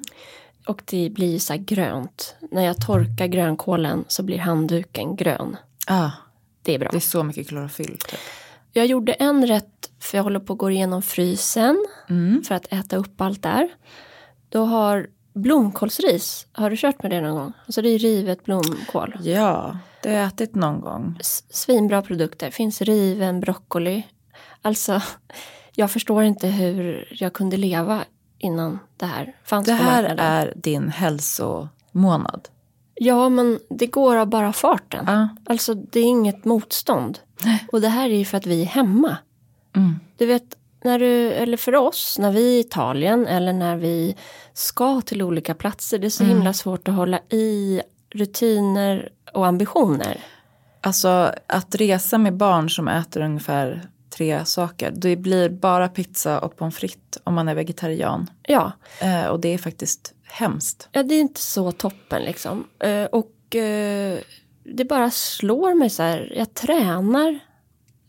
Och 0.66 0.82
det 0.84 1.10
blir 1.10 1.38
så 1.38 1.52
här 1.52 1.60
grönt. 1.60 2.34
När 2.50 2.62
jag 2.64 2.80
torkar 2.86 3.26
grönkålen 3.26 4.04
så 4.08 4.22
blir 4.22 4.38
handduken 4.38 5.16
grön. 5.16 5.56
Ah, 5.86 6.10
Det 6.62 6.74
är 6.74 6.78
bra. 6.78 6.88
det 6.90 6.96
är 6.98 7.00
så 7.00 7.22
mycket 7.22 7.48
klorofyll. 7.48 7.98
Typ. 7.98 8.18
Jag 8.76 8.86
gjorde 8.86 9.12
en 9.12 9.46
rätt, 9.46 9.90
för 10.00 10.18
jag 10.18 10.22
håller 10.22 10.40
på 10.40 10.52
att 10.52 10.58
gå 10.58 10.70
igenom 10.70 11.02
frysen 11.02 11.86
Mm. 12.10 12.42
för 12.42 12.54
att 12.54 12.72
äta 12.72 12.96
upp 12.96 13.20
allt 13.20 13.42
där. 13.42 13.68
Då 14.48 14.64
har 14.64 15.06
blomkålsris, 15.34 16.46
har 16.52 16.70
du 16.70 16.76
kört 16.76 17.02
med 17.02 17.12
det 17.12 17.20
någon 17.20 17.34
gång? 17.34 17.52
Alltså 17.66 17.82
det 17.82 17.88
är 17.88 17.98
rivet 17.98 18.44
blomkål. 18.44 19.16
Ja, 19.22 19.78
det 20.02 20.08
har 20.08 20.16
jag 20.16 20.26
ätit 20.26 20.54
någon 20.54 20.80
gång. 20.80 21.18
Svinbra 21.50 22.02
produkter, 22.02 22.50
finns 22.50 22.82
riven 22.82 23.40
broccoli. 23.40 24.02
Alltså, 24.62 25.02
jag 25.74 25.90
förstår 25.90 26.22
inte 26.24 26.46
hur 26.48 27.08
jag 27.20 27.32
kunde 27.32 27.56
leva 27.56 28.04
innan 28.38 28.78
det 28.96 29.06
här 29.06 29.36
fanns 29.44 29.66
Det 29.66 29.72
här 29.72 30.14
är 30.18 30.52
din 30.56 30.88
hälsomånad. 30.88 32.48
Ja, 32.96 33.28
men 33.28 33.58
det 33.70 33.86
går 33.86 34.16
av 34.16 34.26
bara 34.26 34.52
farten. 34.52 35.04
Ja. 35.08 35.28
Alltså 35.46 35.74
det 35.74 36.00
är 36.00 36.04
inget 36.04 36.44
motstånd. 36.44 37.18
Och 37.72 37.80
det 37.80 37.88
här 37.88 38.10
är 38.10 38.14
ju 38.16 38.24
för 38.24 38.36
att 38.36 38.46
vi 38.46 38.62
är 38.62 38.66
hemma. 38.66 39.16
Mm. 39.76 40.00
Du 40.16 40.26
vet, 40.26 40.56
när 40.84 40.98
du, 40.98 41.32
eller 41.32 41.56
för 41.56 41.74
oss, 41.74 42.18
när 42.18 42.30
vi 42.32 42.40
är 42.54 42.56
i 42.56 42.60
Italien 42.60 43.26
eller 43.26 43.52
när 43.52 43.76
vi 43.76 44.16
ska 44.54 45.00
till 45.00 45.22
olika 45.22 45.54
platser, 45.54 45.98
det 45.98 46.06
är 46.06 46.10
så 46.10 46.24
Mm. 46.24 46.36
himla 46.36 46.52
svårt 46.52 46.88
att 46.88 46.94
hålla 46.94 47.18
i 47.28 47.80
rutiner 48.14 49.08
och 49.32 49.46
ambitioner. 49.46 50.20
Alltså 50.80 51.32
att 51.46 51.74
resa 51.74 52.18
med 52.18 52.34
barn 52.36 52.70
som 52.70 52.88
äter 52.88 53.20
ungefär 53.22 53.88
tre 54.10 54.44
saker. 54.44 54.90
Det 54.96 55.16
blir 55.16 55.48
bara 55.48 55.88
pizza 55.88 56.40
och 56.40 56.56
pommes 56.56 56.74
frites 56.76 57.22
om 57.24 57.34
man 57.34 57.48
är 57.48 57.54
vegetarian. 57.54 58.30
Ja, 58.42 58.72
Eh, 59.00 59.26
och 59.26 59.40
det 59.40 59.48
är 59.54 59.58
faktiskt 59.58 60.12
hemskt. 60.28 60.88
ja 60.92 61.02
det 61.02 61.14
är 61.14 61.20
inte 61.20 61.40
så 61.40 61.72
toppen 61.72 62.22
liksom. 62.22 62.64
Eh, 62.78 63.04
och 63.04 63.56
eh, 63.56 64.18
det 64.64 64.84
bara 64.84 65.10
slår 65.10 65.74
mig 65.74 65.90
så 65.90 66.02
här, 66.02 66.32
jag 66.36 66.54
tränar 66.54 67.38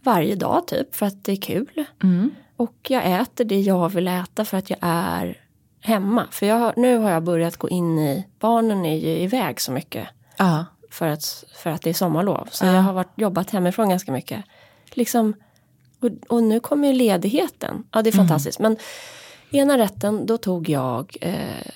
varje 0.03 0.35
dag 0.35 0.67
typ 0.67 0.95
för 0.95 1.05
att 1.05 1.23
det 1.23 1.31
är 1.31 1.35
kul. 1.41 1.83
Mm. 2.03 2.31
Och 2.55 2.75
jag 2.89 3.21
äter 3.21 3.45
det 3.45 3.59
jag 3.61 3.89
vill 3.89 4.07
äta 4.07 4.45
för 4.45 4.57
att 4.57 4.69
jag 4.69 4.79
är 4.81 5.41
hemma. 5.81 6.27
För 6.31 6.45
jag, 6.45 6.77
nu 6.77 6.97
har 6.97 7.11
jag 7.11 7.23
börjat 7.23 7.57
gå 7.57 7.69
in 7.69 7.99
i, 7.99 8.27
barnen 8.39 8.85
är 8.85 8.95
ju 8.95 9.17
iväg 9.17 9.61
så 9.61 9.71
mycket. 9.71 10.07
Ja. 10.37 10.65
för 10.91 11.07
att, 11.07 11.43
för 11.55 11.69
att 11.69 11.81
det 11.81 11.89
är 11.89 11.93
sommarlov. 11.93 12.47
Så 12.51 12.65
Ja. 12.65 12.73
jag 12.73 12.81
har 12.81 12.93
varit, 12.93 13.11
jobbat 13.15 13.49
hemifrån 13.49 13.89
ganska 13.89 14.11
mycket. 14.11 14.45
Liksom, 14.91 15.33
och, 15.99 16.09
och 16.29 16.43
nu 16.43 16.59
kommer 16.59 16.87
ju 16.87 16.93
ledigheten. 16.93 17.83
Ja, 17.91 18.01
det 18.01 18.09
är 18.09 18.11
fantastiskt. 18.11 18.59
Men 18.59 18.77
ena 19.51 19.77
rätten, 19.77 20.25
då 20.25 20.37
tog 20.37 20.69
jag 20.69 21.17
eh, 21.21 21.71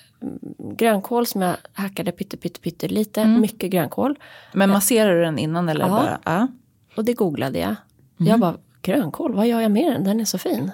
grönkål 0.78 1.26
som 1.28 1.42
jag 1.42 1.56
hackade 1.74 2.12
pytte, 2.12 2.38
pytte, 2.38 2.60
pytte 2.60 2.88
lite. 2.88 3.26
Mycket 3.26 3.72
grönkål. 3.72 4.16
Men 4.54 4.70
masserar 4.70 5.16
du 5.16 5.22
den 5.22 5.40
innan 5.40 5.70
eller 5.70 5.86
Ja. 5.86 5.90
bara? 5.92 6.20
Ja. 6.26 6.48
Och 6.96 7.06
det 7.06 7.14
googlade 7.14 7.60
jag. 7.60 7.76
Jag 8.18 8.40
bara, 8.40 8.56
grönkål, 8.82 9.34
vad 9.36 9.48
gör 9.48 9.62
jag 9.62 9.72
med 9.72 9.92
den? 9.94 10.04
Den 10.04 10.20
är 10.20 10.26
så 10.26 10.38
fin. 10.38 10.72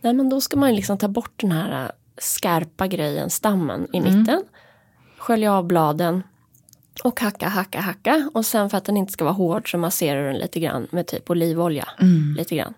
Nej, 0.00 0.12
men 0.14 0.28
då 0.28 0.40
ska 0.40 0.56
man 0.56 0.74
liksom 0.74 0.98
ta 0.98 1.08
bort 1.08 1.32
den 1.36 1.52
här 1.52 1.84
äh, 1.84 1.90
skarpa 2.18 2.86
grejen, 2.86 3.30
stammen 3.30 3.86
i 3.92 4.00
mitten. 4.00 4.42
Skölja 5.18 5.52
av 5.52 5.64
bladen. 5.66 6.22
Och 7.04 7.20
hacka, 7.20 7.48
hacka, 7.48 7.80
hacka. 7.80 8.30
Och 8.34 8.46
sen 8.46 8.70
för 8.70 8.78
att 8.78 8.84
den 8.84 8.96
inte 8.96 9.12
ska 9.12 9.24
vara 9.24 9.34
hård 9.34 9.70
så 9.70 9.78
masserar 9.78 10.20
du 10.22 10.26
den 10.32 10.38
lite 10.38 10.60
grann 10.60 10.86
med 10.90 11.06
typ 11.06 11.30
olivolja. 11.30 11.88
Lite 12.36 12.56
grann. 12.56 12.74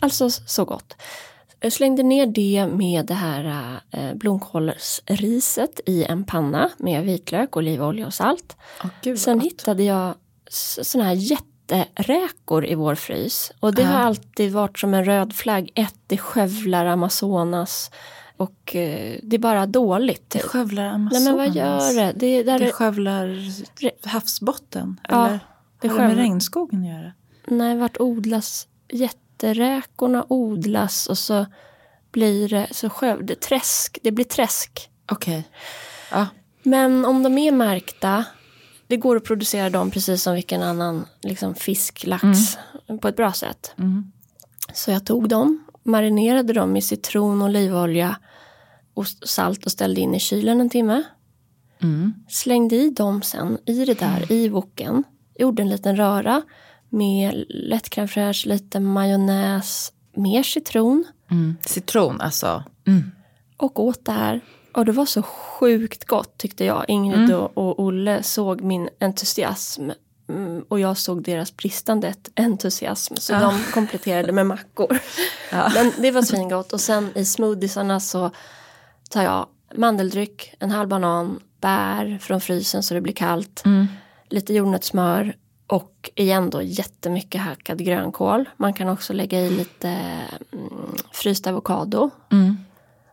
Alltså 0.00 0.30
så 0.30 0.64
gott. 0.64 0.96
Jag 1.60 1.72
slängde 1.72 2.02
ner 2.02 2.26
det 2.26 2.66
med 2.66 3.06
det 3.06 3.14
här 3.14 3.80
eh, 3.90 4.14
blomkålsriset 4.14 5.80
i 5.86 6.04
en 6.04 6.24
panna 6.24 6.70
med 6.78 7.04
vitlök, 7.04 7.56
olivolja 7.56 8.06
och 8.06 8.14
salt. 8.14 8.56
Åh, 8.84 8.90
gud, 9.02 9.18
Sen 9.18 9.40
hittade 9.40 9.82
jag 9.82 10.14
såna 10.82 11.04
här 11.04 11.12
jätteräkor 11.12 12.66
i 12.66 12.74
vår 12.74 12.94
frys. 12.94 13.52
Och 13.60 13.74
det 13.74 13.82
har 13.82 13.98
alltid 13.98 14.52
varit 14.52 14.78
som 14.78 14.94
en 14.94 15.04
röd 15.04 15.32
flagg. 15.32 15.70
Ett, 15.74 15.94
det 16.06 16.18
skövlar 16.18 16.86
Amazonas. 16.86 17.90
Och 18.36 18.76
eh, 18.76 19.18
det 19.22 19.36
är 19.36 19.38
bara 19.38 19.66
dåligt. 19.66 20.30
Det 20.30 20.38
skövlar 20.38 20.82
Nej 20.82 20.92
Amazonas. 20.92 21.24
men 21.24 21.36
vad 21.36 21.54
gör 21.56 21.94
det? 21.94 22.12
Det, 22.16 22.42
där 22.42 22.58
Det 22.58 22.64
är, 22.66 22.72
skövlar 22.72 23.38
havsbotten? 24.06 25.00
Ja, 25.08 25.26
eller 25.26 25.40
det 25.80 25.88
har 25.88 25.98
det 25.98 26.06
med 26.08 26.16
regnskogen 26.16 26.80
att 26.80 26.88
göra? 26.88 27.12
nej, 27.48 27.76
vart 27.76 28.00
odlas 28.00 28.68
jätteräkorna 29.36 30.26
odlas 30.28 31.06
och 31.06 31.18
så 31.18 31.46
blir 32.12 32.48
det 32.48 32.68
så 32.70 33.16
det, 33.22 33.40
träsk, 33.40 33.98
det 34.02 34.12
blir 34.12 34.24
träsk. 34.24 34.90
Okej. 35.12 35.48
Ja. 36.10 36.26
Men 36.62 37.04
om 37.04 37.22
de 37.22 37.38
är 37.38 37.52
märkta, 37.52 38.24
det 38.86 38.96
går 38.96 39.16
att 39.16 39.24
producera 39.24 39.70
dem 39.70 39.90
precis 39.90 40.22
som 40.22 40.34
vilken 40.34 40.62
annan 40.62 41.06
liksom, 41.22 41.54
fisk, 41.54 42.06
lax 42.06 42.58
på 43.00 43.08
ett 43.08 43.16
bra 43.16 43.32
sätt. 43.32 43.74
Mm. 43.78 44.12
Så 44.74 44.90
jag 44.90 45.06
tog 45.06 45.28
dem, 45.28 45.64
marinerade 45.82 46.52
dem 46.52 46.76
i 46.76 46.82
citron, 46.82 47.42
olivolja 47.42 48.16
och 48.94 49.06
salt 49.08 49.66
och 49.66 49.72
ställde 49.72 50.00
in 50.00 50.14
i 50.14 50.20
kylen 50.20 50.60
en 50.60 50.70
timme. 50.70 51.02
Mm. 51.82 52.14
Slängde 52.28 52.76
i 52.76 52.90
dem 52.90 53.22
sen 53.22 53.58
i 53.66 53.84
det 53.84 53.98
där, 53.98 54.32
i 54.32 54.48
woken. 54.48 55.04
Gjorde 55.38 55.62
en 55.62 55.68
liten 55.68 55.96
röra 55.96 56.42
med 56.96 57.44
lätt 57.48 57.88
crème 57.90 58.08
fraîche, 58.08 58.48
lite 58.48 58.80
majonnäs, 58.80 59.92
mer 60.14 60.42
citron. 60.42 61.04
Mm. 61.30 61.56
Citron, 61.66 62.20
alltså. 62.20 62.64
Mm. 62.86 63.10
Och 63.56 63.80
åt 63.80 64.04
det 64.04 64.12
här. 64.12 64.40
Och 64.72 64.84
det 64.84 64.92
var 64.92 65.06
så 65.06 65.22
sjukt 65.22 66.04
gott 66.04 66.38
tyckte 66.38 66.64
jag. 66.64 66.84
Ingrid 66.88 67.34
och, 67.34 67.58
och 67.58 67.80
Olle 67.80 68.22
såg 68.22 68.60
min 68.60 68.88
entusiasm. 69.00 69.90
Mm, 70.28 70.64
och 70.68 70.80
jag 70.80 70.98
såg 70.98 71.22
deras 71.22 71.56
bristande 71.56 72.14
entusiasm. 72.36 73.14
Så 73.16 73.32
de 73.32 73.58
kompletterade 73.72 74.32
med 74.32 74.46
mackor. 74.46 74.98
Men 75.74 75.92
det 75.98 76.10
var 76.10 76.22
svingott. 76.22 76.72
Och 76.72 76.80
sen 76.80 77.10
i 77.14 77.24
smoothiesarna 77.24 78.00
så 78.00 78.30
tar 79.10 79.22
jag 79.22 79.46
mandeldryck, 79.74 80.54
en 80.58 80.70
halv 80.70 80.88
banan, 80.88 81.40
bär 81.60 82.18
från 82.20 82.40
frysen 82.40 82.82
så 82.82 82.94
det 82.94 83.00
blir 83.00 83.12
kallt. 83.12 83.64
Lite 84.28 84.54
jordnötssmör. 84.54 85.36
Och 85.66 86.10
igen 86.14 86.50
då 86.50 86.62
jättemycket 86.62 87.40
hackad 87.40 87.84
grönkål. 87.84 88.48
Man 88.56 88.74
kan 88.74 88.88
också 88.88 89.12
lägga 89.12 89.40
i 89.40 89.50
lite 89.50 89.88
mm, 90.52 90.94
fryst 91.12 91.46
avokado. 91.46 92.10
Mm. 92.32 92.56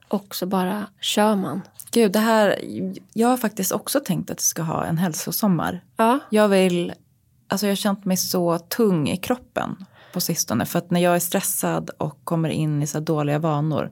Och 0.08 0.36
så 0.36 0.46
bara 0.46 0.88
kör 1.02 1.36
man. 1.36 1.62
Gud, 1.92 2.12
det 2.12 2.20
här, 2.20 2.60
jag 3.14 3.28
har 3.28 3.38
faktiskt 3.38 3.72
också 3.72 4.00
tänkt 4.00 4.32
att 4.32 4.38
jag 4.38 4.42
ska 4.42 4.62
ha 4.62 4.86
en 4.86 4.98
hälsosommar. 4.98 5.84
Ja. 5.98 6.20
Jag 6.30 6.48
vill, 6.48 6.94
alltså 7.48 7.66
jag 7.66 7.72
har 7.72 7.76
känt 7.76 8.06
mig 8.06 8.18
så 8.18 8.60
tung 8.60 9.10
i 9.10 9.18
kroppen 9.18 9.86
på 10.14 10.22
sistone. 10.22 10.66
För 10.66 10.80
att 10.80 10.92
när 10.92 11.00
jag 11.00 11.16
är 11.16 11.20
stressad 11.20 11.90
och 11.98 12.20
kommer 12.24 12.50
in 12.50 12.84
i 12.84 12.88
så 12.88 13.00
dåliga 13.00 13.40
vanor 13.40 13.92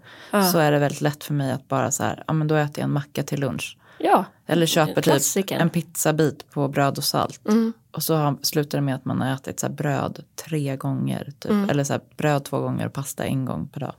så 0.52 0.58
är 0.58 0.72
det 0.72 0.80
väldigt 0.80 1.02
lätt 1.02 1.24
för 1.24 1.34
mig 1.34 1.52
att 1.52 1.68
bara 1.68 1.92
så 1.92 2.04
här, 2.04 2.24
ja 2.28 2.34
men 2.34 2.48
då 2.48 2.56
äter 2.56 2.80
jag 2.80 2.84
en 2.84 2.94
macka 2.94 3.24
till 3.24 3.40
lunch. 3.40 3.78
Ja. 4.04 4.26
Eller 4.48 4.66
köper 4.66 4.94
typ 4.96 5.04
Klassikern. 5.04 5.62
en 5.62 5.70
pizzabit 5.70 6.52
på 6.52 6.68
bröd 6.68 6.98
och 6.98 7.04
salt. 7.04 7.48
Mm. 7.48 7.74
Och 7.92 8.04
så 8.04 8.38
slutar 8.42 8.78
det 8.78 8.82
med 8.82 8.96
att 8.96 9.06
man 9.06 9.22
har 9.22 9.34
ätit 9.34 9.60
så 9.60 9.70
bröd 9.70 10.24
tre 10.48 10.76
gånger. 10.78 11.32
Typ. 11.40 11.52
Mm. 11.52 11.70
Eller 11.70 11.84
så 11.84 12.00
bröd 12.18 12.44
två 12.44 12.60
gånger 12.60 12.86
och 12.86 12.94
pasta 12.94 13.26
en 13.26 13.46
gång 13.46 13.68
per 13.68 13.80
dag. 13.80 13.94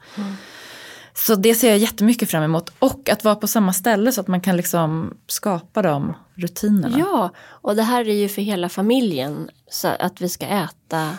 Så 1.15 1.35
det 1.35 1.55
ser 1.55 1.69
jag 1.69 1.79
jättemycket 1.79 2.31
fram 2.31 2.43
emot. 2.43 2.73
Och 2.79 3.09
att 3.09 3.25
vara 3.25 3.37
på 3.37 3.47
samma 3.47 3.73
ställe 3.73 4.13
så 4.13 4.21
att 4.21 4.29
man 4.29 4.41
kan 4.41 4.57
liksom 4.57 5.15
skapa 5.27 5.83
de 5.83 6.15
rutinerna. 6.35 6.99
ja, 6.99 7.31
och 7.49 7.77
det 7.77 7.83
här 7.83 8.09
är 8.09 8.15
ju 8.15 8.29
för 8.29 8.43
hela 8.43 8.69
familjen. 8.69 9.49
Så 9.71 9.89
att 9.89 10.21
vi 10.21 10.29
ska 10.29 10.47
äta, 10.47 11.11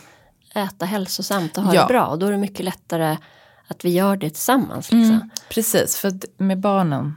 äta 0.55 0.85
hälsosamt 0.85 1.57
och 1.57 1.63
ha 1.63 1.73
Ja. 1.75 1.81
det 1.81 1.87
bra. 1.87 2.05
Och 2.05 2.19
då 2.19 2.25
är 2.25 2.31
det 2.31 2.37
mycket 2.37 2.65
lättare 2.65 3.17
att 3.67 3.85
vi 3.85 3.89
gör 3.89 4.15
det 4.17 4.29
tillsammans. 4.29 4.91
Liksom. 4.91 5.15
Mm, 5.15 5.29
precis, 5.49 5.97
för 5.97 6.11
med 6.37 6.59
barnen 6.59 7.15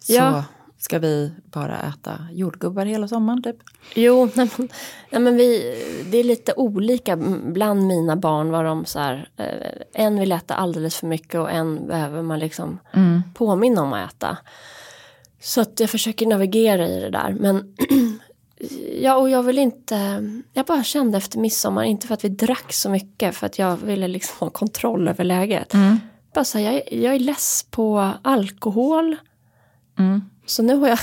så 0.00 0.12
Ja. 0.12 0.44
Ska 0.82 0.98
vi 0.98 1.32
bara 1.44 1.78
äta 1.78 2.26
jordgubbar 2.32 2.84
hela 2.84 3.08
sommaren 3.08 3.42
typ. 3.42 3.56
Jo, 3.94 4.28
nej 4.34 4.48
men, 4.56 4.68
nej 5.10 5.20
men 5.20 5.36
vi, 5.36 5.76
det 6.10 6.18
är 6.18 6.24
lite 6.24 6.52
olika 6.56 7.16
bland 7.44 7.86
mina 7.86 8.16
barn. 8.16 8.50
Vad 8.50 8.64
de 8.64 8.84
så 8.84 8.98
här, 8.98 9.28
eh, 9.36 10.04
en 10.04 10.18
vill 10.18 10.32
äta 10.32 10.54
alldeles 10.54 10.96
för 10.96 11.06
mycket 11.06 11.40
och 11.40 11.50
en 11.50 11.86
behöver 11.86 12.22
man 12.22 12.38
liksom 12.38 12.78
påminna 13.34 13.82
om 13.82 13.92
att 13.92 14.12
äta. 14.14 14.36
Så 15.40 15.60
att 15.60 15.80
jag 15.80 15.90
försöker 15.90 16.26
navigera 16.26 16.88
i 16.88 17.00
det 17.00 17.10
där. 17.10 17.36
Men 17.40 17.74
ja, 19.00 19.16
och 19.16 19.30
jag 19.30 19.42
vill 19.42 19.58
inte, 19.58 20.28
jag 20.52 20.66
bara 20.66 20.84
kände 20.84 21.18
efter 21.18 21.38
midsommar, 21.38 21.82
inte 21.82 22.06
för 22.06 22.14
att 22.14 22.24
vi 22.24 22.28
drack 22.28 22.72
så 22.72 22.90
mycket, 22.90 23.36
för 23.36 23.46
att 23.46 23.58
jag 23.58 23.76
ville 23.76 24.08
liksom 24.08 24.36
ha 24.40 24.50
kontroll 24.50 25.08
över 25.08 25.24
läget. 25.24 25.72
bara 26.34 26.44
så 26.44 26.58
här, 26.58 26.72
jag, 26.72 26.92
jag 26.92 27.14
är 27.14 27.18
less 27.18 27.66
på 27.70 28.10
alkohol. 28.22 29.16
Mm. 29.98 30.22
Så 30.46 30.62
nu 30.62 30.76
har 30.76 30.88
jag, 30.88 30.98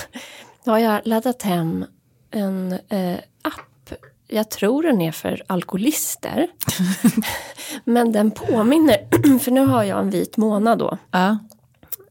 har 0.65 0.79
jag 0.79 1.01
laddat 1.03 1.41
hem 1.41 1.85
en 2.31 2.71
eh, 2.89 3.17
app. 3.41 3.93
Jag 4.27 4.49
tror 4.49 4.83
den 4.83 5.01
är 5.01 5.11
för 5.11 5.43
alkoholister. 5.47 6.47
Men 7.83 8.11
den 8.11 8.31
påminner, 8.31 9.39
för 9.39 9.51
nu 9.51 9.65
har 9.65 9.83
jag 9.83 9.99
en 9.99 10.09
vit 10.09 10.37
månad 10.37 10.79
då. 10.79 10.97
Ja. 11.11 11.37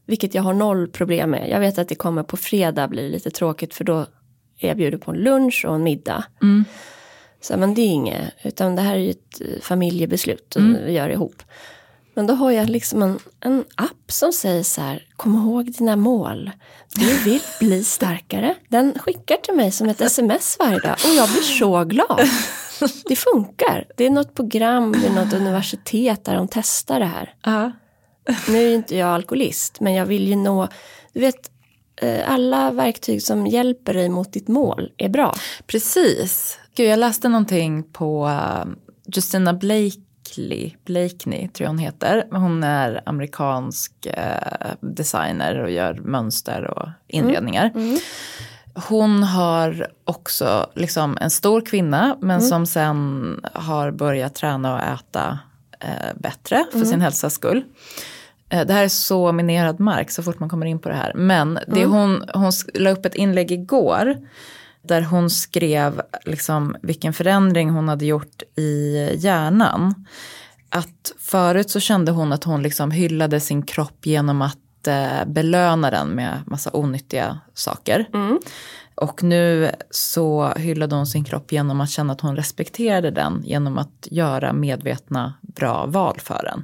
Vilket 0.05 0.33
jag 0.33 0.43
har 0.43 0.53
noll 0.53 0.87
problem 0.87 1.29
med. 1.29 1.49
Jag 1.49 1.59
vet 1.59 1.77
att 1.77 1.87
det 1.89 1.95
kommer 1.95 2.23
på 2.23 2.37
fredag 2.37 2.87
blir 2.87 3.09
lite 3.09 3.31
tråkigt 3.31 3.73
för 3.73 3.83
då 3.83 4.05
är 4.57 4.67
jag 4.67 4.77
bjuden 4.77 4.99
på 4.99 5.11
en 5.11 5.17
lunch 5.17 5.65
och 5.67 5.75
en 5.75 5.83
middag. 5.83 6.23
Mm. 6.41 6.65
Så 7.41 7.57
men 7.57 7.73
det 7.73 7.81
är 7.81 7.87
inget, 7.87 8.33
utan 8.43 8.75
det 8.75 8.81
här 8.81 8.95
är 8.95 8.99
ju 8.99 9.09
ett 9.09 9.41
eh, 9.41 9.61
familjebeslut 9.61 10.55
och 10.55 10.61
vi 10.61 10.91
gör 10.91 11.09
ihop. 11.09 11.43
Men 12.19 12.27
då 12.27 12.33
har 12.33 12.51
jag 12.51 12.69
liksom 12.69 13.01
en, 13.01 13.19
en 13.39 13.65
app 13.75 14.11
som 14.11 14.33
säger 14.33 14.63
så 14.63 14.81
här, 14.81 15.03
kom 15.15 15.35
ihåg 15.35 15.71
dina 15.71 15.95
mål. 15.95 16.51
Du 16.95 17.17
vill 17.23 17.41
bli 17.59 17.83
starkare. 17.83 18.55
Den 18.69 18.93
skickar 18.99 19.37
till 19.37 19.53
mig 19.53 19.71
som 19.71 19.89
ett 19.89 20.01
sms 20.01 20.55
varje 20.59 20.79
dag 20.79 20.95
och 21.05 21.15
jag 21.15 21.29
blir 21.29 21.41
så 21.41 21.83
glad. 21.83 22.29
Det 23.05 23.15
funkar. 23.15 23.85
Det 23.97 24.05
är 24.05 24.09
något 24.09 24.35
program 24.35 24.91
vid 24.91 25.11
något 25.11 25.33
universitet 25.33 26.25
där 26.25 26.35
de 26.35 26.47
testar 26.47 26.99
det 26.99 27.05
här. 27.05 27.33
Ja. 27.43 27.71
Nu 28.47 28.57
är 28.57 28.75
inte 28.75 28.95
jag 28.95 29.09
alkoholist, 29.09 29.79
men 29.79 29.93
jag 29.93 30.05
vill 30.05 30.27
ju 30.27 30.35
nå, 30.35 30.67
du 31.13 31.19
vet, 31.19 31.51
eh, 32.01 32.31
alla 32.31 32.71
verktyg 32.71 33.23
som 33.23 33.47
hjälper 33.47 33.93
dig 33.93 34.09
mot 34.09 34.33
ditt 34.33 34.47
mål 34.47 34.91
är 34.97 35.09
bra. 35.09 35.35
Precis. 35.67 36.57
Gud, 36.75 36.87
jag 36.87 36.99
läste 36.99 37.29
någonting 37.29 37.83
på 37.83 38.25
uh, 38.25 38.73
Justina 39.15 39.53
Blakely, 40.35 40.71
Blakeney 40.85 41.47
tror 41.47 41.65
jag 41.65 41.69
hon 41.69 41.77
heter. 41.77 42.23
Hon 42.31 42.63
är 42.63 43.01
amerikansk 43.05 43.91
eh, 44.05 44.71
designer 44.81 45.59
och 45.63 45.71
gör 45.71 45.93
mönster 45.93 46.63
och 46.67 46.89
inredningar. 47.07 47.71
Hon 48.87 49.23
har 49.23 49.87
också 50.05 50.69
liksom 50.75 51.17
en 51.21 51.29
stor 51.29 51.61
kvinna 51.61 52.17
men 52.21 52.41
som 52.41 52.65
sen 52.65 53.39
har 53.53 53.91
börjat 53.91 54.35
träna 54.35 54.73
och 54.73 54.81
äta 54.81 55.39
eh, 55.79 56.15
bättre 56.15 56.65
för 56.71 56.85
sin 56.85 57.01
hälsas 57.01 57.33
skull. 57.33 57.63
Eh, 58.49 58.65
Det 58.65 58.73
här 58.73 58.83
är 58.83 58.87
så 58.89 59.31
minerad 59.31 59.79
mark 59.79 60.11
så 60.11 60.23
fort 60.23 60.39
man 60.39 60.49
kommer 60.49 60.65
in 60.65 60.79
på 60.79 60.89
det 60.89 60.95
här. 60.95 61.13
Men 61.15 61.59
det 61.67 61.85
hon, 61.85 62.23
hon 62.33 62.49
sk- 62.51 62.79
la 62.79 62.89
upp 62.89 63.05
ett 63.05 63.15
inlägg 63.15 63.51
igår 63.51 64.15
där 64.81 65.01
hon 65.01 65.29
skrev 65.29 66.01
liksom 66.25 66.75
vilken 66.81 67.13
förändring 67.13 67.69
hon 67.69 67.87
hade 67.89 68.05
gjort 68.05 68.41
i 68.55 68.95
hjärnan. 69.15 70.05
Att 70.69 71.11
förut 71.19 71.69
så 71.69 71.79
kände 71.79 72.11
hon 72.11 72.33
att 72.33 72.43
hon 72.43 72.61
liksom 72.63 72.91
hyllade 72.91 73.39
sin 73.39 73.61
kropp 73.61 74.05
genom 74.05 74.41
att 74.41 74.87
eh, 74.87 75.25
belöna 75.27 75.91
den 75.91 76.07
med 76.07 76.39
massa 76.45 76.69
onyttiga 76.73 77.39
saker. 77.53 78.05
Och 78.95 79.23
nu 79.23 79.71
så 79.91 80.53
hyllade 80.57 80.95
hon 80.95 81.07
sin 81.07 81.23
kropp 81.23 81.51
genom 81.51 81.81
att 81.81 81.89
känna 81.89 82.13
att 82.13 82.21
hon 82.21 82.35
respekterade 82.35 83.11
den 83.11 83.41
genom 83.45 83.77
att 83.77 84.07
göra 84.11 84.53
medvetna 84.53 85.33
bra 85.41 85.85
val 85.85 86.19
för 86.19 86.43
den. 86.43 86.63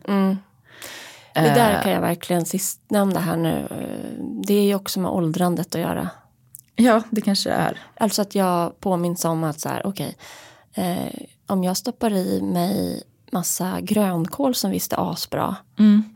Det 1.34 1.41
där 1.41 1.82
kan 1.84 1.91
jag 1.91 2.01
verkligen 2.01 2.45
sistnämnda 2.45 3.20
här 3.20 3.36
nu. 3.38 3.68
eh, 3.70 4.24
Det 4.47 4.53
är 4.53 4.63
ju 4.63 4.76
också 4.76 4.99
med 4.99 5.11
åldrandet 5.11 5.76
att 5.76 5.82
göra. 5.82 6.09
Ja, 6.76 7.01
det 7.09 7.21
kanske 7.21 7.49
det 7.49 7.55
är. 7.55 7.80
Alltså 7.97 8.21
att 8.21 8.36
jag 8.36 8.80
påminns 8.80 9.26
om 9.26 9.43
att 9.43 9.59
så 9.59 9.69
här, 9.69 9.88
okej, 9.88 10.17
eh, 10.73 11.21
om 11.47 11.63
jag 11.63 11.78
stoppar 11.78 12.11
i 12.13 12.41
mig 12.41 13.03
massa 13.32 13.82
grönkål 13.82 14.55
som 14.55 14.71
visst 14.71 14.93
är 14.93 15.11
asbra. 15.11 15.55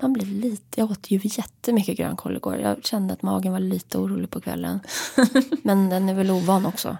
Man 0.01 0.13
blir 0.13 0.25
lite, 0.25 0.79
jag 0.81 0.91
åt 0.91 1.11
ju 1.11 1.19
jättemycket 1.23 1.97
grönkål 1.97 2.35
igår. 2.35 2.55
Jag 2.57 2.85
kände 2.85 3.13
att 3.13 3.21
magen 3.21 3.51
var 3.51 3.59
lite 3.59 3.97
orolig 3.97 4.29
på 4.29 4.41
kvällen. 4.41 4.79
Men 5.63 5.89
den 5.89 6.09
är 6.09 6.13
väl 6.13 6.31
ovan 6.31 6.65
också. 6.65 6.97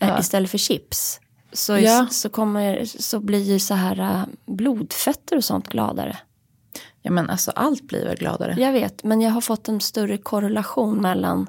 Eh, 0.00 0.20
Istället 0.20 0.50
för 0.50 0.58
chips. 0.58 1.20
Så, 1.52 1.78
Ja. 1.78 2.06
så, 2.10 2.28
kommer, 2.28 2.84
så 2.84 3.20
blir 3.20 3.42
ju 3.42 3.58
så 3.58 3.74
här 3.74 3.98
eh, 4.00 4.22
blodfetter 4.46 5.36
och 5.36 5.44
sånt 5.44 5.68
gladare. 5.68 6.16
Ja 7.02 7.10
men 7.10 7.30
alltså 7.30 7.50
allt 7.50 7.82
blir 7.82 8.04
väl 8.04 8.16
gladare. 8.16 8.54
Jag 8.58 8.72
vet, 8.72 9.04
men 9.04 9.20
jag 9.20 9.30
har 9.30 9.40
fått 9.40 9.68
en 9.68 9.80
större 9.80 10.18
korrelation 10.18 11.02
mellan 11.02 11.46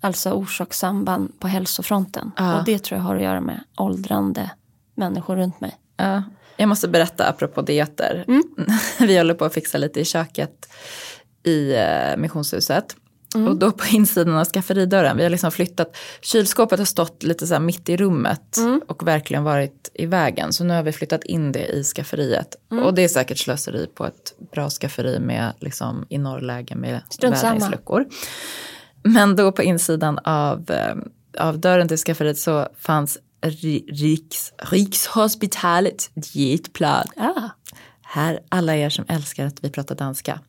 alltså 0.00 0.30
orsakssamband 0.30 1.40
på 1.40 1.48
hälsofronten. 1.48 2.32
Ja. 2.36 2.58
Och 2.58 2.64
det 2.64 2.78
tror 2.78 2.98
jag 2.98 3.04
har 3.04 3.16
att 3.16 3.22
göra 3.22 3.40
med 3.40 3.64
åldrande 3.76 4.50
människor 4.94 5.36
runt 5.36 5.60
mig. 5.60 5.76
Ja. 5.96 6.22
Jag 6.56 6.68
måste 6.68 6.88
berätta 6.88 7.28
apropå 7.28 7.62
dieter. 7.62 8.24
Vi 8.98 9.18
håller 9.18 9.34
på 9.34 9.44
att 9.44 9.54
fixa 9.54 9.78
lite 9.78 10.00
i 10.00 10.04
köket 10.04 10.68
i 11.42 11.74
eh, 11.74 12.16
missionshuset. 12.16 12.96
Och 13.34 13.56
då 13.56 13.72
på 13.72 13.86
insidan 13.86 14.36
av 14.36 14.44
skafferidörren, 14.44 15.16
vi 15.16 15.22
har 15.22 15.30
liksom 15.30 15.50
flyttat, 15.50 15.96
kylskåpet 16.20 16.78
har 16.78 16.86
stått 16.86 17.22
lite 17.22 17.46
så 17.46 17.54
här 17.54 17.60
mitt 17.60 17.88
i 17.88 17.96
rummet 17.96 18.56
och 18.86 19.06
verkligen 19.06 19.44
varit 19.44 19.90
i 19.94 20.06
vägen. 20.06 20.52
Så 20.52 20.64
nu 20.64 20.74
har 20.74 20.82
vi 20.82 20.92
flyttat 20.92 21.24
in 21.24 21.52
det 21.52 21.66
i 21.66 21.84
skafferiet. 21.84 22.56
Och 22.68 22.94
det 22.94 23.04
är 23.04 23.08
säkert 23.08 23.38
slöseri 23.38 23.86
på 23.86 24.06
ett 24.06 24.34
bra 24.52 24.70
skafferi 24.70 25.18
med 25.20 25.52
liksom 25.60 26.06
i 26.08 26.18
norrläge 26.18 26.74
med 26.76 27.02
vädringsluckor. 27.20 28.06
Men 29.02 29.36
då 29.36 29.52
på 29.52 29.62
insidan 29.62 30.18
av, 30.18 30.70
eh, 30.70 30.96
av 31.46 31.58
dörren 31.58 31.88
till 31.88 31.96
skafferiet 31.98 32.38
så 32.38 32.68
fanns 32.78 33.18
Ri- 33.42 33.84
Riks, 33.92 34.52
Rikshospitalet 34.58 36.10
dietplan. 36.14 37.06
Ah. 37.16 37.48
Här, 38.02 38.40
alla 38.48 38.76
er 38.76 38.90
som 38.90 39.04
älskar 39.08 39.46
att 39.46 39.64
vi 39.64 39.70
pratar 39.70 39.94
danska. 39.94 40.40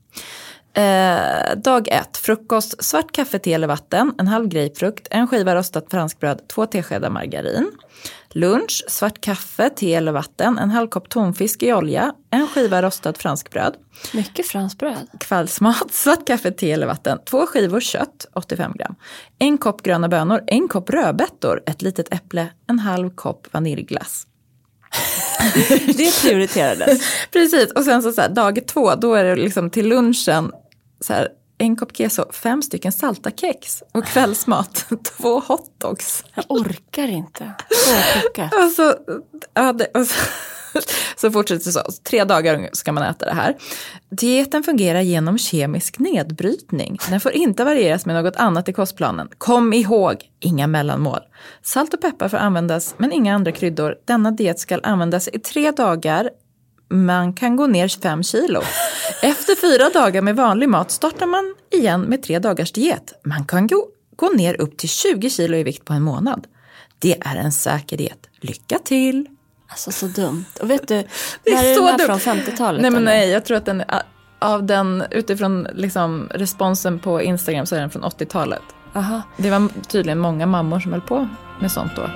Eh, 0.74 1.56
dag 1.56 1.88
ett, 1.88 2.18
frukost, 2.18 2.84
svart 2.84 3.12
kaffe, 3.12 3.40
te 3.40 3.54
eller 3.54 3.68
vatten, 3.68 4.14
en 4.18 4.28
halv 4.28 4.48
grapefrukt, 4.48 5.08
en 5.12 5.28
skiva 5.28 5.56
rostat 5.56 5.86
franskbröd, 5.92 6.48
två 6.48 6.66
teskedar 6.66 7.10
margarin. 7.10 7.72
Lunch, 8.30 8.84
svart 8.88 9.22
kaffe, 9.22 9.70
te 9.70 9.94
eller 9.94 10.12
vatten, 10.12 10.58
en 10.58 10.70
halv 10.70 10.88
kopp 10.88 11.10
tonfisk 11.10 11.64
i 11.64 11.74
olja, 11.74 12.14
en 12.30 12.48
skiva 12.48 12.82
rostat 12.82 13.18
franskbröd. 13.18 13.76
Mycket 14.14 14.48
franskbröd. 14.48 15.10
Kvällsmat, 15.20 15.92
svart 15.92 16.28
kaffe, 16.28 16.52
te 16.52 16.72
eller 16.72 16.88
vatten, 16.88 17.20
två 17.26 17.46
skivor 17.46 17.80
kött, 17.80 18.26
85 18.34 18.74
gram. 18.76 18.96
En 19.40 19.58
kopp 19.58 19.82
gröna 19.82 20.08
bönor, 20.10 20.44
en 20.48 20.68
kopp 20.68 20.90
rödbetor, 20.90 21.64
ett 21.66 21.82
litet 21.82 22.14
äpple, 22.14 22.50
en 22.68 22.80
halv 22.80 23.10
kopp 23.10 23.54
vaniljglass. 23.54 24.29
Det 25.98 26.22
prioriterades. 26.22 27.02
Precis, 27.32 27.72
och 27.72 27.84
sen 27.84 28.04
så, 28.04 28.12
så 28.12 28.22
här, 28.22 28.30
dag 28.30 28.68
två, 28.68 28.96
då 28.96 29.14
är 29.14 29.24
det 29.24 29.36
liksom 29.36 29.70
till 29.70 29.88
lunchen 29.88 30.52
så 31.00 31.14
här, 31.14 31.28
en 31.58 31.76
kopp 31.76 31.98
keso, 31.98 32.32
fem 32.32 32.62
stycken 32.62 32.92
salta 32.92 33.32
kex 33.32 33.84
och 33.94 34.06
kvällsmat, 34.06 34.86
två 35.18 35.40
hotdogs. 35.40 36.24
Jag 36.34 36.46
orkar 36.50 37.08
inte. 37.08 37.54
Så 37.70 38.22
kokat. 38.22 38.54
Och 38.54 38.72
så, 38.72 38.96
ja, 39.54 39.74
det, 39.74 39.86
och 39.86 40.08
så, 41.16 41.32
fortsätter 41.32 41.66
det 41.66 41.72
så, 41.72 41.84
tre 42.04 42.24
dagar 42.24 42.70
ska 42.74 42.92
man 42.92 43.04
äta 43.04 43.26
det 43.26 43.34
här. 43.34 43.56
Dieten 44.10 44.64
fungerar 44.64 45.02
genom 45.02 45.38
kemisk 45.38 46.00
nedbrytning. 46.00 46.98
Den 47.10 47.20
får 47.20 47.32
inte 47.32 47.64
varieras 47.64 48.06
med 48.06 48.24
något 48.24 48.36
annat 48.36 48.70
i 48.70 48.74
kostplanen. 48.74 49.30
Kom 49.38 49.74
ihåg, 49.74 50.18
inga 50.40 50.68
mellanmål. 50.68 51.20
Salt 51.64 51.94
och 51.94 52.02
peppar 52.02 52.30
får 52.30 52.38
användas, 52.38 52.96
men 52.98 53.12
inga 53.12 53.36
andra 53.36 53.52
kryddor. 53.52 53.96
Denna 54.06 54.32
diet 54.32 54.60
ska 54.60 54.80
användas 54.84 55.28
i 55.28 55.40
tre 55.40 55.72
dagar. 55.72 56.30
Man 56.90 57.34
kan 57.34 57.56
gå 57.56 57.68
ner 57.68 58.02
fem 58.02 58.24
kilo. 58.24 58.62
Efter 59.22 59.56
fyra 59.56 59.90
dagar 59.90 60.22
med 60.22 60.36
vanlig 60.36 60.70
mat 60.70 60.92
startar 60.92 61.26
man 61.26 61.56
igen 61.72 62.02
med 62.02 62.24
tre 62.24 62.40
dagars 62.40 62.72
diet. 62.72 63.14
Man 63.24 63.46
kan 63.46 63.68
gå, 63.68 63.88
gå 64.16 64.30
ner 64.30 64.62
upp 64.62 64.78
till 64.78 64.90
20 64.90 65.30
kilo 65.30 65.58
i 65.58 65.64
vikt 65.64 65.86
på 65.86 65.94
en 65.94 66.02
månad. 66.02 66.48
Det 67.00 67.18
är 67.22 67.36
en 67.36 67.52
säker 67.52 67.98
diet. 67.98 68.30
Lycka 68.42 68.80
till! 68.80 69.39
Alltså 69.70 69.92
så 69.92 70.06
dumt. 70.08 70.46
Och 70.62 70.70
vet 70.70 70.88
du, 70.88 70.96
Det 71.44 71.50
är 71.52 71.56
när 71.56 71.64
är 71.64 71.76
så 71.76 71.82
den 71.86 71.90
här 72.00 72.08
dumt. 72.08 72.20
från 72.20 72.38
50-talet? 72.38 72.82
Nej 72.82 72.92
men 72.92 73.02
eller? 73.08 73.12
nej, 73.12 73.30
jag 73.30 73.46
tror 73.46 73.58
att 73.58 73.66
den 73.66 73.84
av 74.42 74.64
den, 74.64 75.04
utifrån 75.12 75.68
liksom 75.74 76.28
responsen 76.36 77.00
på 77.00 77.22
Instagram 77.22 77.66
så 77.66 77.76
är 77.76 77.80
den 77.80 77.90
från 77.90 78.04
80-talet. 78.04 78.62
Aha. 78.96 79.22
Det 79.38 79.50
var 79.50 79.70
tydligen 79.88 80.20
många 80.20 80.46
mammor 80.46 80.80
som 80.80 80.92
höll 80.92 81.02
på 81.02 81.28
med 81.60 81.72
sånt 81.72 81.92
då. 81.96 82.10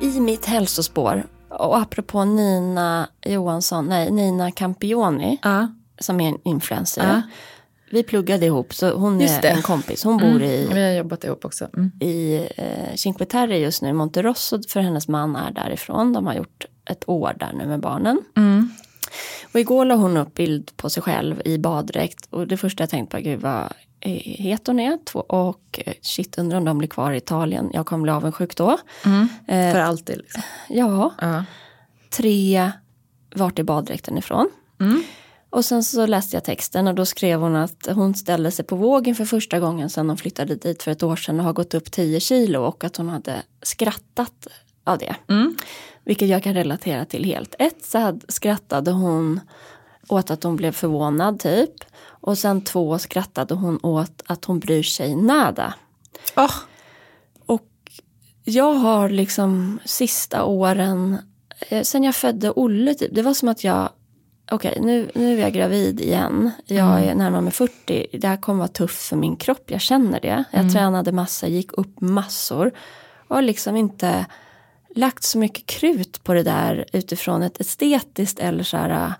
I 0.00 0.20
mitt 0.20 0.46
hälsospår, 0.46 1.24
och 1.48 1.78
apropå 1.78 2.24
Nina 2.24 3.08
Johansson, 3.24 3.86
nej 3.88 4.10
Nina 4.10 4.50
Campioni, 4.50 5.38
Ja. 5.42 5.68
Som 6.02 6.20
är 6.20 6.28
en 6.28 6.38
influencer. 6.44 7.06
Ja. 7.06 7.22
Vi 7.90 8.02
pluggade 8.02 8.46
ihop, 8.46 8.74
så 8.74 8.90
hon 8.90 9.20
är. 9.20 9.38
Mm. 9.44 9.56
en 9.56 9.62
kompis. 9.62 10.04
Hon 10.04 10.18
bor 10.18 10.42
i, 10.42 10.68
Vi 10.72 10.82
har 10.82 10.90
jobbat 10.90 11.24
ihop 11.24 11.44
också. 11.44 11.68
Mm. 11.76 11.92
i 12.00 12.46
eh, 12.56 12.94
Cinque 12.94 13.24
Terre 13.24 13.58
just 13.58 13.82
nu, 13.82 13.92
Monterosso, 13.92 14.60
för 14.68 14.80
hennes 14.80 15.08
man 15.08 15.36
är 15.36 15.50
därifrån. 15.50 16.12
De 16.12 16.26
har 16.26 16.34
gjort 16.34 16.66
ett 16.90 17.08
år 17.08 17.36
där 17.38 17.52
nu 17.52 17.66
med 17.66 17.80
barnen. 17.80 18.20
Mm. 18.36 18.70
Och 19.54 19.60
igår 19.60 19.84
la 19.84 19.94
hon 19.94 20.16
upp 20.16 20.34
bild 20.34 20.76
på 20.76 20.90
sig 20.90 21.02
själv 21.02 21.42
i 21.44 21.58
baddräkt 21.58 22.26
och 22.30 22.46
det 22.46 22.56
första 22.56 22.82
jag 22.82 22.90
tänkte 22.90 23.16
på, 23.16 23.22
gud 23.22 23.40
vad 23.40 23.72
eh, 24.00 24.12
het 24.22 24.66
hon 24.66 24.80
är 24.80 24.98
och 25.14 25.80
eh, 25.86 25.92
shit 26.02 26.38
undrar 26.38 26.58
om 26.58 26.64
de 26.64 26.78
blir 26.78 26.88
kvar 26.88 27.12
i 27.12 27.16
Italien. 27.16 27.70
Jag 27.72 27.86
kommer 27.86 28.02
bli 28.02 28.12
avundsjuk 28.12 28.56
då. 28.56 28.78
För 29.46 29.78
alltid. 29.80 30.16
Liksom. 30.18 30.42
Ja, 30.68 31.14
Ja. 31.20 31.44
tre, 32.10 32.70
vart 33.34 33.58
är 33.58 33.62
baddräkten 33.62 34.18
ifrån? 34.18 34.50
Och 35.52 35.64
sen 35.64 35.84
så 35.84 36.06
läste 36.06 36.36
jag 36.36 36.44
texten 36.44 36.88
och 36.88 36.94
då 36.94 37.06
skrev 37.06 37.40
hon 37.40 37.56
att 37.56 37.88
hon 37.94 38.14
ställde 38.14 38.50
sig 38.50 38.64
på 38.64 38.76
vågen 38.76 39.14
för 39.14 39.24
första 39.24 39.60
gången 39.60 39.90
sedan 39.90 40.06
de 40.06 40.16
flyttade 40.16 40.54
dit 40.54 40.82
för 40.82 40.90
ett 40.90 41.02
år 41.02 41.16
sedan 41.16 41.38
och 41.38 41.44
har 41.44 41.52
gått 41.52 41.74
upp 41.74 41.90
10 41.90 42.20
kilo 42.20 42.60
och 42.60 42.84
att 42.84 42.96
hon 42.96 43.08
hade 43.08 43.42
skrattat 43.62 44.46
av 44.84 44.98
det. 44.98 45.16
Vilket 46.04 46.28
jag 46.28 46.42
kan 46.42 46.54
relatera 46.54 47.04
till 47.04 47.24
helt. 47.24 47.54
Ett 47.58 47.84
så 47.84 47.98
hade, 47.98 48.20
skrattade 48.28 48.90
hon 48.90 49.40
åt 50.08 50.30
att 50.30 50.42
hon 50.42 50.56
blev 50.56 50.72
förvånad 50.72 51.40
typ. 51.40 51.74
Och 52.04 52.38
sen 52.38 52.64
två 52.64 52.98
skrattade 52.98 53.54
hon 53.54 53.78
åt 53.82 54.22
att 54.26 54.44
hon 54.44 54.58
bryr 54.58 54.82
sig 54.82 55.16
nada. 55.16 55.74
Åh, 56.36 56.54
Och 57.46 57.68
jag 58.44 58.74
har 58.74 59.08
liksom 59.08 59.78
sista 59.84 60.44
åren, 60.44 61.18
eh, 61.68 61.82
sen 61.82 62.02
jag 62.02 62.14
födde 62.14 62.50
Olle 62.50 62.94
typ, 62.94 63.14
det 63.14 63.22
var 63.22 63.34
som 63.34 63.48
att 63.48 63.64
jag, 63.64 63.90
okej 64.52 64.78
nu, 64.80 65.10
nu 65.14 65.34
är 65.34 65.40
jag 65.40 65.52
gravid 65.52 66.00
igen, 66.00 66.50
jag 66.66 67.04
är 67.04 67.14
närmare 67.14 67.40
mig 67.40 67.52
40, 67.52 68.06
det 68.18 68.28
här 68.28 68.36
kommer 68.36 68.58
vara 68.58 68.68
tufft 68.68 69.02
för 69.02 69.16
min 69.16 69.36
kropp, 69.36 69.70
jag 69.70 69.80
känner 69.80 70.20
det. 70.20 70.44
Jag 70.50 70.72
tränade 70.72 71.12
massa, 71.12 71.48
gick 71.48 71.72
upp 71.72 72.00
massor 72.00 72.72
och 73.28 73.36
har 73.36 73.42
liksom 73.42 73.76
inte 73.76 74.26
lagt 74.94 75.24
så 75.24 75.38
mycket 75.38 75.66
krut 75.66 76.24
på 76.24 76.34
det 76.34 76.42
där 76.42 76.84
utifrån 76.92 77.42
ett 77.42 77.60
estetiskt 77.60 78.38
eller 78.38 78.64
så 78.64 78.76
här 78.76 79.12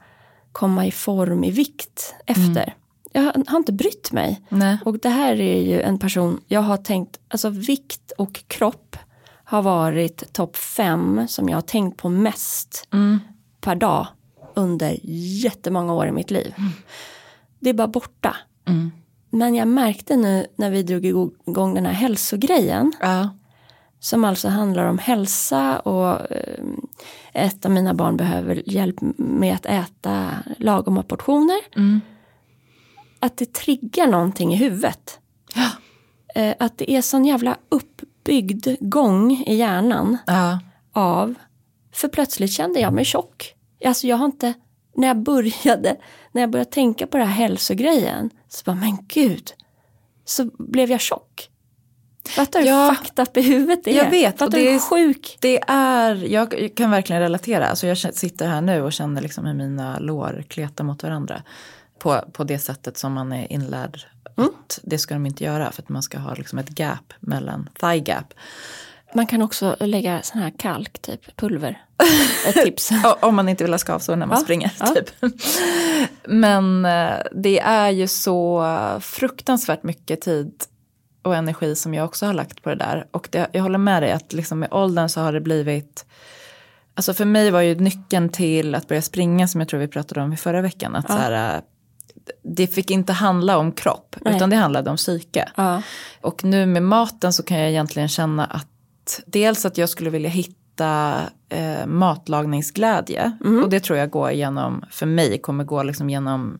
komma 0.52 0.86
i 0.86 0.90
form 0.90 1.44
i 1.44 1.50
vikt 1.50 2.14
efter. 2.26 2.74
Jag 3.12 3.22
har, 3.22 3.56
inte 3.56 3.72
brytt 3.72 4.12
mig. 4.12 4.40
nej. 4.48 4.78
Och 4.84 4.98
det 4.98 5.08
här 5.08 5.40
är 5.40 5.62
ju 5.62 5.80
en 5.82 5.98
person, 5.98 6.40
jag 6.48 6.60
har 6.60 6.76
tänkt, 6.76 7.20
alltså 7.28 7.48
vikt 7.48 8.12
och 8.18 8.44
kropp 8.46 8.96
har 9.44 9.62
varit 9.62 10.32
topp 10.32 10.56
fem 10.56 11.26
som 11.28 11.48
jag 11.48 11.56
har 11.56 11.62
tänkt 11.62 11.96
på 11.96 12.08
mest 12.08 12.88
per 13.60 13.74
dag 13.74 14.06
under 14.55 14.98
jättemånga 15.42 15.94
år 15.94 16.07
i 16.07 16.12
mitt 16.12 16.30
liv. 16.30 16.55
Det 17.61 17.70
är 17.70 17.74
bara 17.74 17.88
borta. 17.88 18.36
Men 19.30 19.55
jag 19.55 19.68
märkte 19.68 20.16
nu 20.16 20.46
när 20.57 20.70
vi 20.70 20.82
drog 20.82 21.05
igång 21.05 21.74
den 21.74 21.86
här 21.86 21.92
hälsogrejen 21.92 22.92
Ja. 23.00 23.30
som 24.00 24.24
alltså 24.24 24.48
handlar 24.48 24.86
om 24.86 24.98
hälsa 24.98 25.78
och 25.80 26.30
eh, 26.32 26.64
ett 27.32 27.64
av 27.64 27.70
mina 27.70 27.94
barn 27.94 28.16
behöver 28.16 28.62
hjälp 28.66 28.96
med 29.16 29.55
att 29.55 29.66
äta 29.66 30.30
lagom 30.59 31.03
portioner. 31.03 31.59
Att 33.20 33.36
det 33.36 33.53
triggar 33.53 34.07
någonting 34.07 34.53
i 34.53 34.57
huvudet. 34.57 35.18
Eh, 36.34 36.55
Att 36.59 36.78
det 36.78 36.90
är 36.92 37.03
sån 37.03 37.24
jävla 37.24 37.57
uppbyggd 37.68 38.66
gång 38.80 39.32
i 39.46 39.55
hjärnan 39.57 40.18
Ja. 40.26 40.59
av, 40.92 41.34
för 41.92 42.09
plötsligt 42.09 42.53
kände 42.53 42.80
jag 42.80 42.92
mig 42.92 43.05
tjock. 43.05 43.55
Alltså 43.84 44.06
jag 44.06 44.16
har 44.16 44.26
inte, 44.26 44.54
när 44.96 45.08
jag 45.08 45.16
började, 45.22 45.96
när 46.32 46.42
jag 46.42 46.50
började 46.50 46.70
tänka 46.70 47.06
på 47.06 47.16
den 47.16 47.26
här 47.26 47.34
hälsogrejen, 47.34 48.30
så 48.48 48.62
bara 48.64 48.76
men 48.76 48.98
gud, 49.08 49.50
så 50.24 50.44
blev 50.58 50.90
jag 50.90 51.00
tjock. 51.00 51.48
Fattar 52.28 52.60
du 52.62 52.66
Ja. 52.68 52.88
hur 52.88 52.94
fucked 52.94 53.22
up 53.28 53.36
i 53.36 53.40
huvudet 53.42 53.84
det 53.84 53.90
är? 53.98 54.04
Jag 54.04 54.10
vet, 54.10 54.38
Fattar 54.38 54.50
det 54.58 54.64
du 54.64 54.68
hur 54.68 54.74
är- 54.76 54.78
sjuk? 54.80 55.38
Det 55.40 55.60
är, 55.68 56.14
jag 56.14 56.70
kan 56.76 56.90
verkligen 56.90 57.22
relatera. 57.22 57.66
Alltså 57.68 57.86
jag 57.86 57.98
sitter 57.98 58.48
här 58.48 58.60
nu 58.60 58.82
och 58.82 58.92
känner 58.92 59.22
liksom 59.22 59.44
hur 59.46 59.54
mina 59.54 59.98
lår 59.98 60.44
kletar 60.48 60.84
mot 60.84 61.02
varandra. 61.02 61.42
På, 61.98 62.20
på 62.32 62.44
det 62.44 62.58
sättet 62.58 62.98
som 62.98 63.12
man 63.12 63.32
är 63.32 63.52
inlärd 63.52 64.00
att 64.36 64.80
det 64.82 64.98
ska 64.98 65.14
de 65.14 65.26
inte 65.26 65.44
göra. 65.44 65.72
För 65.72 65.82
att 65.82 65.88
man 65.88 66.02
ska 66.02 66.18
ha 66.18 66.34
liksom 66.34 66.58
ett 66.58 66.78
gap 66.78 67.12
mellan 67.20 67.68
thigh 67.80 68.02
gap. 68.04 68.34
Man 69.14 69.26
kan 69.26 69.42
också 69.42 69.76
lägga 69.80 70.22
sån 70.22 70.40
här 70.40 70.52
kalk, 70.58 70.98
typ 71.02 71.36
pulver. 71.36 71.82
Ett 72.46 72.54
tips. 72.54 72.90
Om 73.20 73.34
man 73.36 73.48
inte 73.48 73.64
vill 73.64 73.72
ha 73.72 73.78
skavsår 73.78 74.16
när 74.16 74.26
man 74.26 74.36
Ja, 74.38 74.42
springer. 74.44 74.72
ja. 74.80 74.86
Typ. 74.86 75.08
Men 76.28 76.84
eh, 76.84 77.14
det 77.32 77.60
är 77.60 77.90
ju 77.90 78.08
så 78.08 78.66
fruktansvärt 79.00 79.82
mycket 79.82 80.20
tid 80.20 80.52
och 81.22 81.36
energi 81.36 81.74
som 81.76 81.94
jag 81.94 82.04
också 82.04 82.26
har 82.26 82.34
lagt 82.34 82.62
på 82.62 82.68
det 82.68 82.76
där. 82.76 83.06
Och 83.10 83.28
det, 83.32 83.48
jag 83.52 83.62
håller 83.62 83.78
med 83.78 84.02
dig 84.02 84.12
att 84.12 84.32
liksom 84.32 84.58
med 84.58 84.72
åldern 84.72 85.08
så 85.08 85.20
har 85.20 85.32
det 85.32 85.40
blivit 85.40 86.04
Alltså 86.94 87.14
för 87.14 87.24
mig 87.24 87.50
var 87.50 87.60
ju 87.60 87.74
nyckeln 87.74 88.28
till 88.28 88.74
att 88.74 88.88
börja 88.88 89.02
springa 89.02 89.48
som 89.48 89.60
jag 89.60 89.68
tror 89.68 89.80
vi 89.80 89.88
pratade 89.88 90.20
om 90.22 90.32
i 90.32 90.36
förra 90.36 90.60
veckan. 90.62 90.96
Att 90.96 91.06
så 91.06 91.16
här, 91.16 91.56
eh, 91.56 91.62
det 92.42 92.66
fick 92.66 92.90
inte 92.90 93.12
handla 93.12 93.58
om 93.58 93.72
kropp 93.72 94.16
Nej. 94.20 94.36
utan 94.36 94.50
det 94.50 94.56
handlade 94.56 94.90
om 94.90 94.96
psyke. 94.96 95.48
Ja. 95.56 95.82
Och 96.20 96.44
nu 96.44 96.66
med 96.66 96.82
maten 96.82 97.32
så 97.32 97.42
kan 97.42 97.58
jag 97.58 97.70
egentligen 97.70 98.08
känna 98.08 98.44
att 98.44 98.66
dels 99.26 99.64
att 99.64 99.78
jag 99.78 99.88
skulle 99.88 100.10
vilja 100.10 100.30
hitta 100.30 101.20
eh, 101.48 101.86
matlagningsglädje. 101.86 103.32
Och 103.62 103.70
det 103.70 103.80
tror 103.80 103.98
jag 103.98 104.10
går 104.10 104.30
genom, 104.30 104.84
för 104.90 105.06
mig 105.06 105.38
kommer 105.38 105.64
gå 105.64 105.82
liksom 105.82 106.10
genom 106.10 106.58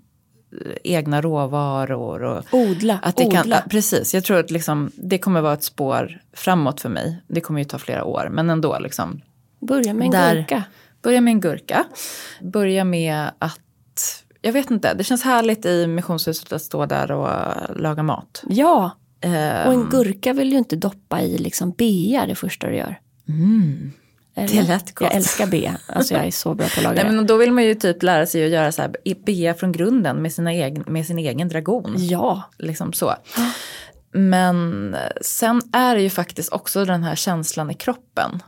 eh, 0.64 0.72
egna 0.84 1.20
råvaror. 1.20 2.22
Och 2.22 2.44
Odla, 2.53 2.98
att 3.03 3.16
det 3.16 3.26
odla. 3.26 3.61
Kan, 3.61 3.68
precis, 3.68 4.14
jag 4.14 4.24
tror 4.24 4.38
att 4.38 4.50
liksom, 4.50 4.90
det 4.94 5.18
kommer 5.18 5.40
vara 5.40 5.55
ett 5.55 5.64
spår 5.64 6.20
framåt 6.32 6.80
för 6.80 6.88
mig. 6.88 7.22
Det 7.28 7.40
kommer 7.40 7.61
ju 7.61 7.64
ta 7.64 7.78
flera 7.78 8.05
år, 8.05 8.28
men 8.32 8.50
ändå 8.50 8.78
liksom. 8.78 9.20
Börja 9.61 9.94
med 9.94 10.05
en 10.05 10.11
Där- 10.11 10.34
gurka. 10.34 10.64
Börja 11.03 11.20
med 11.20 11.32
en 11.32 11.40
gurka. 11.40 11.84
Börja 12.40 12.84
med 12.84 13.30
att, 13.38 14.24
jag 14.40 14.53
vet 14.53 14.70
inte, 14.70 14.94
det 14.94 15.05
känns 15.05 15.22
härligt 15.22 15.64
i 15.66 15.86
missionshuset 15.86 16.53
att 16.53 16.62
stå 16.62 16.86
där 16.86 17.11
och 17.12 17.28
laga 17.76 18.03
mat. 18.03 18.42
Ja, 18.48 18.90
och 19.66 19.72
en 19.72 19.88
gurka 19.90 20.32
vill 20.32 20.52
ju 20.52 20.58
inte 20.58 20.76
doppa 20.76 21.20
i 21.22 21.38
liksom 21.38 21.70
bea 21.70 22.26
det 22.26 22.34
första 22.34 22.66
du 22.66 22.76
gör. 22.76 23.00
Mm. 23.28 23.92
Eller? 24.34 24.48
det 24.48 24.68
lät 24.68 24.94
gott. 24.94 25.06
Jag 25.06 25.16
älskar 25.16 25.46
bea, 25.46 25.76
alltså 25.86 26.14
jag 26.14 26.26
är 26.26 26.30
så 26.30 26.54
bra 26.54 26.66
på 26.66 26.78
att 26.78 26.82
laga 26.82 26.94
Nej, 26.94 27.04
det. 27.04 27.16
men 27.16 27.26
då 27.26 27.36
vill 27.36 27.52
man 27.52 27.64
ju 27.64 27.74
typ 27.74 28.02
lära 28.02 28.26
sig 28.26 28.44
att 28.44 28.50
göra 28.50 28.72
så 28.72 28.82
här, 28.82 28.96
bea 29.26 29.54
från 29.54 29.72
grunden 29.72 30.22
med, 30.22 30.32
sina 30.32 30.52
egen, 30.52 30.84
med 30.86 31.06
sin 31.06 31.18
egen 31.18 31.48
dragon. 31.48 31.94
Ja, 31.98 32.42
Liksom 32.58 32.92
så. 32.92 33.14
Men 34.12 34.96
sen 35.20 35.62
är 35.72 35.94
det 35.94 36.02
ju 36.02 36.10
faktiskt 36.10 36.52
också 36.52 36.84
den 36.84 37.02
här 37.02 37.14
känslan 37.14 37.70
i 37.70 37.74
kroppen. 37.74 38.42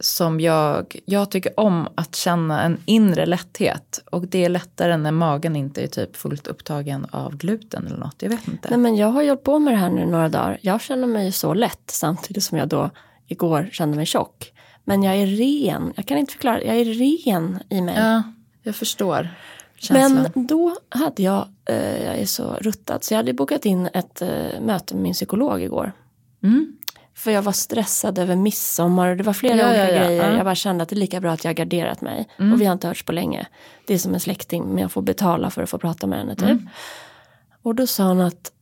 Som 0.00 0.40
jag, 0.40 1.00
jag 1.04 1.30
tycker 1.30 1.60
om 1.60 1.88
att 1.94 2.14
känna 2.14 2.62
en 2.62 2.78
inre 2.84 3.26
lätthet. 3.26 4.02
Och 4.10 4.26
det 4.26 4.44
är 4.44 4.48
lättare 4.48 4.96
när 4.96 5.12
magen 5.12 5.56
inte 5.56 5.82
är 5.82 5.86
typ 5.86 6.16
fullt 6.16 6.46
upptagen 6.46 7.06
av 7.10 7.36
gluten 7.36 7.86
eller 7.86 7.96
något. 7.96 8.16
Jag 8.18 8.30
vet 8.30 8.48
inte. 8.48 8.68
Nej, 8.70 8.78
men 8.78 8.96
jag 8.96 9.06
har 9.06 9.24
hållit 9.24 9.42
på 9.42 9.58
med 9.58 9.72
det 9.72 9.78
här 9.78 9.90
nu 9.90 10.06
några 10.06 10.28
dagar. 10.28 10.58
Jag 10.60 10.80
känner 10.80 11.06
mig 11.06 11.32
så 11.32 11.54
lätt 11.54 11.90
samtidigt 11.90 12.44
som 12.44 12.58
jag 12.58 12.68
då 12.68 12.90
igår 13.26 13.68
kände 13.72 13.96
mig 13.96 14.06
tjock. 14.06 14.52
Men 14.84 15.02
jag 15.02 15.16
är 15.16 15.26
ren, 15.26 15.92
jag 15.96 16.06
kan 16.06 16.18
inte 16.18 16.32
förklara, 16.32 16.62
jag 16.62 16.76
är 16.76 16.84
ren 16.84 17.58
i 17.68 17.80
mig. 17.80 17.94
Ja, 17.98 18.22
jag 18.62 18.76
förstår 18.76 19.28
känslan. 19.76 20.28
Men 20.34 20.46
då 20.46 20.76
hade 20.88 21.22
jag, 21.22 21.48
eh, 21.64 22.04
jag 22.04 22.18
är 22.18 22.26
så 22.26 22.54
ruttad, 22.60 23.04
så 23.04 23.14
jag 23.14 23.18
hade 23.18 23.32
bokat 23.32 23.66
in 23.66 23.88
ett 23.92 24.22
eh, 24.22 24.60
möte 24.60 24.94
med 24.94 25.02
min 25.02 25.12
psykolog 25.12 25.62
igår. 25.62 25.92
Mm. 26.42 26.76
För 27.16 27.30
jag 27.30 27.42
var 27.42 27.52
stressad 27.52 28.18
över 28.18 28.36
midsommar 28.36 29.08
och 29.10 29.16
det 29.16 29.22
var 29.22 29.32
flera 29.32 29.56
Ja, 29.56 29.68
olika 29.68 29.90
ja, 29.90 30.00
ja, 30.02 30.06
grejer. 30.06 30.30
ja. 30.30 30.36
Jag 30.36 30.44
bara 30.44 30.54
kände 30.54 30.82
att 30.82 30.88
det 30.88 30.94
är 30.94 30.98
lika 30.98 31.20
bra 31.20 31.32
att 31.32 31.44
jag 31.44 31.48
har 31.48 31.54
garderat 31.54 32.00
mig. 32.00 32.28
Mm. 32.38 32.52
Och 32.52 32.60
vi 32.60 32.64
har 32.64 32.72
inte 32.72 32.86
hörts 32.86 33.02
på 33.02 33.12
länge. 33.12 33.46
Det 33.86 33.94
är 33.94 33.98
som 33.98 34.14
en 34.14 34.20
släkting 34.20 34.64
men 34.64 34.78
jag 34.78 34.92
får 34.92 35.02
betala 35.02 35.50
för 35.50 35.62
att 35.62 35.70
få 35.70 35.78
prata 35.78 36.06
med 36.06 36.18
henne 36.18 36.34
typ. 36.34 36.48
Mm. 36.48 36.68
Och 37.62 37.74
då 37.74 37.86
sa 37.86 38.04
hon 38.04 38.20
att, 38.20 38.52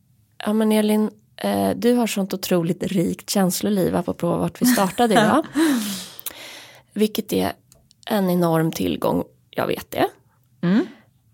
ja 0.45 0.53
men 0.53 0.71
Elin, 0.71 1.09
eh, 1.37 1.69
du 1.75 1.93
har 1.93 2.07
sånt 2.07 2.33
otroligt 2.33 2.83
rikt 2.83 3.29
känsloliv 3.29 3.95
apropå 3.95 4.27
vart 4.37 4.61
vi 4.61 4.65
startade 4.65 5.13
idag. 5.13 5.45
Vilket 6.93 7.33
är 7.33 7.51
en 8.07 8.29
enorm 8.29 8.71
tillgång, 8.71 9.23
jag 9.49 9.67
vet 9.67 9.91
det. 9.91 10.07
Mm. 10.61 10.85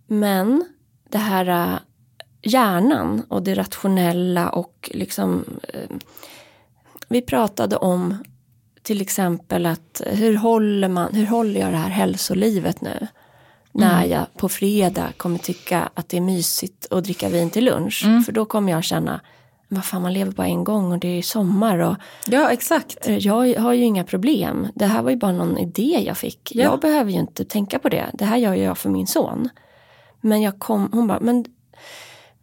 Men 0.08 0.64
det 1.10 1.18
här 1.18 1.74
äh, 1.74 1.80
hjärnan 2.44 3.26
och 3.30 3.44
det 3.44 3.54
rationella 3.56 4.50
och 4.50 4.90
liksom 4.94 5.46
eh, 5.74 5.98
vi 7.12 7.22
pratade 7.22 7.78
om 7.78 8.18
till 8.82 9.02
exempel 9.02 9.66
att 9.66 10.02
hur 10.06 10.36
håller, 10.36 10.88
man, 10.88 11.14
hur 11.14 11.26
håller 11.26 11.60
jag 11.60 11.72
det 11.72 11.78
här 11.78 11.90
hälsolivet 11.90 12.82
nu? 12.82 13.08
När 13.72 14.06
jag 14.06 14.26
på 14.38 14.50
fredag 14.50 15.08
kommer 15.18 15.38
tycka 15.38 15.90
att 15.94 16.10
det 16.10 16.18
är 16.18 16.22
mysigt 16.22 16.88
att 16.92 17.04
dricka 17.04 17.30
vin 17.30 17.50
till 17.50 17.66
lunch. 17.66 18.06
För 18.26 18.32
då 18.32 18.46
kommer 18.46 18.72
jag 18.72 18.84
känna, 18.84 19.22
vad 19.68 19.86
fan 19.86 20.02
man 20.02 20.14
lever 20.14 20.32
bara 20.32 20.48
en 20.48 20.64
gång 20.64 20.92
och 20.92 21.00
det 21.00 21.08
är 21.18 21.22
sommar 21.22 21.78
och 21.78 21.96
Ja, 22.28 22.52
exakt. 22.52 22.98
Eh, 23.08 23.18
Jag 23.18 23.60
har 23.60 23.74
ju 23.74 23.84
inga 23.84 24.04
problem. 24.04 24.68
Det 24.76 24.86
här 24.86 25.02
var 25.02 25.10
ju 25.10 25.18
bara 25.18 25.32
någon 25.32 25.58
idé 25.58 26.04
jag 26.06 26.18
fick. 26.18 26.52
Ja. 26.56 26.64
Jag 26.64 26.80
behöver 26.80 27.12
ju 27.12 27.20
inte 27.20 27.46
tänka 27.46 27.80
på 27.80 27.90
det. 27.90 28.06
Det 28.14 28.26
här 28.26 28.38
gör 28.38 28.54
jag 28.56 28.78
för 28.78 28.90
min 28.90 29.08
son. 29.08 29.50
Men 30.22 30.42
jag 30.42 30.60
kom, 30.60 30.90
hon 30.94 31.08
bara, 31.08 31.20
men 31.20 31.46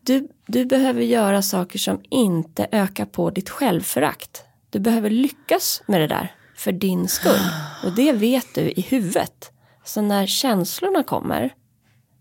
du, 0.00 0.28
du 0.46 0.64
behöver 0.64 1.02
göra 1.02 1.42
saker 1.42 1.78
som 1.78 2.00
inte 2.10 2.66
ökar 2.72 3.04
på 3.04 3.30
ditt 3.30 3.50
självförakt. 3.50 4.42
Du 4.70 4.80
behöver 4.80 5.10
lyckas 5.10 5.82
med 5.86 6.00
det 6.00 6.06
där 6.06 6.32
för 6.56 6.72
din 6.72 7.08
skull. 7.08 7.40
Och 7.84 7.92
det 7.92 8.12
vet 8.12 8.54
du 8.54 8.60
i 8.60 8.80
huvudet. 8.80 9.50
Så 9.84 10.00
när 10.00 10.26
känslorna 10.26 11.02
kommer 11.02 11.50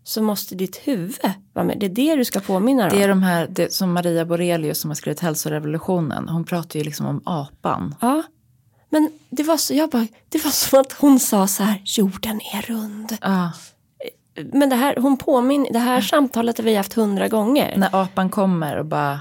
så 0.04 0.22
måste 0.22 0.54
ditt 0.54 0.76
huvud 0.76 1.16
vara 1.52 1.64
med. 1.66 1.78
Det 1.78 1.86
är 1.86 1.90
det 1.90 2.16
du 2.16 2.24
ska 2.24 2.40
påminna 2.40 2.88
dig 2.88 2.98
Det 2.98 3.04
är 3.04 3.10
om. 3.10 3.20
de 3.20 3.26
här, 3.26 3.46
det, 3.50 3.72
som 3.72 3.92
Maria 3.92 4.24
Borelius 4.24 4.80
som 4.80 4.90
har 4.90 4.94
skrivit 4.94 5.20
Hälsorevolutionen, 5.20 6.28
hon 6.28 6.44
pratar 6.44 6.78
ju 6.78 6.84
liksom 6.84 7.06
om 7.06 7.22
apan. 7.24 7.94
Ja. 8.00 8.22
Men 8.90 9.10
det 9.30 9.42
var, 9.42 9.56
så, 9.56 9.74
jag 9.74 9.90
bara, 9.90 10.06
det 10.28 10.44
var 10.44 10.50
som 10.50 10.80
att 10.80 10.92
hon 10.92 11.20
sa 11.20 11.46
så 11.46 11.62
här, 11.62 11.82
jorden 11.84 12.40
är 12.54 12.62
rund. 12.62 13.16
Ja, 13.22 13.52
Men 14.52 14.68
det 14.68 14.76
här, 14.76 14.96
hon 14.96 15.16
påminner, 15.16 15.72
det 15.72 15.78
här 15.78 16.00
samtalet 16.00 16.58
har 16.58 16.64
vi 16.64 16.74
haft 16.74 16.92
hundra 16.94 17.28
gånger. 17.28 17.76
när 17.76 18.02
apan 18.02 18.30
kommer 18.30 18.76
och 18.76 18.86
bara 18.86 19.20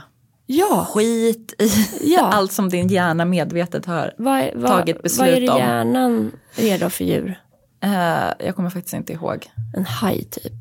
Ja, 0.49 0.87
skit 0.89 1.53
i 1.59 1.69
Ja. 2.13 2.21
allt 2.21 2.51
som 2.51 2.69
din 2.69 2.87
hjärna 2.87 3.25
medvetet 3.25 3.85
har 3.85 4.13
vad, 4.17 4.49
vad, 4.55 4.71
tagit 4.71 4.95
vad 4.95 5.03
beslut 5.03 5.27
är 5.27 5.41
det 5.41 5.49
om. 5.49 5.57
hjärnan 5.59 6.31
redo 6.55 6.89
för 6.89 7.03
djur? 7.03 7.39
Eh, 7.81 8.45
jag 8.45 8.55
kommer 8.55 8.69
faktiskt 8.69 8.93
inte 8.93 9.13
ihåg. 9.13 9.51
En 9.75 9.85
haj 9.85 10.23
typ. 10.23 10.53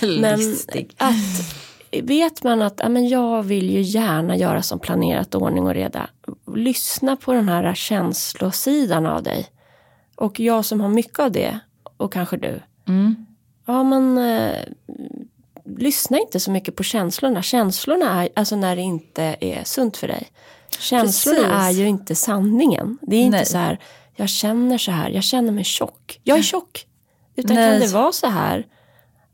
Men 0.20 0.56
att 0.96 1.54
vet 2.02 2.42
man 2.42 2.62
att 2.62 2.74
ja, 2.82 2.88
men 2.88 3.08
jag 3.08 3.42
vill 3.42 3.70
ju 3.70 3.80
gärna 3.80 4.36
göra 4.36 4.62
som 4.62 4.78
planerat 4.78 5.34
ordning 5.34 5.66
och 5.66 5.74
reda. 5.74 6.10
Lyssna 6.54 7.16
på 7.16 7.32
den 7.32 7.48
här 7.48 7.74
känslosidan 7.74 9.06
av 9.06 9.22
dig. 9.22 9.48
Och 10.16 10.40
jag 10.40 10.64
som 10.64 10.80
har 10.80 10.88
mycket 10.88 11.18
av 11.18 11.32
det 11.32 11.58
och 11.96 12.12
kanske 12.12 12.36
du. 12.36 12.60
Mm. 12.88 13.26
Ja 13.66 13.82
men 13.82 14.18
eh, 14.18 14.56
lyssna 15.78 16.18
inte 16.18 16.40
så 16.40 16.50
mycket 16.50 16.76
på 16.76 16.82
känslorna. 16.82 17.42
Känslorna 17.42 18.22
är 18.24 18.28
alltså 18.36 18.56
när 18.56 18.76
det 18.76 18.82
inte 18.82 19.36
är 19.40 19.64
sunt 19.64 19.96
för 19.96 20.08
dig. 20.08 20.28
Känslorna 20.78 21.38
Precis. 21.38 21.52
är 21.52 21.70
ju 21.82 21.88
inte 21.88 22.14
sanningen. 22.14 22.98
Det 23.02 23.16
är 23.16 23.20
inte 23.22 23.36
Nej. 23.36 23.46
så 23.46 23.58
här, 23.58 23.78
jag 24.16 24.28
känner 24.28 24.78
så 24.78 24.90
här, 24.90 25.10
jag 25.10 25.24
känner 25.24 25.52
mig 25.52 25.64
tjock. 25.64 26.20
Jag 26.24 26.38
är 26.38 26.42
tjock. 26.42 26.86
Utan 27.36 27.56
Nej. 27.56 27.70
kan 27.70 27.80
det 27.88 27.94
vara 27.94 28.12
så 28.12 28.26
här 28.26 28.66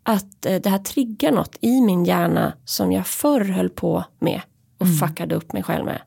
att 0.02 0.46
eh, 0.46 0.60
det 0.60 0.70
här 0.70 0.78
triggar 0.78 1.32
något 1.32 1.56
i 1.60 1.80
min 1.80 2.04
hjärna 2.04 2.52
som 2.64 2.92
jag 2.92 3.06
förr 3.06 3.40
höll 3.40 3.68
på 3.70 4.04
med 4.18 4.40
och 4.78 4.86
Mm. 4.86 4.98
fuckade 4.98 5.34
upp 5.34 5.52
mig 5.52 5.62
själv 5.62 5.84
med. 5.84 6.00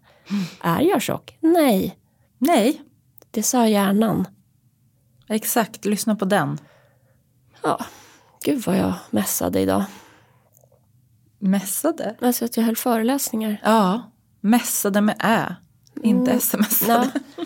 Är 0.61 0.81
jag 0.81 1.01
tjock? 1.01 1.37
Nej, 1.39 1.97
Nej, 2.37 2.81
det 3.31 3.43
sa 3.43 3.67
hjärnan. 3.67 4.27
exakt. 5.29 5.85
Lyssna 5.85 6.15
på 6.15 6.25
den. 6.25 6.57
Ja, 7.63 7.85
gud 8.43 8.63
vad 8.65 8.77
jag 8.77 8.93
mässade 9.09 9.59
idag. 9.59 9.83
Mässade? 11.39 12.15
Alltså 12.21 12.45
att 12.45 12.57
jag 12.57 12.63
höll 12.63 12.75
föreläsningar. 12.75 13.61
Ja, 13.63 14.11
mässade 14.41 15.01
med 15.01 15.15
ä. 15.19 15.55
Inte 16.03 16.39
smsade. 16.39 17.11
Ja. 17.39 17.45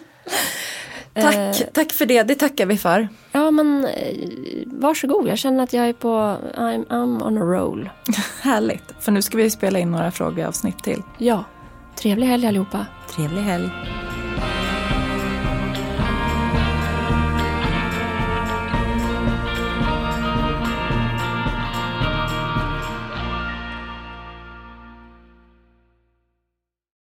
Tack, 1.21 1.73
tack 1.73 1.91
för 1.91 2.05
det. 2.05 2.23
Det 2.23 2.35
tackar 2.35 2.65
vi 2.65 2.77
för. 2.77 3.07
Ja, 3.31 3.51
men 3.51 3.85
eh, 3.85 4.17
varsågod. 4.65 5.27
Jag 5.27 5.37
känner 5.37 5.63
att 5.63 5.73
jag 5.73 5.89
är 5.89 5.93
på, 5.93 6.37
I'm, 6.57 6.87
I'm 6.87 7.27
on 7.27 7.37
a 7.37 7.41
roll. 7.41 7.89
Härligt. 8.41 8.83
För 8.99 9.11
nu 9.11 9.21
ska 9.21 9.37
vi 9.37 9.49
spela 9.49 9.79
in 9.79 9.91
några 9.91 10.11
frågeavsnitt 10.11 10.83
till. 10.83 11.03
Ja, 11.17 11.43
trevlig 11.95 12.27
helg 12.27 12.47
allihopa. 12.47 12.85
Trevlig 13.15 13.41
helg. 13.41 13.69